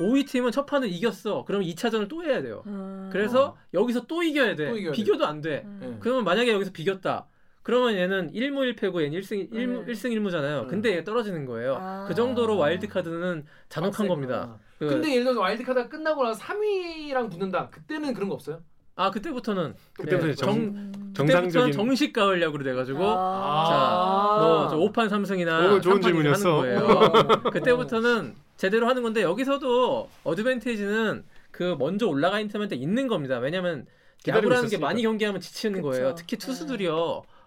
5위 0.00 0.26
팀은 0.26 0.50
첫 0.52 0.66
판을 0.66 0.88
이겼어. 0.90 1.44
그럼 1.44 1.62
2차전을 1.62 2.08
또 2.08 2.24
해야 2.24 2.42
돼요. 2.42 2.62
음. 2.66 3.08
그래서 3.12 3.56
여기서 3.74 4.06
또 4.06 4.22
이겨야 4.22 4.56
돼. 4.56 4.70
또 4.70 4.76
이겨야 4.76 4.92
비교도 4.92 5.26
안 5.26 5.40
돼. 5.40 5.62
음. 5.64 5.78
네. 5.80 5.96
그러면 6.00 6.24
만약에 6.24 6.52
여기서 6.52 6.72
비겼다. 6.72 7.26
그러면 7.62 7.94
얘는 7.94 8.32
1무 8.32 8.74
1패고 8.74 9.02
얘는 9.02 9.20
1승 9.20 9.52
1, 9.54 9.68
음. 9.68 9.86
1승 9.86 10.10
1무잖아요. 10.10 10.62
음. 10.64 10.68
근데 10.68 10.96
얘 10.96 11.04
떨어지는 11.04 11.46
거예요. 11.46 11.76
아. 11.78 12.04
그 12.08 12.14
정도로 12.14 12.56
와일드 12.56 12.88
카드는 12.88 13.44
잔혹한 13.68 14.08
빡세구나. 14.08 14.08
겁니다. 14.40 14.58
그- 14.78 14.88
근데 14.88 15.10
예를 15.12 15.24
들어서 15.24 15.40
와일드 15.40 15.62
카드가 15.62 15.88
끝나고 15.88 16.24
나서 16.24 16.40
3위랑 16.42 17.30
붙는다. 17.30 17.68
그때는 17.70 18.14
그런 18.14 18.28
거 18.28 18.34
없어요? 18.34 18.60
아 18.94 19.10
그때부터는 19.10 19.74
그때부터 19.94 20.26
네, 20.26 20.34
정- 20.34 20.48
정, 20.54 20.58
음. 20.58 21.12
정상적인 21.14 21.72
정식 21.72 22.12
가을 22.12 22.42
야구로 22.42 22.62
돼가지고 22.64 22.98
아. 23.06 24.68
뭐저 24.68 24.76
5판 24.76 25.08
3승이나 25.08 25.72
오, 25.76 25.80
좋은 25.80 26.00
질문이었어. 26.00 26.60
하는 26.62 26.76
거예요. 26.76 26.98
어. 26.98 27.40
그때부터는 27.50 28.34
제대로 28.56 28.86
하는 28.88 29.02
건데 29.02 29.22
여기서도 29.22 30.08
어드밴티지는 30.24 31.24
그 31.50 31.76
먼저 31.78 32.06
올라가 32.06 32.38
있는 32.40 32.50
팀한테 32.52 32.76
있는 32.76 33.08
겁니다. 33.08 33.38
왜냐면 33.38 33.86
야구라는 34.26 34.68
게. 34.68 34.78
많이 34.78 35.02
경기하면 35.02 35.40
지치는 35.40 35.82
그쵸. 35.82 35.90
거예요. 35.90 36.14
특히 36.14 36.36
투수들이요. 36.36 36.94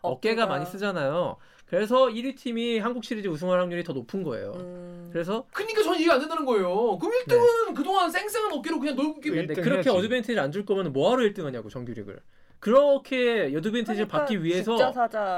어깨가 0.02 0.44
어깨가. 0.44 0.46
많이 0.46 0.66
쓰잖아요. 0.66 1.38
그래서 1.68 2.08
1위 2.08 2.36
팀이 2.38 2.78
한국 2.78 3.04
시리즈 3.04 3.28
우승할 3.28 3.60
확률이 3.60 3.84
더 3.84 3.94
높은 3.94 4.22
거예요. 4.24 4.52
음. 4.58 5.10
그래서 5.12 5.46
그러니까 5.52 5.82
저는 5.82 5.98
이해가 6.00 6.16
안 6.16 6.20
된다는 6.20 6.46
거예요. 6.46 6.98
그럼 7.00 7.14
1등은 7.26 7.74
그동안 7.76 8.12
쌩쌩한 8.12 8.52
어깨로 8.54 8.80
그냥 8.80 8.96
놀고 8.96 9.16
있기 9.18 9.30
일 9.30 9.36
근데 9.48 9.54
등 9.56 9.64
그렇게. 9.64 9.90
어드밴티지를 9.90 10.40
안 10.44 10.52
줄 10.52 10.64
거면 10.66 10.94
뭐하러 10.94 11.24
1등 11.24 11.44
하냐고 11.44 11.70
정규리그를. 11.70 12.20
그렇게 12.60 13.54
어드밴티지를 13.56 14.08
그러니까 14.08 14.18
받기 14.18 14.44
위해서. 14.44 14.76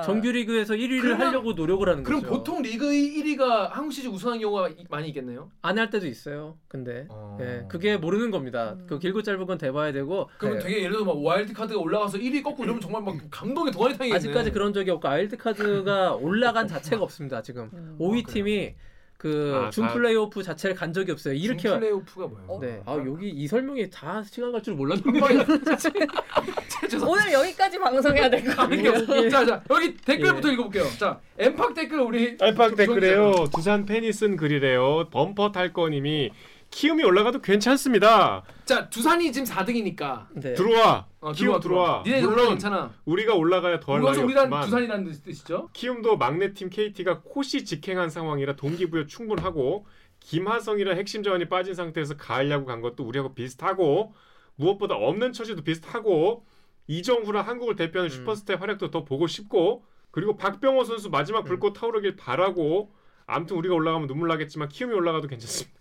정규리그에서 0.06 0.76
1위를 0.76 1.02
그러면- 1.02 1.28
하려고 1.28 1.54
노력을 1.54 1.88
하는 1.88 2.04
그럼 2.04 2.22
거죠. 2.22 2.34
보통 2.34 2.62
리그의 2.62 3.18
1위가 3.18 3.70
한국 3.70 3.92
시리즈 3.92 4.10
우승한 4.14 4.40
경우가 4.40 4.70
이- 4.70 4.86
많이 4.90 5.10
있겠네요. 5.10 5.52
안 5.62 5.78
할 5.78 5.90
때도 5.90 6.08
있어요. 6.08 6.58
근데 6.68 7.06
어. 7.10 7.38
예, 7.42 7.66
그게 7.68 7.98
모르는 7.98 8.32
겁니다. 8.32 8.76
음. 8.80 8.86
그 8.88 8.98
길고 9.00 9.22
짧은 9.24 9.46
건 9.46 9.58
대봐야 9.58 9.92
되고 9.92 10.30
그러면 10.38 10.60
예, 10.60 10.64
되게 10.64 10.78
예를 10.84 10.94
들어 10.94 11.06
막 11.06 11.22
와일드 11.24 11.54
카드가 11.54 11.80
올라가서 11.80 12.18
1위 12.18 12.42
꺾고 12.44 12.64
이러면 12.64 12.82
정말 12.82 13.04
막 13.04 13.16
감동의 13.30 13.72
도가니탕이겠네. 13.74 14.16
아직까지 14.16 14.52
그런 14.52 14.74
적이 14.74 14.92
없고 14.92 15.08
와일드 15.08 15.38
카드가 15.38 16.14
올라간 16.22 16.68
자체가 16.68 17.04
없습니다. 17.04 17.42
지금 17.42 17.70
음. 17.74 17.98
5위 18.00 18.24
그래요? 18.24 18.34
팀이 18.34 18.76
그 19.18 19.52
아, 19.66 19.70
준 19.72 19.88
다- 19.88 19.94
플레이오프 19.94 20.44
자체를 20.44 20.76
간 20.76 20.94
적이 20.94 21.12
없어요. 21.14 21.34
이렇게 21.34 21.68
플레이오프가 21.70 22.28
뭐예요? 22.28 22.46
어? 22.48 22.60
네. 22.62 22.82
아 22.86 22.94
여기 23.04 23.30
이 23.30 23.48
설명이 23.48 23.90
다 23.90 24.22
시간 24.24 24.52
갈 24.52 24.62
줄 24.62 24.76
몰랐는데. 24.76 25.20
죄송합니다. 26.90 27.08
오늘 27.08 27.34
여기까지 27.34 27.80
방송해야 27.80 28.30
될 28.30 28.44
것 28.44 28.56
같아요. 28.56 29.30
자, 29.30 29.46
자 29.46 29.64
여기 29.70 29.88
예. 29.88 29.94
댓글부터 30.06 30.52
읽어볼게요. 30.52 30.86
자, 31.00 31.20
엠팍 31.40 31.74
댓글 31.74 32.00
우리 32.02 32.38
조- 32.38 32.76
댓글에요. 32.76 33.34
두산 33.56 33.86
팬이 33.86 34.12
쓴 34.14 34.36
글이래요. 34.38 35.08
범퍼 35.10 35.52
탈거님이 35.52 36.30
키움이 36.70 37.04
올라가도 37.04 37.42
괜찮습니다. 37.42 38.44
자, 38.66 38.90
두산이 38.90 39.32
지금 39.32 39.48
4등이니까 39.48 40.28
네. 40.34 40.54
들어와. 40.54 41.08
어, 41.20 41.32
키움 41.32 41.60
들어와. 41.60 42.04
니네 42.06 42.22
물론 42.22 42.50
괜찮아. 42.50 42.94
우리가 43.06 43.34
올라가야 43.36 43.80
더할 43.80 44.02
나위 44.02 44.18
우리란 44.20 44.46
없지만 44.46 44.64
두산이라는 44.66 45.06
뜻- 45.12 45.24
뜻이죠. 45.24 45.70
키움도 45.74 46.18
막내팀 46.18 46.70
KT가 46.70 47.22
코시 47.22 47.66
직행한 47.66 48.10
상황이라 48.10 48.56
동기부여 48.58 49.06
충분하고 49.08 49.86
김하성이라 50.20 50.94
핵심 50.96 51.24
자원이 51.24 51.48
빠진 51.50 51.74
상태에서 51.74 52.18
가을 52.18 52.52
야구 52.52 52.66
간 52.66 52.82
것도 52.82 53.04
우리하고 53.06 53.34
비슷하고 53.34 54.14
무엇보다 54.56 54.96
없는 54.96 55.32
처지도 55.34 55.64
비슷하고 55.64 56.46
이정후라 56.88 57.42
한국을 57.42 57.76
대표하는 57.76 58.12
음. 58.12 58.16
슈퍼스타의 58.16 58.58
활약도 58.60 58.92
더 58.92 59.04
보고 59.06 59.28
싶고 59.28 59.84
그리고 60.12 60.36
박병호 60.38 60.84
선수 60.84 61.10
마지막 61.10 61.40
음. 61.40 61.44
불꽃 61.46 61.74
타오르길 61.74 62.16
바라고 62.16 62.92
아무튼 63.26 63.58
우리가 63.58 63.76
올라가면 63.76 64.08
눈물 64.08 64.28
나겠지만 64.30 64.70
키움이 64.70 64.94
올라가도 64.94 65.28
괜찮습니다. 65.28 65.78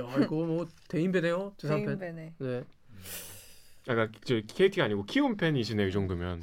야 0.00 0.16
이거 0.22 0.34
뭐 0.36 0.66
대인배네요 0.88 1.52
두산 1.56 1.84
팬. 1.84 1.98
대인배네. 1.98 2.34
네. 2.38 2.64
아까 3.88 4.08
저 4.24 4.40
KT가 4.46 4.84
아니고 4.84 5.04
키움 5.04 5.36
팬이시네요 5.36 5.88
이 5.88 5.92
정도면. 5.92 6.42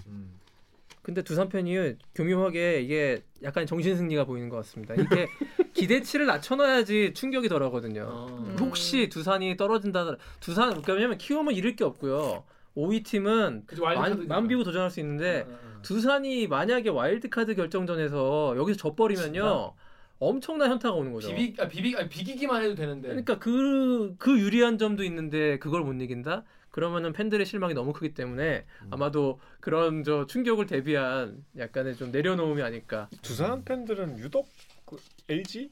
근데 1.01 1.21
두산 1.21 1.47
팬이 1.47 1.95
교묘하게 2.15 2.81
이게 2.81 3.23
약간 3.41 3.65
정신 3.65 3.95
승리가 3.95 4.25
보이는 4.25 4.49
것 4.49 4.57
같습니다. 4.57 4.93
이렇게 4.93 5.27
기대치를 5.73 6.25
낮춰놔야지 6.25 7.13
충격이 7.13 7.47
덜하거든요. 7.47 8.03
어. 8.09 8.27
음. 8.29 8.57
혹시 8.59 9.07
두산이 9.07 9.55
떨어진다 9.55 10.17
두산 10.41 10.81
왜냐면 10.87 11.17
키움은 11.17 11.53
잃을 11.53 11.75
게 11.75 11.85
없고요. 11.85 12.43
5위 12.75 13.03
팀은 13.05 13.63
그죠, 13.65 13.83
와일드 13.83 13.99
만, 13.99 14.09
카드니까. 14.11 14.35
맘 14.35 14.47
비우고 14.47 14.63
도전할 14.63 14.91
수 14.91 14.99
있는데 14.99 15.45
어, 15.47 15.51
어, 15.51 15.53
어. 15.77 15.81
두산이 15.81 16.47
만약에 16.47 16.89
와일드 16.89 17.29
카드 17.29 17.55
결정전에서 17.55 18.55
여기서 18.57 18.77
져버리면요 18.77 19.73
엄청난 20.19 20.71
현타가 20.71 20.95
오는 20.95 21.13
거죠. 21.13 21.33
비비 21.33 21.61
아 21.61 21.67
비비 21.67 21.95
아 21.97 22.07
비기기만 22.07 22.63
해도 22.63 22.75
되는데. 22.75 23.09
그러니까 23.09 23.37
그, 23.39 24.15
그 24.17 24.39
유리한 24.39 24.77
점도 24.77 25.03
있는데 25.03 25.59
그걸 25.59 25.81
못 25.81 25.93
이긴다? 25.93 26.43
그러면은 26.71 27.11
팬들의 27.13 27.45
실망이 27.45 27.73
너무 27.73 27.93
크기 27.93 28.13
때문에 28.13 28.65
음. 28.83 28.87
아마도 28.91 29.39
그런 29.59 30.03
저 30.03 30.25
충격을 30.27 30.67
대비한 30.67 31.43
약간의 31.57 31.95
좀 31.95 32.11
내려놓음이 32.11 32.61
아닐까. 32.61 33.09
두산 33.21 33.63
팬들은 33.63 34.19
유독 34.19 34.47
그 34.85 34.97
LG 35.29 35.71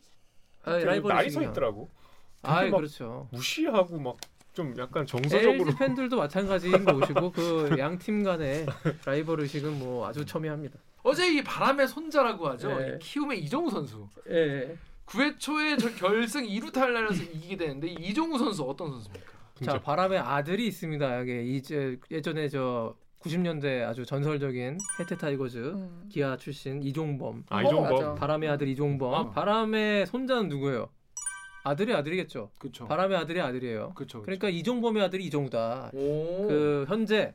아, 0.63 0.77
나이 0.79 1.29
서. 1.29 1.43
있더라고. 1.43 1.89
아, 2.41 2.69
그렇죠. 2.69 3.27
무시하고 3.31 3.99
막 3.99 4.17
좀 4.55 4.73
약간 4.77 5.05
정서적으로 5.05 5.67
LG 5.67 5.77
팬들도 5.77 6.15
마찬가지인 6.15 6.85
것이고 6.85 7.31
그 7.33 7.75
양 7.77 7.99
팀 7.99 8.23
간의 8.23 8.65
라이벌 9.05 9.41
의식은 9.41 9.77
뭐 9.79 10.07
아주 10.07 10.25
첨예합니다. 10.25 10.79
어제 11.06 11.32
이 11.32 11.43
바람의 11.43 11.88
손자라고 11.88 12.47
하죠. 12.49 12.80
네. 12.80 12.95
이 12.95 12.99
키움의 12.99 13.39
이정후 13.43 13.69
선수. 13.70 14.10
예. 14.28 14.76
9회 15.06 15.39
초에 15.39 15.78
저 15.78 15.93
결승 15.93 16.43
2루타 16.47 16.73
날려서 16.73 17.21
이기게 17.24 17.58
되는데 17.58 17.89
이 17.89 17.93
이정후 17.93 18.39
선수 18.39 18.64
어떤 18.64 18.89
선수입니까? 18.91 19.32
자 19.64 19.80
바람의 19.80 20.18
아들이 20.18 20.66
있습니다. 20.66 21.20
여기 21.20 21.56
이제 21.56 21.99
예전에 22.10 22.49
저 22.49 22.95
90년대 23.20 23.84
아주 23.88 24.03
전설적인 24.03 24.80
해태 24.99 25.16
타이거즈 25.16 25.58
음. 25.58 26.10
기아 26.12 26.38
출신 26.38 26.82
이종범 26.82 27.45
아 27.49 27.58
어, 27.58 27.62
이종범 27.62 27.93
맞아. 27.93 28.16
바람의 28.16 28.49
아들 28.49 28.68
이종범 28.68 29.14
아. 29.14 29.30
바람의 29.30 30.08
손자는 30.08 30.49
누구예요? 30.49 30.89
아들이 31.64 31.93
아들이겠죠. 31.93 32.49
그렇죠. 32.58 32.88
바람의 32.88 33.18
아들이 33.18 33.41
아들이에요. 33.41 33.93
그렇죠. 33.93 34.24
그러니까 34.24 34.49
이종범의 34.49 35.03
아들이 35.03 35.26
이정후다. 35.26 35.91
오. 35.93 36.47
그 36.47 36.86
현재 36.88 37.34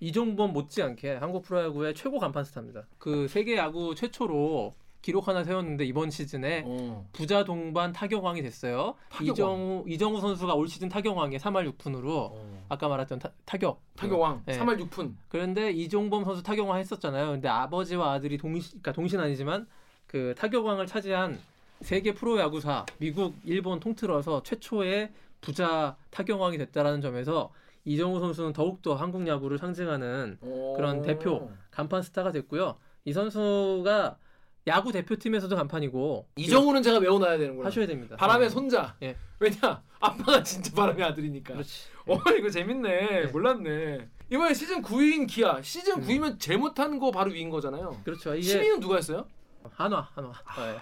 이종범 0.00 0.52
못지않게 0.52 1.16
한국 1.16 1.42
프로야구의 1.42 1.94
최고 1.94 2.18
간판 2.18 2.44
스타입니다. 2.44 2.86
그 2.98 3.28
세계 3.28 3.56
야구 3.56 3.94
최초로 3.94 4.74
기록 5.02 5.28
하나 5.28 5.44
세웠는데 5.44 5.84
이번 5.84 6.10
시즌에 6.10 6.62
어. 6.66 7.06
부자 7.12 7.44
동반 7.44 7.92
타격왕이 7.92 8.42
됐어요. 8.42 8.94
타격왕. 9.08 9.32
이정후 9.32 9.84
이정후 9.88 10.20
선수가 10.20 10.54
올 10.54 10.68
시즌 10.68 10.88
타격왕에 10.88 11.38
3할 11.38 11.72
6푼으로 11.72 12.08
어. 12.32 12.64
아까 12.68 12.88
말했던 12.88 13.18
타, 13.18 13.30
타격 13.46 13.80
타격왕 13.96 14.42
네. 14.46 14.58
3할 14.58 14.78
6푼. 14.88 15.14
그런데 15.28 15.70
이종범 15.70 16.24
선수 16.24 16.42
타격왕 16.42 16.78
했었잖아요. 16.78 17.30
근데 17.30 17.48
아버지와 17.48 18.12
아들이 18.12 18.36
동시, 18.36 18.70
그러니까 18.70 18.92
동시는 18.92 19.20
아니지만 19.20 19.66
그 20.06 20.34
타격왕을 20.36 20.86
차지한 20.86 21.38
세계 21.80 22.12
프로야구사 22.12 22.84
미국, 22.98 23.34
일본 23.44 23.80
통틀어서 23.80 24.42
최초의 24.42 25.12
부자 25.40 25.96
타격왕이 26.10 26.58
됐다라는 26.58 27.00
점에서 27.00 27.50
이정우 27.84 28.20
선수는 28.20 28.52
더욱더 28.52 28.94
한국 28.94 29.26
야구를 29.26 29.58
상징하는 29.58 30.38
그런 30.76 31.02
대표. 31.02 31.50
간판 31.70 32.02
스타가 32.02 32.32
됐고요. 32.32 32.76
이 33.04 33.12
선수가 33.12 34.18
야구 34.66 34.92
대표팀에서도 34.92 35.54
간판이고 35.56 36.28
이정우는 36.36 36.82
제가 36.82 36.98
외워놔야 36.98 37.38
되는구나. 37.38 37.66
하셔야 37.66 37.86
됩니다. 37.86 38.16
바람의 38.16 38.48
네. 38.48 38.54
손자. 38.54 38.94
예. 39.02 39.16
왜냐 39.38 39.82
아빠가 40.00 40.42
진짜 40.42 40.74
바람의 40.74 41.02
아들이니까. 41.02 41.54
그렇지. 41.54 41.88
어 42.06 42.18
이거 42.38 42.50
재밌네. 42.50 43.26
몰랐네. 43.26 44.08
이번에 44.30 44.52
시즌 44.54 44.82
9위인 44.82 45.26
기아. 45.26 45.60
시즌 45.62 45.96
음. 45.96 46.06
9위면 46.06 46.38
제일 46.38 46.58
못한 46.58 46.98
거 46.98 47.10
바로 47.10 47.30
위인 47.32 47.48
거잖아요. 47.50 48.00
그렇죠. 48.04 48.34
이게 48.34 48.60
10위는 48.60 48.80
누가 48.80 48.96
했어요? 48.96 49.26
한화, 49.72 50.08
한화. 50.14 50.30
네. 50.56 50.78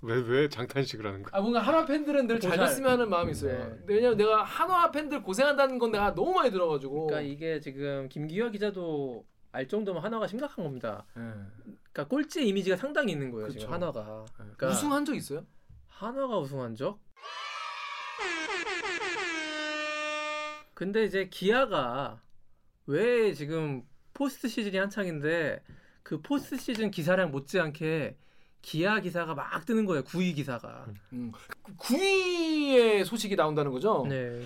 왜 0.00 0.20
왜 0.20 0.48
장탄식을 0.48 1.04
하는 1.06 1.22
거야? 1.22 1.30
아 1.32 1.40
뭔가 1.40 1.60
한화 1.60 1.84
팬들은 1.84 2.26
늘 2.26 2.36
고살. 2.38 2.56
잘됐으면 2.56 2.90
하는 2.92 3.10
마음이 3.10 3.32
있어요. 3.32 3.58
네. 3.58 3.78
왜냐면 3.86 4.16
내가 4.16 4.42
한화 4.44 4.90
팬들 4.90 5.22
고생한다는 5.22 5.78
건 5.78 5.90
내가 5.90 6.14
너무 6.14 6.32
많이 6.32 6.50
들어가지고. 6.50 7.06
그러니까 7.06 7.20
이게 7.32 7.58
지금 7.60 8.08
김기화 8.08 8.50
기자도 8.50 9.24
알 9.50 9.66
정도면 9.66 10.02
한화가 10.04 10.26
심각한 10.28 10.64
겁니다. 10.64 11.04
예. 11.16 11.20
그러니까 11.92 12.06
꼴찌 12.08 12.46
이미지가 12.46 12.76
상당히 12.76 13.12
있는 13.12 13.30
거예요. 13.30 13.48
그쵸. 13.48 13.60
지금 13.60 13.74
한화가. 13.74 14.24
예. 14.28 14.32
그러니까 14.34 14.68
우승한 14.68 15.04
적 15.04 15.14
있어요? 15.16 15.44
한화가 15.88 16.38
우승한 16.38 16.76
적? 16.76 17.00
근데 20.74 21.04
이제 21.04 21.28
기아가 21.28 22.22
왜 22.86 23.32
지금 23.32 23.82
포스트 24.14 24.46
시즌이 24.48 24.76
한창인데 24.76 25.62
그 26.04 26.20
포스트 26.22 26.56
시즌 26.56 26.90
기사량 26.92 27.32
못지않게 27.32 28.16
기아 28.68 29.00
기사가 29.00 29.34
막 29.34 29.64
뜨는 29.64 29.86
거예요. 29.86 30.02
9위 30.04 30.34
기사가. 30.34 30.84
음. 31.14 31.32
9위의 31.78 33.02
소식이 33.02 33.34
나온다는 33.34 33.72
거죠. 33.72 34.04
네. 34.06 34.42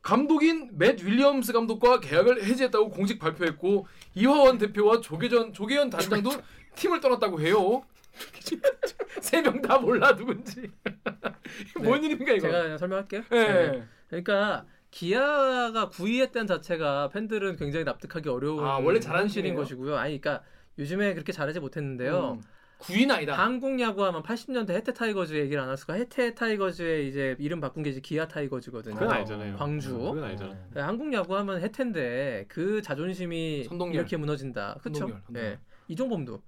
감독인 0.00 0.70
맷 0.78 1.02
윌리엄스 1.04 1.52
감독과 1.52 2.00
계약을 2.00 2.42
해지했다고 2.42 2.88
공식 2.88 3.18
발표했고 3.18 3.86
이화원 4.14 4.56
대표와 4.56 5.00
조계전 5.02 5.52
조계현 5.52 5.90
단장도 5.90 6.30
팀을 6.74 7.00
떠났다고 7.00 7.38
해요. 7.40 7.84
세 9.20 9.42
명 9.42 9.60
다 9.60 9.76
몰라 9.78 10.16
누군지. 10.16 10.70
뭔 11.82 12.02
일입니까 12.02 12.32
이거? 12.32 12.46
제가 12.46 12.62
그냥 12.62 12.78
설명할게요. 12.78 13.22
예. 13.32 13.36
네. 13.36 13.84
그러니까 14.08 14.64
기아가 14.90 15.90
9위했다는 15.90 16.48
자체가 16.48 17.10
팬들은 17.10 17.56
굉장히 17.56 17.84
납득하기 17.84 18.28
어려운 18.30 18.64
아, 18.64 18.78
원래 18.78 19.00
잘하는 19.00 19.28
팀이에요? 19.28 19.54
것이고요. 19.54 19.96
아니 19.96 20.18
그러니까 20.18 20.42
요즘에 20.78 21.12
그렇게 21.12 21.32
잘하지 21.32 21.60
못했는데요. 21.60 22.38
음. 22.40 22.55
9위는 22.78 23.10
아니다. 23.10 23.34
한국 23.38 23.80
야구하면 23.80 24.22
80년대 24.22 24.70
해태 24.70 24.92
타이거즈 24.92 25.34
얘기를 25.34 25.60
안 25.62 25.68
할 25.70 25.76
수가 25.76 25.94
해태 25.94 26.34
타이거즈의 26.34 27.08
이제 27.08 27.34
이름 27.38 27.60
바꾼 27.60 27.82
게 27.82 27.90
이제 27.90 28.00
기아 28.00 28.28
타이거즈거든요. 28.28 28.94
그건 28.94 29.10
알잖아요. 29.12 29.56
광주. 29.56 29.92
그건 29.98 30.24
알잖아. 30.24 30.54
네, 30.74 30.80
한국 30.82 31.12
야구하면 31.12 31.60
해태인데 31.62 32.44
그 32.48 32.82
자존심이 32.82 33.64
선동열. 33.64 33.94
이렇게 33.94 34.16
무너진다. 34.16 34.78
그렇죠? 34.82 35.08
네. 35.28 35.58
이종범도. 35.88 36.42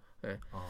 아. 0.53 0.67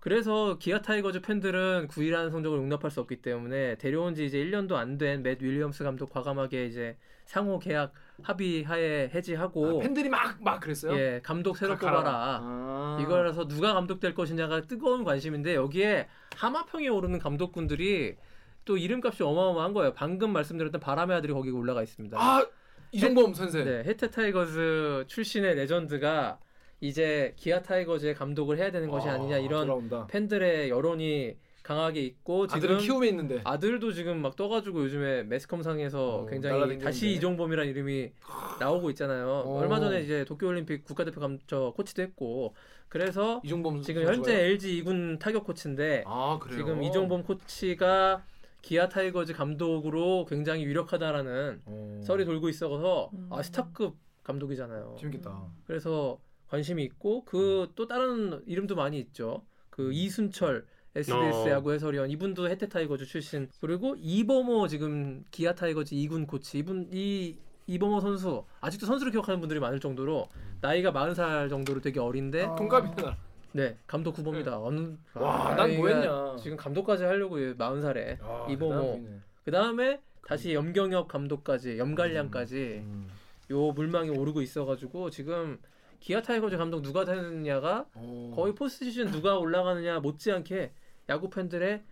그래서 0.00 0.58
기아 0.58 0.80
타이거즈 0.82 1.20
팬들은 1.20 1.86
9위라는 1.88 2.30
성적을 2.32 2.58
용납할 2.58 2.90
수 2.90 3.00
없기 3.00 3.22
때문에 3.22 3.76
데려온 3.76 4.14
지 4.16 4.24
이제 4.26 4.38
1년도 4.38 4.72
안 4.72 4.98
된 4.98 5.22
맷 5.22 5.40
윌리엄스 5.42 5.84
감독 5.84 6.10
과감하게 6.10 6.66
이제 6.66 6.96
상호 7.26 7.58
계약 7.60 7.92
합의하에 8.22 9.10
해지하고 9.14 9.80
아, 9.80 9.82
팬들이 9.82 10.08
막 10.08 10.40
막 10.40 10.60
그랬어요. 10.60 10.96
예, 10.98 11.20
감독 11.22 11.56
새로 11.56 11.76
가라. 11.76 11.98
뽑아라. 11.98 12.38
아. 12.42 12.98
이거라서 13.00 13.48
누가 13.48 13.74
감독 13.74 14.00
될 14.00 14.14
것이냐가 14.14 14.62
뜨거운 14.62 15.04
관심인데 15.04 15.54
여기에 15.54 16.08
하마평에 16.36 16.88
오르는 16.88 17.18
감독군들이 17.18 18.16
또 18.64 18.76
이름값이 18.76 19.22
어마어마한 19.22 19.72
거예요. 19.72 19.92
방금 19.94 20.32
말씀드렸던 20.32 20.80
바람의 20.80 21.16
아들이 21.16 21.32
거기 21.32 21.50
올라가 21.50 21.82
있습니다. 21.82 22.16
아 22.20 22.46
이종범 22.92 23.34
선생. 23.34 23.64
네, 23.64 23.82
해태 23.84 24.10
타이거즈 24.10 25.04
출신의 25.08 25.54
레전드가 25.56 26.38
이제 26.80 27.32
기아 27.36 27.62
타이거즈의 27.62 28.14
감독을 28.14 28.58
해야 28.58 28.70
되는 28.70 28.88
것이 28.90 29.08
아 29.08 29.16
니냐 29.16 29.38
이런 29.38 29.66
돌아온다. 29.66 30.06
팬들의 30.08 30.68
여론이 30.68 31.36
강하게 31.62 32.02
있고 32.02 32.44
아들은 32.44 32.60
지금 32.60 32.78
키움에 32.78 33.08
있는데. 33.08 33.40
아들도 33.44 33.92
지금 33.92 34.20
막 34.20 34.36
떠가지고 34.36 34.84
요즘에 34.84 35.22
매스컴상에서 35.24 36.14
어, 36.20 36.26
굉장히. 36.26 36.78
다시 36.78 37.10
이종범이라는 37.14 37.70
이름이 37.70 38.12
나오고 38.60 38.90
있잖아요. 38.90 39.28
어. 39.46 39.58
얼마 39.58 39.78
전에 39.80 40.02
이제 40.02 40.24
도쿄올림픽 40.24 40.84
국가대표 40.84 41.20
감, 41.20 41.38
저 41.46 41.72
코치도 41.76 42.02
했고 42.02 42.54
그래서 42.88 43.40
이종범 43.44 43.82
지금? 43.82 44.04
현재 44.04 44.34
LG 44.48 44.82
2군 44.82 45.18
타격 45.18 45.44
코치인데 45.44 46.04
아 46.06 46.38
그래요. 46.40 46.58
지금 46.58 46.82
이종범 46.82 47.22
코치가 47.22 48.24
기아 48.60 48.88
타이거즈 48.88 49.32
감독으로 49.32 50.26
굉장히 50.28 50.62
유력하다라는 50.64 51.62
어. 51.66 52.00
설이 52.04 52.24
돌고 52.24 52.48
있어서 52.48 53.10
음. 53.14 53.28
아 53.30 53.42
스타급 53.42 53.96
감독이잖아요. 54.24 54.96
재밌겠다. 54.98 55.42
그래서 55.66 56.18
관심이 56.48 56.82
있고 56.84 57.24
그 57.24 57.68
또 57.74 57.86
다른 57.88 58.42
이름도 58.46 58.74
많이 58.76 58.98
있죠. 59.00 59.42
그 59.70 59.90
이순철 59.92 60.66
SBS 60.94 61.12
어. 61.14 61.50
야구 61.50 61.72
해설위원 61.72 62.10
이분도 62.10 62.48
해태 62.48 62.68
타이거즈 62.68 63.06
출신 63.06 63.48
그리고 63.60 63.96
이범호 63.98 64.68
지금 64.68 65.24
기아 65.30 65.54
타이거즈 65.54 65.94
2군 65.94 66.26
코치 66.26 66.58
이분 66.58 66.88
이 66.92 67.36
이범호 67.66 68.00
선수 68.00 68.44
아직도 68.60 68.86
선수를 68.86 69.12
기억하는 69.12 69.40
분들이 69.40 69.58
많을 69.58 69.80
정도로 69.80 70.28
나이가 70.60 70.92
40살 70.92 71.48
정도로 71.48 71.80
되게 71.80 71.98
어린데 71.98 72.42
어. 72.44 72.56
동갑이다. 72.56 73.16
네 73.52 73.76
감독 73.86 74.18
후보입니다. 74.18 74.58
어느 74.58 74.96
와, 75.14 75.50
아, 75.50 75.54
난뭐 75.54 75.88
나이가 75.88 75.88
했냐. 75.88 76.36
지금 76.42 76.56
감독까지 76.56 77.04
하려고 77.04 77.36
40살에 77.36 78.18
아, 78.20 78.46
이범호. 78.50 78.74
대단하네. 78.80 79.20
그 79.44 79.50
다음에 79.50 80.00
다시 80.26 80.54
염경엽 80.54 81.08
감독까지 81.08 81.78
염갈량까지 81.78 82.56
음. 82.84 83.08
요 83.50 83.72
물망에 83.72 84.08
오르고 84.10 84.42
있어가지고 84.42 85.10
지금 85.10 85.58
기아 86.00 86.20
타이거즈 86.20 86.56
감독 86.56 86.82
누가 86.82 87.04
되느냐가 87.04 87.86
어. 87.94 88.32
거의 88.34 88.54
포스트 88.54 88.84
시즌 88.86 89.10
누가 89.10 89.38
올라가느냐 89.38 90.00
못지않게 90.00 90.72
야구 91.08 91.30
팬들의 91.30 91.82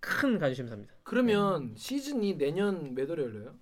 큰 0.00 0.38
관심사입니다. 0.38 0.92
그러면 1.02 1.74
시즌이 1.76 2.36
내년 2.36 2.94
몇 2.94 3.08
월에 3.08 3.22
열려요? 3.22 3.54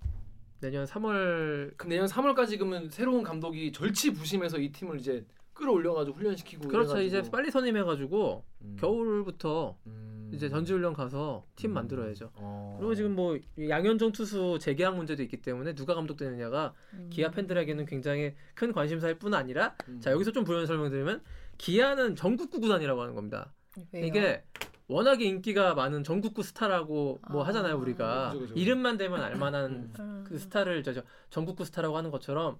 내년 0.60 0.84
3월 0.84 1.76
그럼 1.76 1.88
내년 1.90 2.06
3월까지 2.06 2.58
그러면 2.58 2.88
새로운 2.88 3.22
감독이 3.22 3.72
절치부심해서 3.72 4.58
이 4.58 4.70
팀을 4.70 4.98
이제 4.98 5.24
끌어올려가지고 5.54 6.16
훈련시키고 6.16 6.68
그렇죠 6.68 6.98
이래가지고. 6.98 7.20
이제 7.20 7.30
빨리 7.30 7.50
선임해가지고 7.50 8.44
음. 8.62 8.76
겨울부터 8.78 9.76
음. 9.86 10.30
이제 10.32 10.48
전지훈련 10.48 10.94
가서 10.94 11.44
팀 11.56 11.72
음. 11.72 11.74
만들어야죠. 11.74 12.30
어. 12.34 12.76
그리고 12.78 12.94
지금 12.94 13.14
뭐 13.14 13.38
양현종 13.68 14.12
투수 14.12 14.58
재계약 14.60 14.96
문제도 14.96 15.22
있기 15.22 15.36
때문에 15.38 15.74
누가 15.74 15.94
감독 15.94 16.16
되느냐가 16.16 16.74
음. 16.94 17.10
기아 17.10 17.30
팬들에게는 17.30 17.84
굉장히 17.86 18.34
큰 18.54 18.72
관심사일 18.72 19.18
뿐 19.18 19.34
아니라 19.34 19.76
음. 19.88 20.00
자 20.00 20.10
여기서 20.10 20.32
좀 20.32 20.44
부연 20.44 20.66
설명드리면 20.66 21.22
기아는 21.58 22.16
전국 22.16 22.50
구 22.50 22.60
구단이라고 22.60 23.02
하는 23.02 23.14
겁니다. 23.14 23.52
왜요? 23.92 24.06
이게 24.06 24.44
워낙에 24.88 25.24
인기가 25.24 25.74
많은 25.74 26.04
전국구 26.04 26.42
스타라고 26.42 27.20
뭐 27.30 27.42
아. 27.42 27.48
하잖아요 27.48 27.78
우리가 27.78 28.30
그죠, 28.32 28.40
그죠. 28.40 28.54
이름만 28.54 28.98
대면 28.98 29.22
알만한 29.22 29.70
음. 29.70 29.92
음. 29.98 30.24
그 30.26 30.38
스타를 30.38 30.82
저, 30.82 30.92
저 30.92 31.02
전국구 31.30 31.64
스타라고 31.64 31.96
하는 31.96 32.10
것처럼 32.10 32.58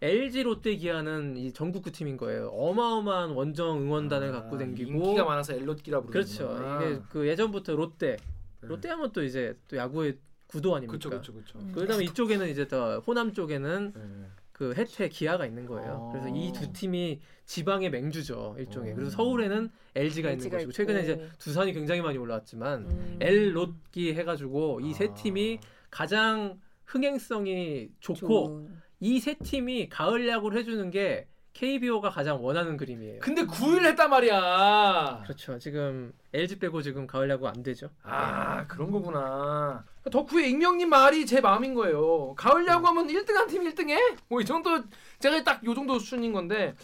LG 0.00 0.42
롯데 0.42 0.76
기아는 0.76 1.36
이 1.36 1.52
전국구 1.52 1.92
팀인 1.92 2.16
거예요. 2.16 2.48
어마어마한 2.48 3.30
원정 3.30 3.82
응원단을 3.82 4.28
아, 4.28 4.32
갖고 4.32 4.58
댕기고 4.58 4.90
인기가 4.90 5.24
많아서 5.24 5.54
엘롯기라 5.54 6.02
부르는 6.02 6.12
그렇죠. 6.12 6.78
이게 6.82 7.00
그 7.08 7.26
예전부터 7.26 7.74
롯데 7.74 8.16
롯데 8.60 8.88
하면 8.88 9.12
또 9.12 9.22
이제 9.22 9.56
또 9.68 9.76
야구의 9.76 10.18
구도 10.46 10.74
아닙니까? 10.74 10.92
그렇죠 10.92 11.10
그렇죠 11.10 11.32
그렇죠. 11.32 11.58
음. 11.58 11.72
그다음에 11.72 12.04
이쪽에는 12.04 12.48
이제 12.48 12.68
더 12.68 12.98
호남 13.00 13.32
쪽에는 13.32 13.92
네. 13.94 14.26
그 14.54 14.72
해태 14.76 15.08
기아가 15.08 15.44
있는 15.46 15.66
거예요. 15.66 15.92
어. 15.94 16.12
그래서 16.12 16.28
이 16.28 16.52
두 16.52 16.72
팀이 16.72 17.20
지방의 17.44 17.90
맹주죠 17.90 18.54
일종의. 18.58 18.92
어. 18.92 18.94
그래서 18.94 19.10
서울에는 19.10 19.68
LG가 19.96 20.30
있는 20.30 20.38
LG가 20.44 20.56
것이고 20.58 20.72
최근에. 20.72 21.02
이제 21.02 21.28
두산이 21.40 21.72
굉장히 21.72 22.00
많이 22.00 22.16
올라왔지만 22.18 22.82
음. 22.84 23.18
L 23.20 23.52
롯기 23.54 24.14
해가지고 24.14 24.80
이세 24.80 25.08
아. 25.10 25.14
팀이 25.14 25.58
가장 25.90 26.58
흥행성이 26.86 27.88
좋고. 28.00 28.68
이 29.00 29.18
세 29.20 29.34
팀이 29.34 29.88
가을 29.90 30.26
야구를 30.28 30.56
해주는 30.60 30.88
게 30.90 31.26
KBO가 31.54 32.10
가장 32.10 32.44
원하는 32.44 32.76
그림이에요. 32.76 33.20
근데 33.20 33.44
9일 33.46 33.84
했단 33.86 34.10
말이야. 34.10 35.20
그렇죠. 35.22 35.58
지금 35.58 36.12
LG 36.32 36.58
빼고 36.58 36.82
지금 36.82 37.06
가을 37.06 37.30
야구 37.30 37.46
안 37.46 37.62
되죠. 37.62 37.90
아 38.02 38.66
그런 38.66 38.90
거구나. 38.90 39.84
덕후의 40.10 40.50
익명님 40.50 40.88
말이 40.90 41.24
제 41.24 41.40
마음인 41.40 41.74
거예요. 41.74 42.34
가을 42.34 42.66
야구 42.66 42.88
하면 42.88 43.06
1등한 43.06 43.48
팀 43.48 43.62
1등해? 43.64 43.96
뭐이 44.28 44.44
정도 44.44 44.82
제가 45.20 45.42
딱 45.44 45.64
요 45.64 45.74
정도 45.74 45.98
수준인 45.98 46.32
건데 46.32 46.74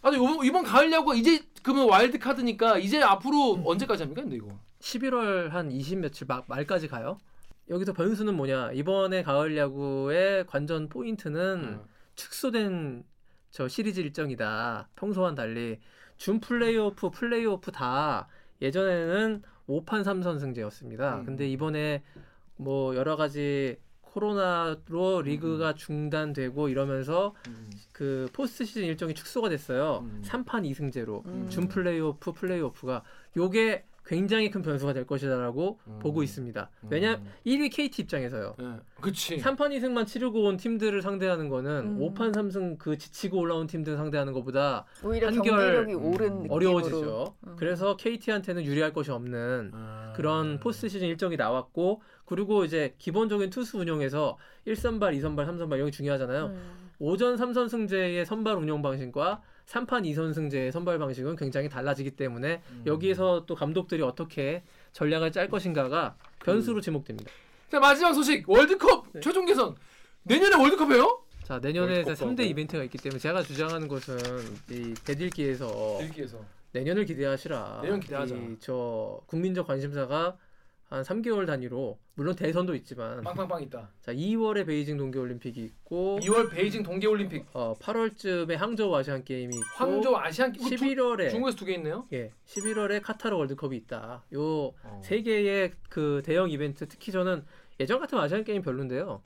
아니 0.00 0.16
이번, 0.16 0.44
이번 0.44 0.64
가을 0.64 0.90
야구가 0.90 1.14
이제 1.14 1.42
그러면 1.62 1.88
와일드 1.88 2.18
카드니까 2.18 2.78
이제 2.78 3.02
앞으로 3.02 3.62
언제까지 3.64 4.02
합니까? 4.04 4.22
근데 4.22 4.36
이거 4.36 4.58
11월 4.80 5.50
한 5.50 5.70
20 5.70 5.98
며칠 5.98 6.26
막 6.26 6.44
말까지 6.48 6.88
가요. 6.88 7.18
여기서 7.68 7.92
변수는 7.92 8.34
뭐냐? 8.34 8.72
이번에 8.72 9.22
가을 9.22 9.56
야구의 9.56 10.46
관전 10.46 10.88
포인트는 10.88 11.78
어. 11.80 11.84
축소된 12.14 13.04
저 13.54 13.68
시리즈 13.68 14.00
일정이다. 14.00 14.88
평소와는 14.96 15.36
달리 15.36 15.78
준 16.16 16.40
플레이오프, 16.40 17.10
플레이오프 17.10 17.70
다 17.70 18.26
예전에는 18.60 19.42
5판 19.68 20.02
3선승제였습니다. 20.02 21.20
음. 21.20 21.24
근데 21.24 21.48
이번에 21.48 22.02
뭐 22.56 22.96
여러 22.96 23.14
가지 23.14 23.76
코로나로 24.00 25.22
리그가 25.22 25.74
중단되고 25.74 26.68
이러면서 26.68 27.32
음. 27.46 27.70
그 27.92 28.28
포스트 28.32 28.64
시즌 28.64 28.82
일정이 28.82 29.14
축소가 29.14 29.48
됐어요. 29.48 30.00
음. 30.02 30.20
3판 30.24 30.68
2승제로 30.72 31.24
음. 31.26 31.46
준 31.48 31.68
플레이오프, 31.68 32.32
플레이오프가 32.32 33.04
요게 33.36 33.84
굉장히 34.06 34.50
큰 34.50 34.60
변수가 34.62 34.92
될 34.92 35.06
것이다라고 35.06 35.78
음. 35.86 35.98
보고 36.00 36.22
있습니다. 36.22 36.70
왜냐 36.90 37.14
음. 37.14 37.26
1위 37.46 37.70
KT 37.72 38.02
입장에서요. 38.02 38.54
예. 38.60 38.64
그치 39.00 39.38
3판 39.38 39.70
2승만 39.70 40.06
치르고 40.06 40.44
온 40.44 40.56
팀들을 40.56 41.00
상대하는 41.00 41.48
거는 41.48 41.98
음. 41.98 41.98
5판 42.00 42.34
3승 42.34 42.78
그 42.78 42.98
지치고 42.98 43.38
올라온 43.38 43.66
팀들 43.66 43.96
상대하는 43.96 44.32
것보다 44.32 44.84
오히려 45.02 45.28
한결 45.28 45.84
경기력이 45.84 45.94
오른 45.94 46.50
어려워지죠. 46.50 47.34
음. 47.46 47.56
그래서 47.56 47.96
KT한테는 47.96 48.64
유리할 48.64 48.92
것이 48.92 49.10
없는 49.10 49.70
아. 49.72 50.12
그런 50.14 50.60
포스트 50.60 50.88
시즌 50.88 51.08
일정이 51.08 51.36
나왔고 51.36 52.02
그리고 52.26 52.64
이제 52.64 52.94
기본적인 52.98 53.50
투수 53.50 53.78
운영에서 53.78 54.36
1선발, 54.66 55.18
2선발, 55.18 55.46
3선발 55.46 55.74
이런 55.76 55.86
게 55.86 55.90
중요하잖아요. 55.90 56.46
음. 56.46 56.90
오전 56.98 57.36
3선승제의 57.36 58.24
선발 58.24 58.56
운영 58.56 58.82
방식과 58.82 59.42
3판 59.66 60.04
2선승제의 60.04 60.70
선발 60.70 60.98
방식은 60.98 61.36
굉장히 61.36 61.68
달라지기 61.68 62.12
때문에 62.12 62.62
음. 62.70 62.82
여기에서 62.86 63.44
또 63.46 63.54
감독들이 63.54 64.02
어떻게 64.02 64.62
전략을 64.92 65.32
짤 65.32 65.48
것인가가 65.48 66.16
변수로 66.44 66.80
지목됩니다. 66.80 67.30
자 67.70 67.80
마지막 67.80 68.12
소식 68.12 68.48
월드컵 68.48 69.06
네. 69.12 69.20
최종 69.20 69.46
개선 69.46 69.74
내년에 70.24 70.56
월드컵이에요? 70.56 71.22
자 71.44 71.58
내년에 71.58 72.00
이제 72.00 72.10
월드컵도 72.10 72.32
3대 72.32 72.38
하고. 72.40 72.50
이벤트가 72.50 72.84
있기 72.84 72.98
때문에 72.98 73.18
제가 73.18 73.42
주장하는 73.42 73.88
것은 73.88 74.18
이 74.70 74.94
대들기에서 75.04 76.02
일기에서 76.02 76.38
내년을 76.72 77.04
기대하시라. 77.04 77.80
내년 77.82 78.00
기대하자. 78.00 78.34
이저 78.34 79.20
국민적 79.26 79.66
관심사가 79.66 80.36
한 80.94 81.02
3개월 81.02 81.44
단위로 81.46 81.98
물론 82.14 82.36
대선도 82.36 82.74
있지만 82.76 83.22
빵빵빵 83.22 83.62
있다. 83.64 83.90
자 84.00 84.14
2월에 84.14 84.64
베이징 84.66 84.96
동계 84.96 85.18
올림픽이 85.18 85.60
있고 85.64 86.20
2월 86.22 86.48
베이징 86.50 86.84
동계 86.84 87.08
올림픽, 87.08 87.44
어 87.52 87.74
8월쯤에 87.80 88.54
항저우 88.54 88.94
아시안 88.94 89.24
게임이 89.24 89.56
있고 89.56 89.66
황조 89.74 90.16
아시안 90.16 90.52
게- 90.52 90.60
11월에 90.60 91.30
중국에서 91.30 91.56
두 91.56 91.64
개 91.64 91.74
있네요. 91.74 92.06
예 92.12 92.30
11월에 92.46 93.02
카타르 93.02 93.36
월드컵이 93.36 93.76
있다. 93.78 94.22
요 94.34 94.42
어. 94.84 95.00
세 95.02 95.22
개의 95.22 95.72
그 95.88 96.22
대형 96.24 96.48
이벤트 96.50 96.86
특히 96.86 97.10
저는 97.10 97.44
예전 97.80 97.98
같은 97.98 98.16
아시안 98.18 98.44
게임 98.44 98.62
별론데요. 98.62 99.20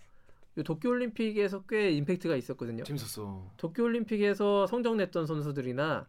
요 0.56 0.62
도쿄 0.62 0.88
올림픽에서 0.88 1.64
꽤 1.68 1.90
임팩트가 1.92 2.34
있었거든요. 2.36 2.82
재밌었어. 2.84 3.50
도쿄 3.58 3.82
올림픽에서 3.84 4.66
성적 4.66 4.96
냈던 4.96 5.26
선수들이나 5.26 5.84
가- 6.00 6.06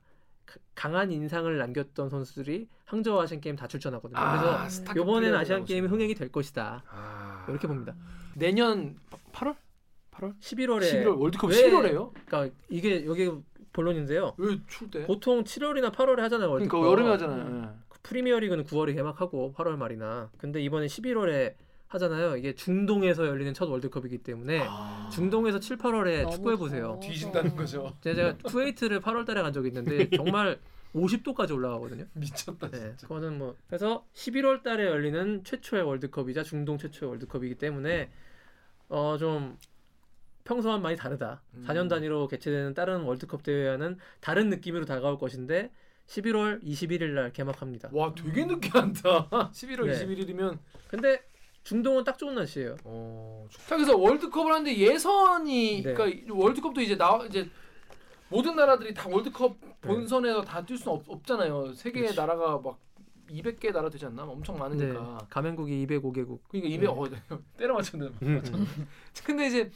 강한 0.76 1.12
인상을 1.12 1.58
남겼던 1.58 2.10
선수들이 2.10 2.68
항저우 2.86 3.20
아시안 3.22 3.42
게임 3.42 3.56
다 3.56 3.68
출전하거든요. 3.68 4.20
그래서 4.20 4.70
스타크 4.70 5.00
이번에는 5.02 5.38
아시안 5.38 5.66
게임이. 5.66 5.88
흥행이 5.88 6.16
될 6.16 6.32
것이다. 6.32 6.84
아. 6.90 7.46
이렇게 7.50 7.68
봅니다. 7.68 7.96
내년 8.36 8.98
8월? 9.32 9.56
8월? 10.12 10.38
11월에 10.40 10.82
11월 10.92 11.20
월드컵 11.20 11.52
왜- 11.52 11.56
11월에요? 11.72 12.12
그러니까 12.26 12.56
이게 12.70 13.06
여기 13.06 13.32
본론인데요. 13.74 14.34
왜 14.38 14.58
때? 14.92 15.06
보통 15.06 15.44
7월이나 15.44 15.92
8월에 15.94 16.18
하잖아요. 16.22 16.50
월드컵. 16.50 16.80
그러니까 16.80 16.92
여름에 16.92 17.10
하잖아요. 17.12 17.76
그 17.88 18.00
프리미어리그는 18.04 18.64
9월에 18.66 18.96
개막하고 18.96 19.54
8월 19.56 19.76
말이나. 19.78 20.30
근데 20.38 20.62
이번에 20.62 20.88
11월에 20.88 21.54
하잖아요. 21.90 22.38
이게 22.38 22.54
중동에서 22.56 23.28
열리는 23.28 23.54
첫 23.54 23.68
월드컵이기 23.68 24.20
때문에 24.20 24.64
아. 24.68 25.10
중동에서 25.12 25.60
7, 25.60 25.78
8월에 25.78 26.22
너무 26.24 26.36
축구해 26.36 26.56
보세요. 26.56 27.00
뒤진다는 27.02 27.56
거죠. 27.56 27.96
제가 28.02 28.38
쿠웨이트를 28.44 29.02
8월 29.02 29.26
달에 29.26 29.42
간 29.42 29.52
적이 29.52 29.70
있는데 29.70 30.08
정말 30.16 30.60
50도까지 30.94 31.52
올라가거든요. 31.54 32.06
미쳤다 32.14 32.70
네, 32.70 32.78
진짜. 32.80 33.08
그거는 33.08 33.38
뭐 33.40 33.56
그래서 33.68 34.06
11월 34.14 34.62
달에 34.64 34.86
열리는 34.86 35.44
최초의 35.44 35.84
월드컵이자 35.84 36.44
중동 36.44 36.78
최초의 36.78 37.10
월드컵이기 37.10 37.56
때문에 37.56 38.10
어 38.90 39.18
좀 39.20 39.58
평소와는 40.46 40.82
많이 40.82 40.96
다르다. 40.96 41.42
음. 41.56 41.64
4년 41.68 41.88
단위로 41.90 42.28
개최되는 42.28 42.74
다른 42.74 43.02
월드컵 43.02 43.44
대회와는 43.44 43.98
다른 44.20 44.50
느낌으로 44.50 44.86
다가올 44.86 45.20
것인데 45.20 45.72
11월 46.08 46.64
21일 46.64 47.10
날 47.10 47.32
개막합니다. 47.32 47.90
와 47.94 48.14
되게 48.16 48.46
늦게 48.46 48.70
한다. 48.70 49.30
11월 49.54 49.86
네. 49.86 49.94
21일이면 50.06 50.58
근데 50.88 51.22
중동은 51.70 52.04
딱 52.04 52.18
좋은 52.18 52.34
날씨예요. 52.34 52.78
어. 52.84 53.46
자 53.68 53.76
그래서 53.76 53.96
월드컵을 53.96 54.52
하는데 54.52 54.76
예선이 54.76 55.84
네. 55.84 55.94
그러니까 55.94 56.34
월드컵도 56.34 56.82
이제 56.82 56.98
나 56.98 57.24
이제 57.28 57.48
모든 58.30 58.56
나라들이 58.56 58.92
다 58.96 59.08
월드컵 59.08 59.56
네. 59.62 59.76
본선에서 59.82 60.42
다 60.42 60.64
뛸 60.66 60.78
수는 60.78 60.98
없, 60.98 61.04
없잖아요. 61.08 61.74
세계 61.74 62.02
그치. 62.02 62.16
나라가 62.16 62.58
막 62.58 62.80
200개 63.30 63.72
나라 63.72 63.88
되지 63.92 64.08
않나? 64.08 64.24
엄청 64.24 64.56
네, 64.56 64.62
많으니까. 64.62 65.20
가맹국이 65.30 65.86
205개국. 65.86 66.40
그러니까 66.50 66.74
200 66.74 66.90
어, 66.90 67.06
때려 67.58 67.76
맞췄네. 67.76 68.08
음. 68.24 68.42
근데 69.24 69.46
이제 69.48 69.72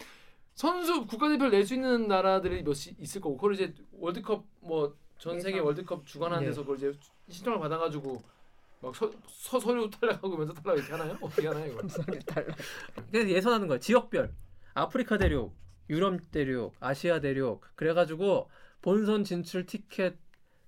선수 0.56 1.06
국가대표를 1.06 1.52
낼 1.52 1.64
수 1.66 1.76
있는 1.76 2.08
나라들이 2.08 2.64
몇이 2.64 2.96
있을 3.00 3.22
거고 3.22 3.38
그걸 3.38 3.54
이제 3.54 3.72
월드컵 4.00 4.46
뭐 4.62 4.96
전 5.20 5.40
세계. 5.40 5.60
월드컵 5.60 6.06
주관하는 6.08 6.44
네. 6.44 6.50
데서 6.50 6.62
그걸 6.62 6.78
이제 6.78 6.92
신청을 7.30 7.60
받아가지고 7.60 8.22
막 8.84 8.96
서, 8.96 9.10
서, 9.28 9.60
서류 9.60 9.90
탈락하고 9.90 10.38
면접 10.38 10.54
탈락 10.62 10.78
이렇게 10.78 10.92
하나요? 10.92 11.18
어떻게 11.22 11.48
하나요 11.48 11.72
이걸? 11.72 11.88
달라. 12.26 12.56
그래서 13.12 13.30
예선하는 13.30 13.68
거예요. 13.68 13.80
지역별. 13.80 14.34
아프리카 14.76 15.18
대륙, 15.18 15.56
유럽 15.90 16.20
대륙, 16.32 16.76
아시아 16.80 17.20
대륙. 17.22 17.62
그래가지고 17.76 18.50
본선 18.82 19.24
진출 19.24 19.66
티켓 19.66 20.18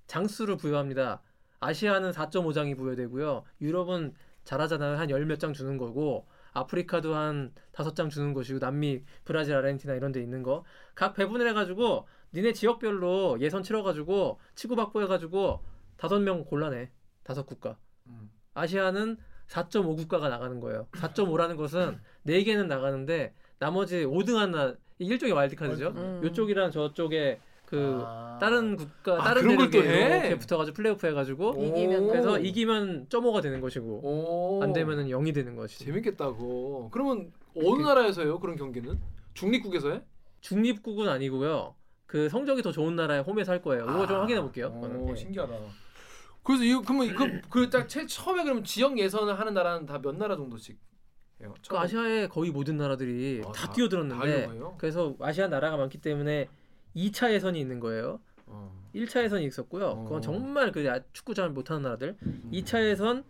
장수를 0.07 0.57
부여합니다. 0.57 1.22
아시아는 1.59 2.11
4.5장이 2.11 2.78
부여되고요. 2.78 3.43
유럽은 3.61 4.13
잘하잖아요. 4.43 4.97
한 4.97 5.09
열 5.09 5.26
몇 5.26 5.39
장 5.39 5.53
주는 5.53 5.78
거고 5.78 6.28
아프리카도 6.53 7.16
한 7.16 7.53
다섯 7.74 7.95
장 7.95 8.09
주는 8.09 8.34
것이고 8.34 8.59
남미, 8.59 9.03
브라질, 9.26 9.55
아르헨티나 9.55 9.95
이런 9.95 10.11
데 10.13 10.22
있는 10.22 10.43
거. 10.43 10.63
각 10.93 11.13
배분을 11.16 11.47
해 11.49 11.53
가지고 11.53 12.07
니네 12.34 12.53
지역별로 12.53 13.39
예선 13.41 13.63
치러 13.63 13.84
가지고 13.84 14.39
치고받고 14.55 15.01
해 15.01 15.07
가지고 15.07 15.63
다섯 15.97 16.20
명 16.20 16.45
골라내. 16.45 16.91
다섯 17.24 17.45
국가. 17.47 17.78
음. 18.08 18.30
아시아는 18.53 19.18
4.5 19.47 19.95
국가가 19.97 20.30
나가는 20.30 20.60
거예요. 20.60 20.88
4.5라는 20.93 21.58
것은 21.58 21.99
4개는 22.26 22.68
나가는데 22.68 23.34
나머지 23.60 24.06
5등한 24.06 24.49
나 24.49 24.76
이게 24.97 25.14
일종의 25.14 25.34
와일드카드죠. 25.34 25.89
음. 25.89 26.22
요쪽이랑 26.24 26.72
저쪽에 26.72 27.39
그 27.66 28.01
아. 28.06 28.38
다른 28.39 28.76
국가 28.76 29.20
아, 29.20 29.24
다른 29.24 29.41
그런 29.41 29.58
걸또 29.58 29.84
해? 29.84 30.20
이렇게 30.20 30.38
붙어가지고 30.38 30.76
플레이오프 30.76 31.08
해가지고 31.08 31.56
이기면 31.64 32.08
그래서 32.08 32.39
이기면 32.39 33.08
점오가 33.10 33.41
되는 33.41 33.60
것이고 33.60 34.01
오. 34.03 34.64
안 34.64 34.72
되면은 34.72 35.08
0이 35.08 35.34
되는 35.34 35.56
것이. 35.56 35.84
재밌겠다고. 35.84 36.89
그러면 36.91 37.32
어느 37.58 37.82
나라에서요 37.82 38.39
그런 38.39 38.56
경기는? 38.56 38.99
중립국에서 39.34 39.91
해? 39.91 40.01
중립국은 40.41 41.10
아니고요. 41.10 41.76
그 42.06 42.30
성적이 42.30 42.62
더 42.62 42.72
좋은 42.72 42.95
나라에 42.95 43.20
홈에서 43.20 43.51
할 43.51 43.62
거예요. 43.62 43.84
이거 43.84 44.08
좀 44.08 44.18
아. 44.18 44.22
확인해 44.22 44.41
볼게요. 44.41 44.68
오, 44.68 45.16
신기하다. 45.16 45.53
그래서 46.45 46.63
이 46.63 46.73
그러면 46.85 47.41
그그딱 47.49 47.89
처음에 47.89 48.43
그러면 48.43 48.63
지역 48.63 48.97
예선을 48.97 49.37
하는 49.39 49.53
나라는 49.53 49.85
다 49.85 49.99
몇 49.99 50.15
나라 50.15 50.35
정도씩 50.35 50.77
해요? 51.41 51.53
그 51.67 51.77
아시아의 51.77 52.29
거의 52.29 52.51
모든 52.51 52.77
나라들이 52.77 53.41
아, 53.43 53.51
다 53.51 53.67
다- 53.67 53.73
뛰어들었는데 53.73 54.47
다? 54.47 54.75
그래서 54.77 55.15
아시아 55.19 55.47
나라가 55.47 55.75
많기 55.75 55.97
때문에 55.99 56.47
2차 56.95 57.31
예선이 57.33 57.59
있는 57.59 57.79
거예요. 57.79 58.19
어. 58.45 58.71
1차 58.93 59.23
예선이 59.23 59.43
있었고요. 59.45 59.85
어. 59.87 60.03
그건 60.03 60.21
정말 60.21 60.71
그 60.71 60.85
야- 60.85 60.99
축구 61.11 61.33
잘 61.33 61.49
못하는 61.49 61.81
나라들. 61.81 62.15
음. 62.23 62.49
2차 62.53 62.87
예선 62.87 63.23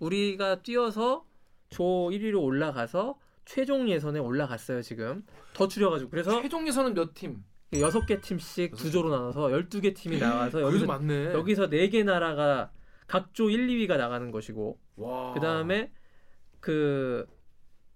우리가 0.00 0.62
뛰어서 0.62 1.24
조 1.68 1.84
1위로 2.10 2.42
올라가서 2.42 3.18
최종 3.44 3.88
예선에 3.88 4.18
올라갔어요 4.18 4.82
지금. 4.82 5.24
더 5.52 5.68
줄여가지고 5.68 6.10
그래서 6.10 6.40
최종 6.42 6.66
예선은 6.66 6.94
몇 6.94 7.12
팀? 7.14 7.44
여섯 7.80 8.04
개 8.06 8.20
팀씩 8.20 8.76
두 8.76 8.90
조로 8.90 9.10
나눠서 9.10 9.48
12개 9.48 9.94
팀이 9.94 10.18
나와서 10.18 10.58
그래도 10.58 10.66
여기서 10.68 10.86
많네. 10.86 11.32
여기서 11.32 11.68
네 11.70 11.88
개 11.88 12.02
나라가 12.02 12.70
각조 13.06 13.50
1, 13.50 13.66
2위가 13.68 13.96
나가는 13.96 14.30
것이고 14.30 14.78
와. 14.96 15.32
그 15.34 15.40
다음에 15.40 15.90
그 16.60 17.26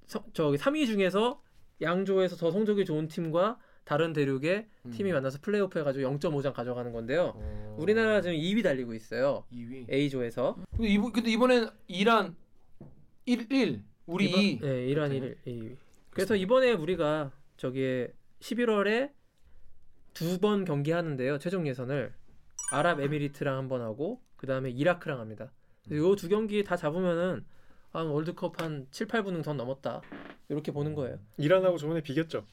서- 0.06 0.24
저기 0.32 0.56
3위 0.58 0.86
중에서 0.86 1.40
양조에서 1.80 2.36
더 2.36 2.50
성적이 2.50 2.84
좋은 2.84 3.08
팀과 3.08 3.58
다른 3.84 4.12
대륙의 4.12 4.66
음. 4.86 4.90
팀이 4.90 5.12
만나서 5.12 5.38
플레이오프 5.42 5.78
해가지고 5.78 6.08
0.5장 6.18 6.52
가져가는 6.52 6.90
건데요. 6.92 7.32
어. 7.36 7.76
우리나라 7.78 8.20
지금 8.20 8.36
2위 8.36 8.62
달리고 8.62 8.94
있어요. 8.94 9.44
2위. 9.52 9.90
A조에서. 9.92 10.56
근데 10.72 10.88
이번 10.88 11.12
근데 11.12 11.30
이번엔 11.30 11.68
이란 11.86 12.34
1 13.26 13.52
1 13.52 13.84
우리 14.06 14.26
이번- 14.26 14.40
2. 14.40 14.58
네, 14.60 14.86
이란 14.86 15.12
1, 15.12 15.36
2위. 15.46 15.76
그래서 16.10 16.34
이번에 16.34 16.72
우리가 16.72 17.30
저기에 17.58 18.12
11월에 18.40 19.10
두 20.16 20.38
번 20.40 20.64
경기하는데요. 20.64 21.38
최종 21.38 21.66
예선을 21.66 22.12
아랍에미리트랑 22.72 23.56
한 23.56 23.68
번 23.68 23.82
하고 23.82 24.20
그 24.36 24.46
다음에 24.46 24.70
이라크랑 24.70 25.20
합니다. 25.20 25.52
요 25.92 26.16
두 26.16 26.28
경기 26.28 26.64
다 26.64 26.76
잡으면은 26.76 27.44
한 27.92 28.06
월드컵 28.08 28.60
한 28.60 28.86
7, 28.90 29.06
8분은 29.08 29.42
더 29.44 29.52
넘었다. 29.54 30.00
이렇게 30.48 30.72
보는 30.72 30.94
거예요. 30.94 31.18
이란하고 31.36 31.78
저번에 31.78 32.00
비겼죠. 32.00 32.44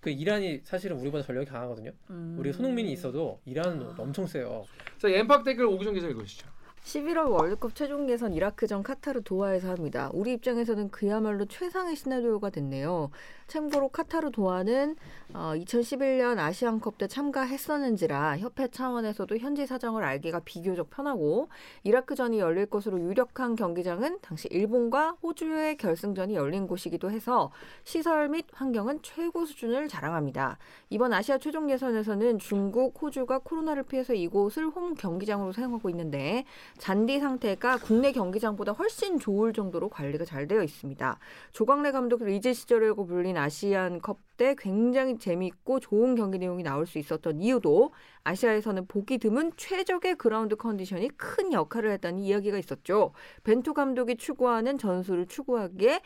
그 0.00 0.10
이란이 0.10 0.62
사실은 0.64 0.98
우리보다 0.98 1.22
전력이 1.24 1.46
강하거든요. 1.46 1.92
음. 2.10 2.36
우리 2.38 2.52
손흥민이 2.52 2.92
있어도 2.92 3.40
이란은 3.44 3.98
엄청 4.00 4.26
세요. 4.26 4.64
자 4.98 5.08
엠팍 5.08 5.44
댓글 5.44 5.66
오기정 5.66 5.94
기자 5.94 6.08
읽으시죠. 6.08 6.48
11월 6.84 7.30
월드컵 7.30 7.76
최종 7.76 8.10
예선 8.10 8.32
이라크전 8.32 8.82
카타르 8.82 9.22
도하에서 9.22 9.70
합니다. 9.70 10.10
우리 10.12 10.32
입장에서는 10.32 10.90
그야말로 10.90 11.44
최상의 11.46 11.94
시나리오가 11.94 12.50
됐네요. 12.50 13.10
참고로 13.46 13.88
카타르 13.88 14.30
도하는 14.32 14.96
어, 15.32 15.52
2011년 15.54 16.38
아시안컵 16.38 16.98
때 16.98 17.06
참가했었는지라 17.06 18.38
협회 18.38 18.66
차원에서도 18.66 19.36
현지 19.38 19.66
사정을 19.66 20.02
알기가 20.02 20.40
비교적 20.40 20.90
편하고 20.90 21.48
이라크전이 21.84 22.38
열릴 22.38 22.66
것으로 22.66 22.98
유력한 23.00 23.54
경기장은 23.54 24.18
당시 24.20 24.48
일본과 24.50 25.16
호주의 25.22 25.76
결승전이 25.76 26.34
열린 26.34 26.66
곳이기도 26.66 27.10
해서 27.10 27.52
시설 27.84 28.28
및 28.28 28.46
환경은 28.52 29.00
최고 29.02 29.46
수준을 29.46 29.88
자랑합니다. 29.88 30.58
이번 30.90 31.12
아시아 31.12 31.38
최종 31.38 31.70
예선에서는 31.70 32.38
중국, 32.38 33.00
호주가 33.00 33.38
코로나를 33.38 33.84
피해서 33.84 34.14
이곳을 34.14 34.66
홈 34.66 34.94
경기장으로 34.94 35.52
사용하고 35.52 35.88
있는데 35.90 36.44
잔디 36.78 37.20
상태가 37.20 37.78
국내 37.78 38.12
경기장보다 38.12 38.72
훨씬 38.72 39.18
좋을 39.18 39.52
정도로 39.52 39.88
관리가 39.88 40.24
잘 40.24 40.46
되어 40.46 40.62
있습니다. 40.62 41.18
조광래 41.52 41.92
감독 41.92 42.24
리즈 42.24 42.52
시절이라고 42.52 43.06
불린 43.06 43.36
아시안컵 43.36 44.18
때 44.36 44.54
굉장히 44.58 45.18
재미있고 45.18 45.80
좋은 45.80 46.14
경기 46.14 46.38
내용이 46.38 46.62
나올 46.62 46.86
수 46.86 46.98
있었던 46.98 47.40
이유도 47.40 47.92
아시아에서는 48.24 48.86
보기 48.86 49.18
드문 49.18 49.52
최적의 49.56 50.16
그라운드 50.16 50.56
컨디션이 50.56 51.08
큰 51.16 51.52
역할을 51.52 51.90
했다는 51.92 52.18
이야기가 52.18 52.58
있었죠. 52.58 53.12
벤투 53.44 53.74
감독이 53.74 54.16
추구하는 54.16 54.78
전술을 54.78 55.26
추구하기에 55.26 56.00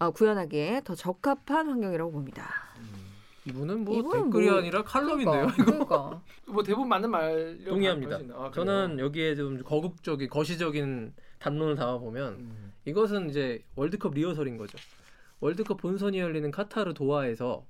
아, 0.00 0.10
구현하기에 0.10 0.82
더 0.84 0.94
적합한 0.94 1.68
환경이라고 1.68 2.12
봅니다. 2.12 2.48
이분은 3.48 3.84
뭐 3.84 3.98
이분은 3.98 4.24
댓글이 4.24 4.48
뭐- 4.50 4.58
아니라 4.58 4.82
칼럼인데요. 4.82 5.46
그러니까, 5.48 5.64
그러니까. 5.64 6.22
뭐 6.48 6.62
대부분 6.62 6.88
맞는 6.88 7.10
말 7.10 7.58
동의합니다. 7.66 8.18
아? 8.34 8.50
저는 8.54 8.98
여기에 8.98 9.34
좀 9.36 9.62
거국적인 9.62 10.28
거시적인 10.28 11.14
담론을 11.38 11.76
담아 11.76 11.98
보면 11.98 12.34
음. 12.34 12.72
이것은 12.84 13.30
이제 13.30 13.62
월드컵 13.76 14.14
리허설인 14.14 14.56
거죠. 14.56 14.78
월드컵 15.40 15.78
본선이 15.78 16.18
열리는 16.18 16.50
카타르 16.50 16.94
도하에서 16.94 17.64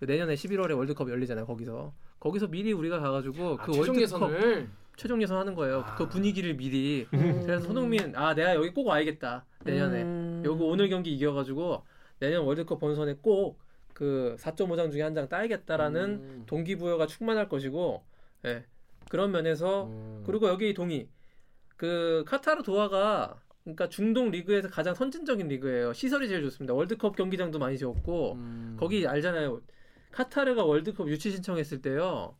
그 0.00 0.06
내년에 0.06 0.34
11월에 0.34 0.76
월드컵 0.76 1.10
열리잖아요. 1.10 1.46
거기서 1.46 1.92
거기서 2.18 2.48
미리 2.48 2.72
우리가 2.72 3.00
가가지고 3.00 3.58
아, 3.60 3.64
그 3.64 3.72
최종 3.72 3.94
월드컵 3.96 4.02
예선을 4.32 4.68
최종 4.96 5.22
예선 5.22 5.38
하는 5.38 5.54
거예요. 5.54 5.80
아. 5.80 5.94
그 5.96 6.08
분위기를 6.08 6.54
미리. 6.56 7.06
음. 7.14 7.42
그래서 7.44 7.66
손흥민 7.66 8.14
아 8.16 8.34
내가 8.34 8.54
여기 8.54 8.70
꼭 8.72 8.86
와야겠다 8.86 9.44
내년에. 9.64 10.02
음. 10.02 10.42
요거 10.44 10.64
오늘 10.64 10.88
경기 10.88 11.12
이겨가지고 11.14 11.84
내년 12.18 12.44
월드컵 12.44 12.78
본선에 12.80 13.16
꼭 13.20 13.58
그 13.94 14.36
4.5장 14.38 14.90
중에 14.90 15.02
한 15.02 15.14
장 15.14 15.28
따야겠다라는 15.28 16.10
음. 16.10 16.42
동기부여가 16.46 17.06
충만할 17.06 17.48
것이고, 17.48 18.02
예 18.46 18.64
그런 19.10 19.30
면에서 19.32 19.84
음. 19.86 20.22
그리고 20.26 20.48
여기 20.48 20.72
동의. 20.74 21.08
그 21.76 22.22
카타르 22.26 22.62
도하가 22.62 23.40
그러니까 23.64 23.88
중동 23.88 24.30
리그에서 24.30 24.68
가장 24.68 24.94
선진적인 24.94 25.48
리그예요. 25.48 25.92
시설이 25.92 26.28
제일 26.28 26.42
좋습니다. 26.42 26.74
월드컵 26.74 27.16
경기장도 27.16 27.58
많이 27.58 27.76
지었고 27.76 28.32
음. 28.34 28.76
거기 28.78 29.06
알잖아요. 29.06 29.60
카타르가 30.12 30.64
월드컵 30.64 31.08
유치 31.08 31.30
신청했을 31.30 31.82
때요. 31.82 32.36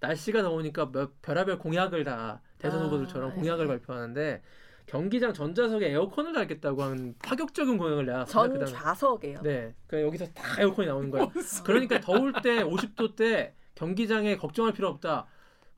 날씨가 0.00 0.42
더우니까 0.42 0.92
몇 0.92 1.20
별하별 1.22 1.58
공약을 1.58 2.04
다 2.04 2.40
대선 2.58 2.80
아, 2.82 2.84
후보들처럼 2.84 3.30
네. 3.30 3.36
공약을 3.36 3.66
발표하는데 3.66 4.42
경기장 4.86 5.32
전자석에 5.32 5.90
에어컨을 5.90 6.32
달겠다고 6.32 6.82
하는 6.82 7.14
파격적인 7.22 7.78
공약을 7.78 8.06
내놨습니다. 8.06 8.32
전 8.32 8.52
그다음에 8.52 8.72
좌석이에요. 8.72 9.42
네, 9.42 9.74
그 9.86 10.00
여기서 10.02 10.26
다 10.34 10.60
에어컨이 10.60 10.86
나오는 10.88 11.10
거예요. 11.10 11.32
그러니까 11.64 12.00
더울 12.00 12.32
때 12.42 12.62
50도 12.62 13.16
때 13.16 13.54
경기장에 13.74 14.36
걱정할 14.36 14.72
필요 14.72 14.88
없다. 14.88 15.26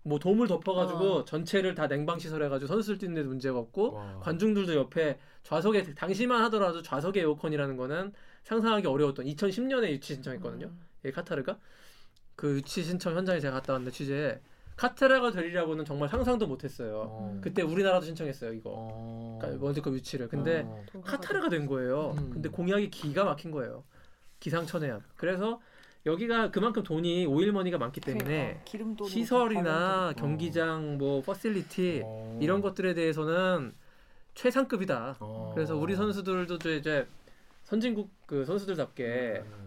뭐 0.03 0.21
돔을 0.21 0.47
덮어가지고 0.47 1.15
어. 1.15 1.25
전체를 1.25 1.75
다 1.75 1.89
냉방 1.89 2.19
시설해가지고 2.19 2.69
선수들 2.69 2.99
뛰는데도 2.99 3.29
문제가 3.29 3.59
없고 3.59 3.95
와. 3.95 4.21
관중들도 4.21 4.75
옆에 4.75 5.19
좌석에 5.43 5.95
당시만 5.95 6.43
하더라도 6.45 6.81
좌석에 6.81 7.21
에어컨이라는 7.21 7.77
거는 7.77 8.13
상상하기 8.45 8.87
어려웠던 8.87 9.27
2010년에 9.27 9.91
유치 9.91 10.15
신청했거든요. 10.15 10.67
음. 10.67 10.81
이 11.05 11.11
카타르가 11.11 11.59
그 12.37 12.57
유치 12.57 12.85
신청 12.85 13.17
현장에 13.17 13.41
제가 13.41 13.55
갔다 13.55 13.73
왔는데 13.73 13.91
취재 13.93 14.41
카타르가 14.77 15.31
되리라고는 15.33 15.85
정말 15.85 16.09
상상도 16.09 16.47
못했어요. 16.47 17.03
어. 17.09 17.39
그때 17.41 17.63
우리나라도 17.63 18.05
신청했어요 18.05 18.53
이거 18.53 18.71
어. 18.75 19.39
그러니까 19.41 19.65
월드컵 19.65 19.95
유치를. 19.95 20.29
근데 20.29 20.65
어. 20.67 20.85
카타르가 21.03 21.49
된 21.49 21.67
거예요. 21.67 22.15
음. 22.19 22.31
근데 22.31 22.49
공약이 22.51 22.91
기가 22.91 23.25
막힌 23.25 23.51
거예요. 23.51 23.85
기상천외한. 24.41 25.01
그래서 25.17 25.61
여기가 26.05 26.51
그만큼 26.51 26.83
돈이 26.83 27.27
오일머니가 27.27 27.79
많기 27.79 28.01
때문에 28.01 28.63
그러니까 28.71 29.07
시설이나 29.07 30.13
경기장 30.17 30.99
뭐 30.99 31.23
facility 31.23 32.03
어. 32.05 32.39
이런 32.43 32.61
것들에 32.61 32.93
대해서는 32.95 33.75
최상급이다. 34.35 35.17
어. 35.21 35.53
그래서 35.55 35.75
우리 35.77 35.97
선수들도 35.97 36.57
이제- 36.57 36.77
이제 36.77 37.09
선진국 37.65 38.11
그 38.27 38.45
선수들답게 38.45 39.43
음. 39.45 39.66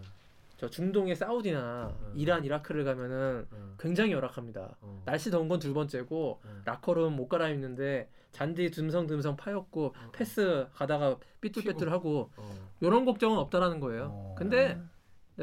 저 0.59 0.69
중동의 0.69 1.15
사우디나 1.15 1.95
음. 2.01 2.11
이란, 2.15 2.43
이라크를 2.43 2.83
가면은 2.83 3.47
음. 3.53 3.75
굉장히 3.79 4.11
열악합니다. 4.11 4.75
어. 4.81 5.01
날씨 5.05 5.31
더운 5.31 5.47
건 5.47 5.57
두 5.59 5.73
번째고 5.73 6.41
음. 6.43 6.61
라커룸 6.65 7.15
못 7.15 7.29
갈아입는데 7.29 8.09
잔디 8.33 8.69
듬성듬성 8.69 9.37
파였고 9.37 9.85
어. 9.87 10.09
패스 10.11 10.67
가다가 10.73 11.17
삐뚤빼뚤하고 11.39 12.31
어. 12.35 12.55
이런 12.81 13.05
걱정은 13.05 13.37
없다라는 13.37 13.79
거예요. 13.79 14.09
어. 14.11 14.35
근데 14.37 14.77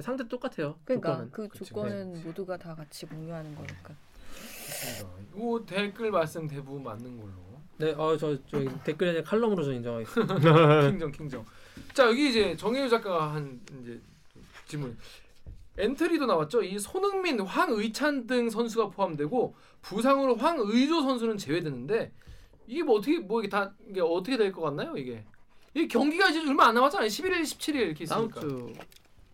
상대 0.02 0.28
똑같아요. 0.28 0.78
그러니까 0.84 1.12
조건은. 1.12 1.30
그 1.32 1.48
그치, 1.48 1.64
조건은 1.64 2.12
그치. 2.12 2.26
모두가 2.26 2.58
다 2.58 2.74
같이 2.74 3.06
공유하는 3.06 3.54
거니까. 3.54 3.94
이거 5.34 5.64
댓글 5.66 6.10
말씀 6.10 6.46
대부분 6.46 6.82
맞는 6.82 7.16
걸로. 7.18 7.32
네, 7.78 7.92
어저 7.92 8.36
저 8.46 8.58
댓글에 8.84 9.22
칼럼으로 9.22 9.64
저 9.64 9.72
인정하겠습니다. 9.72 10.34
킹정 10.90 11.10
킹정. 11.12 11.44
자 11.94 12.06
여기 12.06 12.28
이제 12.28 12.54
정혜유 12.56 12.88
작가가 12.90 13.32
한 13.34 13.58
이제 13.80 13.98
질문. 14.66 14.96
엔트리도 15.78 16.26
나왔죠. 16.26 16.62
이 16.62 16.78
손흥민, 16.78 17.40
황희찬 17.40 18.26
등 18.26 18.48
선수가 18.50 18.90
포함되고 18.90 19.54
부상으로 19.82 20.36
황의조 20.36 21.02
선수는 21.02 21.36
제외되는데 21.36 22.12
이게 22.66 22.82
뭐 22.82 22.96
어떻게 22.96 23.18
뭐 23.18 23.40
이게 23.40 23.48
다 23.48 23.72
이게 23.88 24.00
어떻게 24.00 24.36
될 24.36 24.52
것 24.52 24.62
같나요? 24.62 24.96
이게 24.96 25.24
이 25.74 25.86
경기가 25.86 26.30
이제 26.30 26.40
얼마 26.40 26.66
안 26.68 26.74
남았잖아요. 26.74 27.08
11일, 27.08 27.42
17일 27.42 27.74
이렇게 27.76 28.04
다음 28.06 28.24
있으니까. 28.24 28.40
주 28.40 28.46
이길 28.68 28.76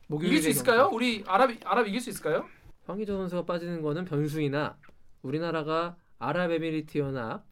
목요일에 0.08 0.40
수 0.42 0.48
있을까요? 0.50 0.90
우리 0.92 1.22
아랍 1.26 1.50
아랍 1.64 1.86
이길 1.86 2.00
수 2.00 2.10
있을까요? 2.10 2.46
황의조 2.86 3.16
선수가 3.16 3.44
빠지는 3.44 3.80
거는 3.80 4.04
변수이나 4.04 4.76
우리나라가 5.22 5.96
아랍에미리트 6.18 6.98
연합 6.98 7.44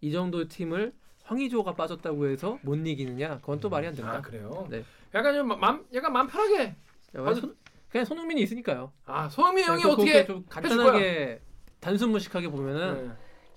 이 0.00 0.12
정도 0.12 0.46
팀을 0.46 0.94
황희조가 1.24 1.74
빠졌다고 1.74 2.28
해서 2.28 2.58
못 2.62 2.76
이기느냐? 2.76 3.38
그건 3.38 3.58
또 3.58 3.68
말이 3.68 3.88
안 3.88 3.94
된다. 3.94 4.12
아 4.14 4.22
그래요? 4.22 4.66
네. 4.70 4.84
약간 5.12 5.34
좀 5.34 5.48
맘, 5.48 5.84
약간 5.92 6.12
맘 6.12 6.26
편하게. 6.28 6.74
야, 7.16 7.34
손- 7.34 7.56
그냥 7.88 8.04
손흥민이 8.04 8.42
있으니까요. 8.42 8.92
아 9.06 9.28
손흥민 9.28 9.64
형이 9.64 9.82
그냥 9.82 9.94
어떻게 9.94 10.24
좀? 10.26 10.44
간단하게 10.48 11.40
단순 11.80 12.10
무식하게 12.10 12.48
보면은 12.48 13.08
네. 13.08 13.12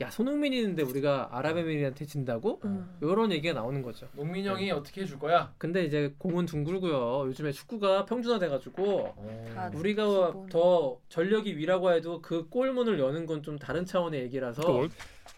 야 0.05 0.09
손흥민이 0.09 0.57
있는데 0.61 0.81
우리가 0.83 1.29
아랍에미리트한테 1.31 2.05
진다고? 2.05 2.59
음. 2.65 2.97
이런 3.01 3.31
얘기가 3.31 3.53
나오는 3.53 3.81
거죠. 3.83 4.07
농민 4.15 4.45
형이 4.45 4.71
어떻게 4.71 5.01
해줄 5.01 5.19
거야? 5.19 5.53
근데 5.57 5.83
이제 5.83 6.15
공은 6.17 6.45
둥글고요. 6.45 7.27
요즘에 7.27 7.51
축구가 7.51 8.05
평준화돼가지고 8.05 9.15
다 9.53 9.69
우리가 9.75 10.27
기본. 10.27 10.47
더 10.49 10.97
전력이 11.09 11.55
위라고 11.57 11.91
해도 11.91 12.21
그 12.21 12.47
골문을 12.49 12.99
여는 12.99 13.25
건 13.25 13.43
좀 13.43 13.59
다른 13.59 13.85
차원의 13.85 14.21
얘기라서 14.23 14.61
또 14.61 14.73
월- 14.77 14.89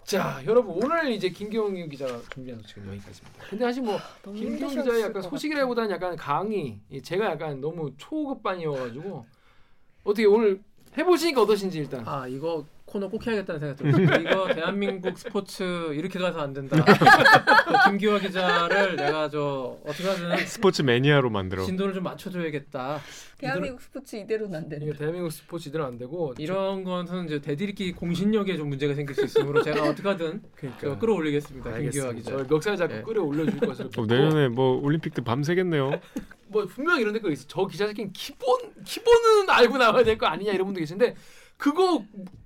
자 0.06 0.42
여러분 0.46 0.76
오늘 0.84 1.12
이제 1.12 1.30
김기용 1.30 1.74
기자가 1.90 2.20
준비한 2.34 2.62
소식은 2.62 2.88
여기까지입니다. 2.88 3.46
근데 3.50 3.66
사실 3.66 3.84
뭐 3.84 3.98
김기용 4.26 4.52
힘드셨을 4.52 4.84
기자의 4.84 5.02
약간 5.02 5.22
것 5.22 5.30
소식이라기보다는 5.30 5.90
약간 5.92 6.16
강의 6.16 6.80
이 6.90 7.02
제가 7.02 7.26
약간 7.26 7.62
너무 7.62 7.92
초급반이어가지고 7.98 9.26
어떻게 10.04 10.26
오늘 10.26 10.62
해보시니까 10.98 11.42
어떠신지 11.42 11.80
일단 11.80 12.06
아 12.08 12.28
이거 12.28 12.66
코너 12.94 13.08
꼭 13.10 13.26
해야겠다는 13.26 13.60
생각 13.60 13.76
들었어요. 13.78 14.22
이거 14.22 14.54
대한민국 14.54 15.18
스포츠 15.18 15.64
이렇게 15.96 16.20
가서 16.20 16.42
안 16.42 16.54
된다. 16.54 16.78
그 16.86 17.90
김기화 17.90 18.20
기자를 18.20 18.96
내가 18.96 19.28
저 19.32 19.80
어떻게 19.84 20.08
하든 20.08 20.46
스포츠 20.46 20.84
매니아로 20.84 21.32
만들어. 21.32 21.64
진도를 21.66 21.96
좀 21.96 22.04
맞춰줘야겠다. 22.04 23.00
대한민국 23.40 23.82
스포츠 23.82 24.16
이대로는 24.16 24.56
안 24.56 24.70
된다. 24.70 24.86
이게 24.86 24.96
대한민국 24.96 25.32
스포츠 25.32 25.70
이대로 25.70 25.86
안 25.86 25.98
되고 25.98 26.36
이런 26.38 26.84
것은 26.84 27.26
이제 27.26 27.42
대들이기 27.42 27.94
공신력에 27.94 28.58
좀 28.58 28.70
문제가 28.70 28.94
생길 28.94 29.16
수 29.16 29.26
있으므로 29.26 29.64
제가 29.64 29.90
어떻게 29.90 30.08
하든 30.08 30.44
그러니까 30.56 30.80
저 30.82 31.00
끌어올리겠습니다. 31.00 31.72
김기화 31.72 32.10
알겠습니다. 32.10 32.14
기자. 32.38 32.38
저 32.48 32.54
멱살 32.54 32.78
잡고 32.78 32.94
네. 32.94 33.02
끌어올려 33.02 33.50
줄 33.50 33.60
것을 33.60 33.90
어, 33.98 34.06
내년에 34.06 34.50
뭐 34.50 34.80
올림픽 34.80 35.16
때 35.16 35.24
밤새겠네요. 35.24 36.00
뭐 36.54 36.68
분명 36.68 36.98
히 36.98 37.02
이런 37.02 37.14
댓글 37.14 37.32
있어. 37.32 37.46
저 37.48 37.66
기자 37.66 37.88
새끼는 37.88 38.14
기본 38.14 38.60
기본은 38.86 39.50
알고 39.50 39.80
나와야 39.80 40.04
될 40.04 40.20
거 40.20 40.28
아니냐 40.28 40.52
이런 40.52 40.68
분도 40.68 40.80
계신데 40.80 41.16
그거 41.64 42.04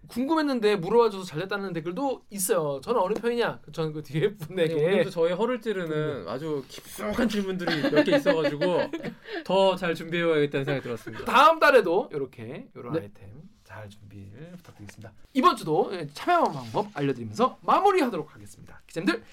궁금했는데 0.09 0.75
물어봐줘서 0.75 1.25
잘됐다는 1.25 1.73
댓글도 1.73 2.21
있어요. 2.29 2.79
저는 2.83 3.01
어느 3.01 3.15
편이냐? 3.15 3.59
저는 3.71 3.91
그 3.91 4.03
뒤에 4.03 4.29
네, 4.29 4.37
분에게 4.37 4.73
오늘도 4.75 5.09
저희 5.09 5.33
허를 5.33 5.59
찌르는 5.59 6.27
아주 6.27 6.63
깊숙한 6.67 7.27
질문들이 7.27 7.89
몇 7.89 8.03
개 8.03 8.15
있어가지고 8.15 8.61
더 9.43 9.75
잘 9.75 9.95
준비해야겠다는 9.95 10.65
생각이 10.65 10.83
들었습니다. 10.83 11.25
다음 11.25 11.59
달에도 11.59 12.09
이렇게 12.13 12.67
이런 12.75 12.93
네. 12.93 12.99
아이템 13.01 13.27
잘 13.63 13.89
준비를 13.89 14.51
부탁드리겠습니다. 14.57 15.11
이번 15.33 15.55
주도 15.57 15.89
예, 15.93 16.07
참여하는 16.13 16.53
방법 16.53 16.87
알려드리면서 16.93 17.57
마무리하도록 17.63 18.35
하겠습니다. 18.35 18.79
기자님들 18.85 19.23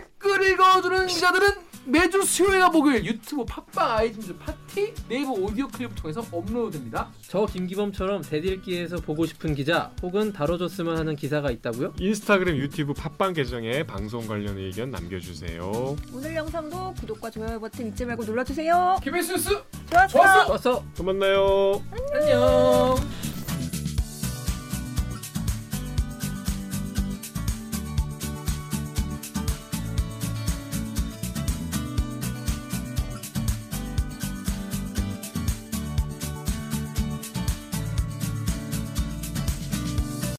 댓글 0.00 0.42
읽어주는 0.52 1.06
기자들은 1.08 1.48
매주 1.86 2.22
수요일과 2.22 2.68
목요일 2.68 3.04
유튜브 3.04 3.44
팟빵 3.44 3.96
아이튠즈 3.98 4.38
팟티 4.38 4.94
네이버 5.08 5.32
오디오 5.32 5.66
클립을 5.66 5.94
통해서 5.96 6.24
업로드됩니다. 6.30 7.08
저 7.26 7.46
김기범처럼 7.46 8.22
댓읽기에서 8.22 8.98
보고 8.98 9.26
싶은 9.26 9.54
기자 9.54 9.90
혹은 10.02 10.32
다뤄줬으면 10.32 10.98
하는 10.98 11.16
기사가 11.16 11.50
있다고요? 11.50 11.94
인스타그램, 11.98 12.56
유튜브, 12.56 12.92
팟빵 12.92 13.32
계정에 13.32 13.82
방송 13.82 14.26
관련 14.28 14.56
의견 14.58 14.90
남겨주세요. 14.90 15.96
오늘 16.12 16.36
영상도 16.36 16.94
구독과 17.00 17.30
좋아요 17.30 17.58
버튼 17.58 17.88
잊지 17.88 18.04
말고 18.04 18.24
눌러주세요. 18.24 18.98
KBS 19.02 19.32
뉴스 19.32 19.48
좋았어. 19.90 20.46
좋았어. 20.46 20.84
또 20.96 21.02
만나요. 21.02 21.82
안녕. 22.12 22.94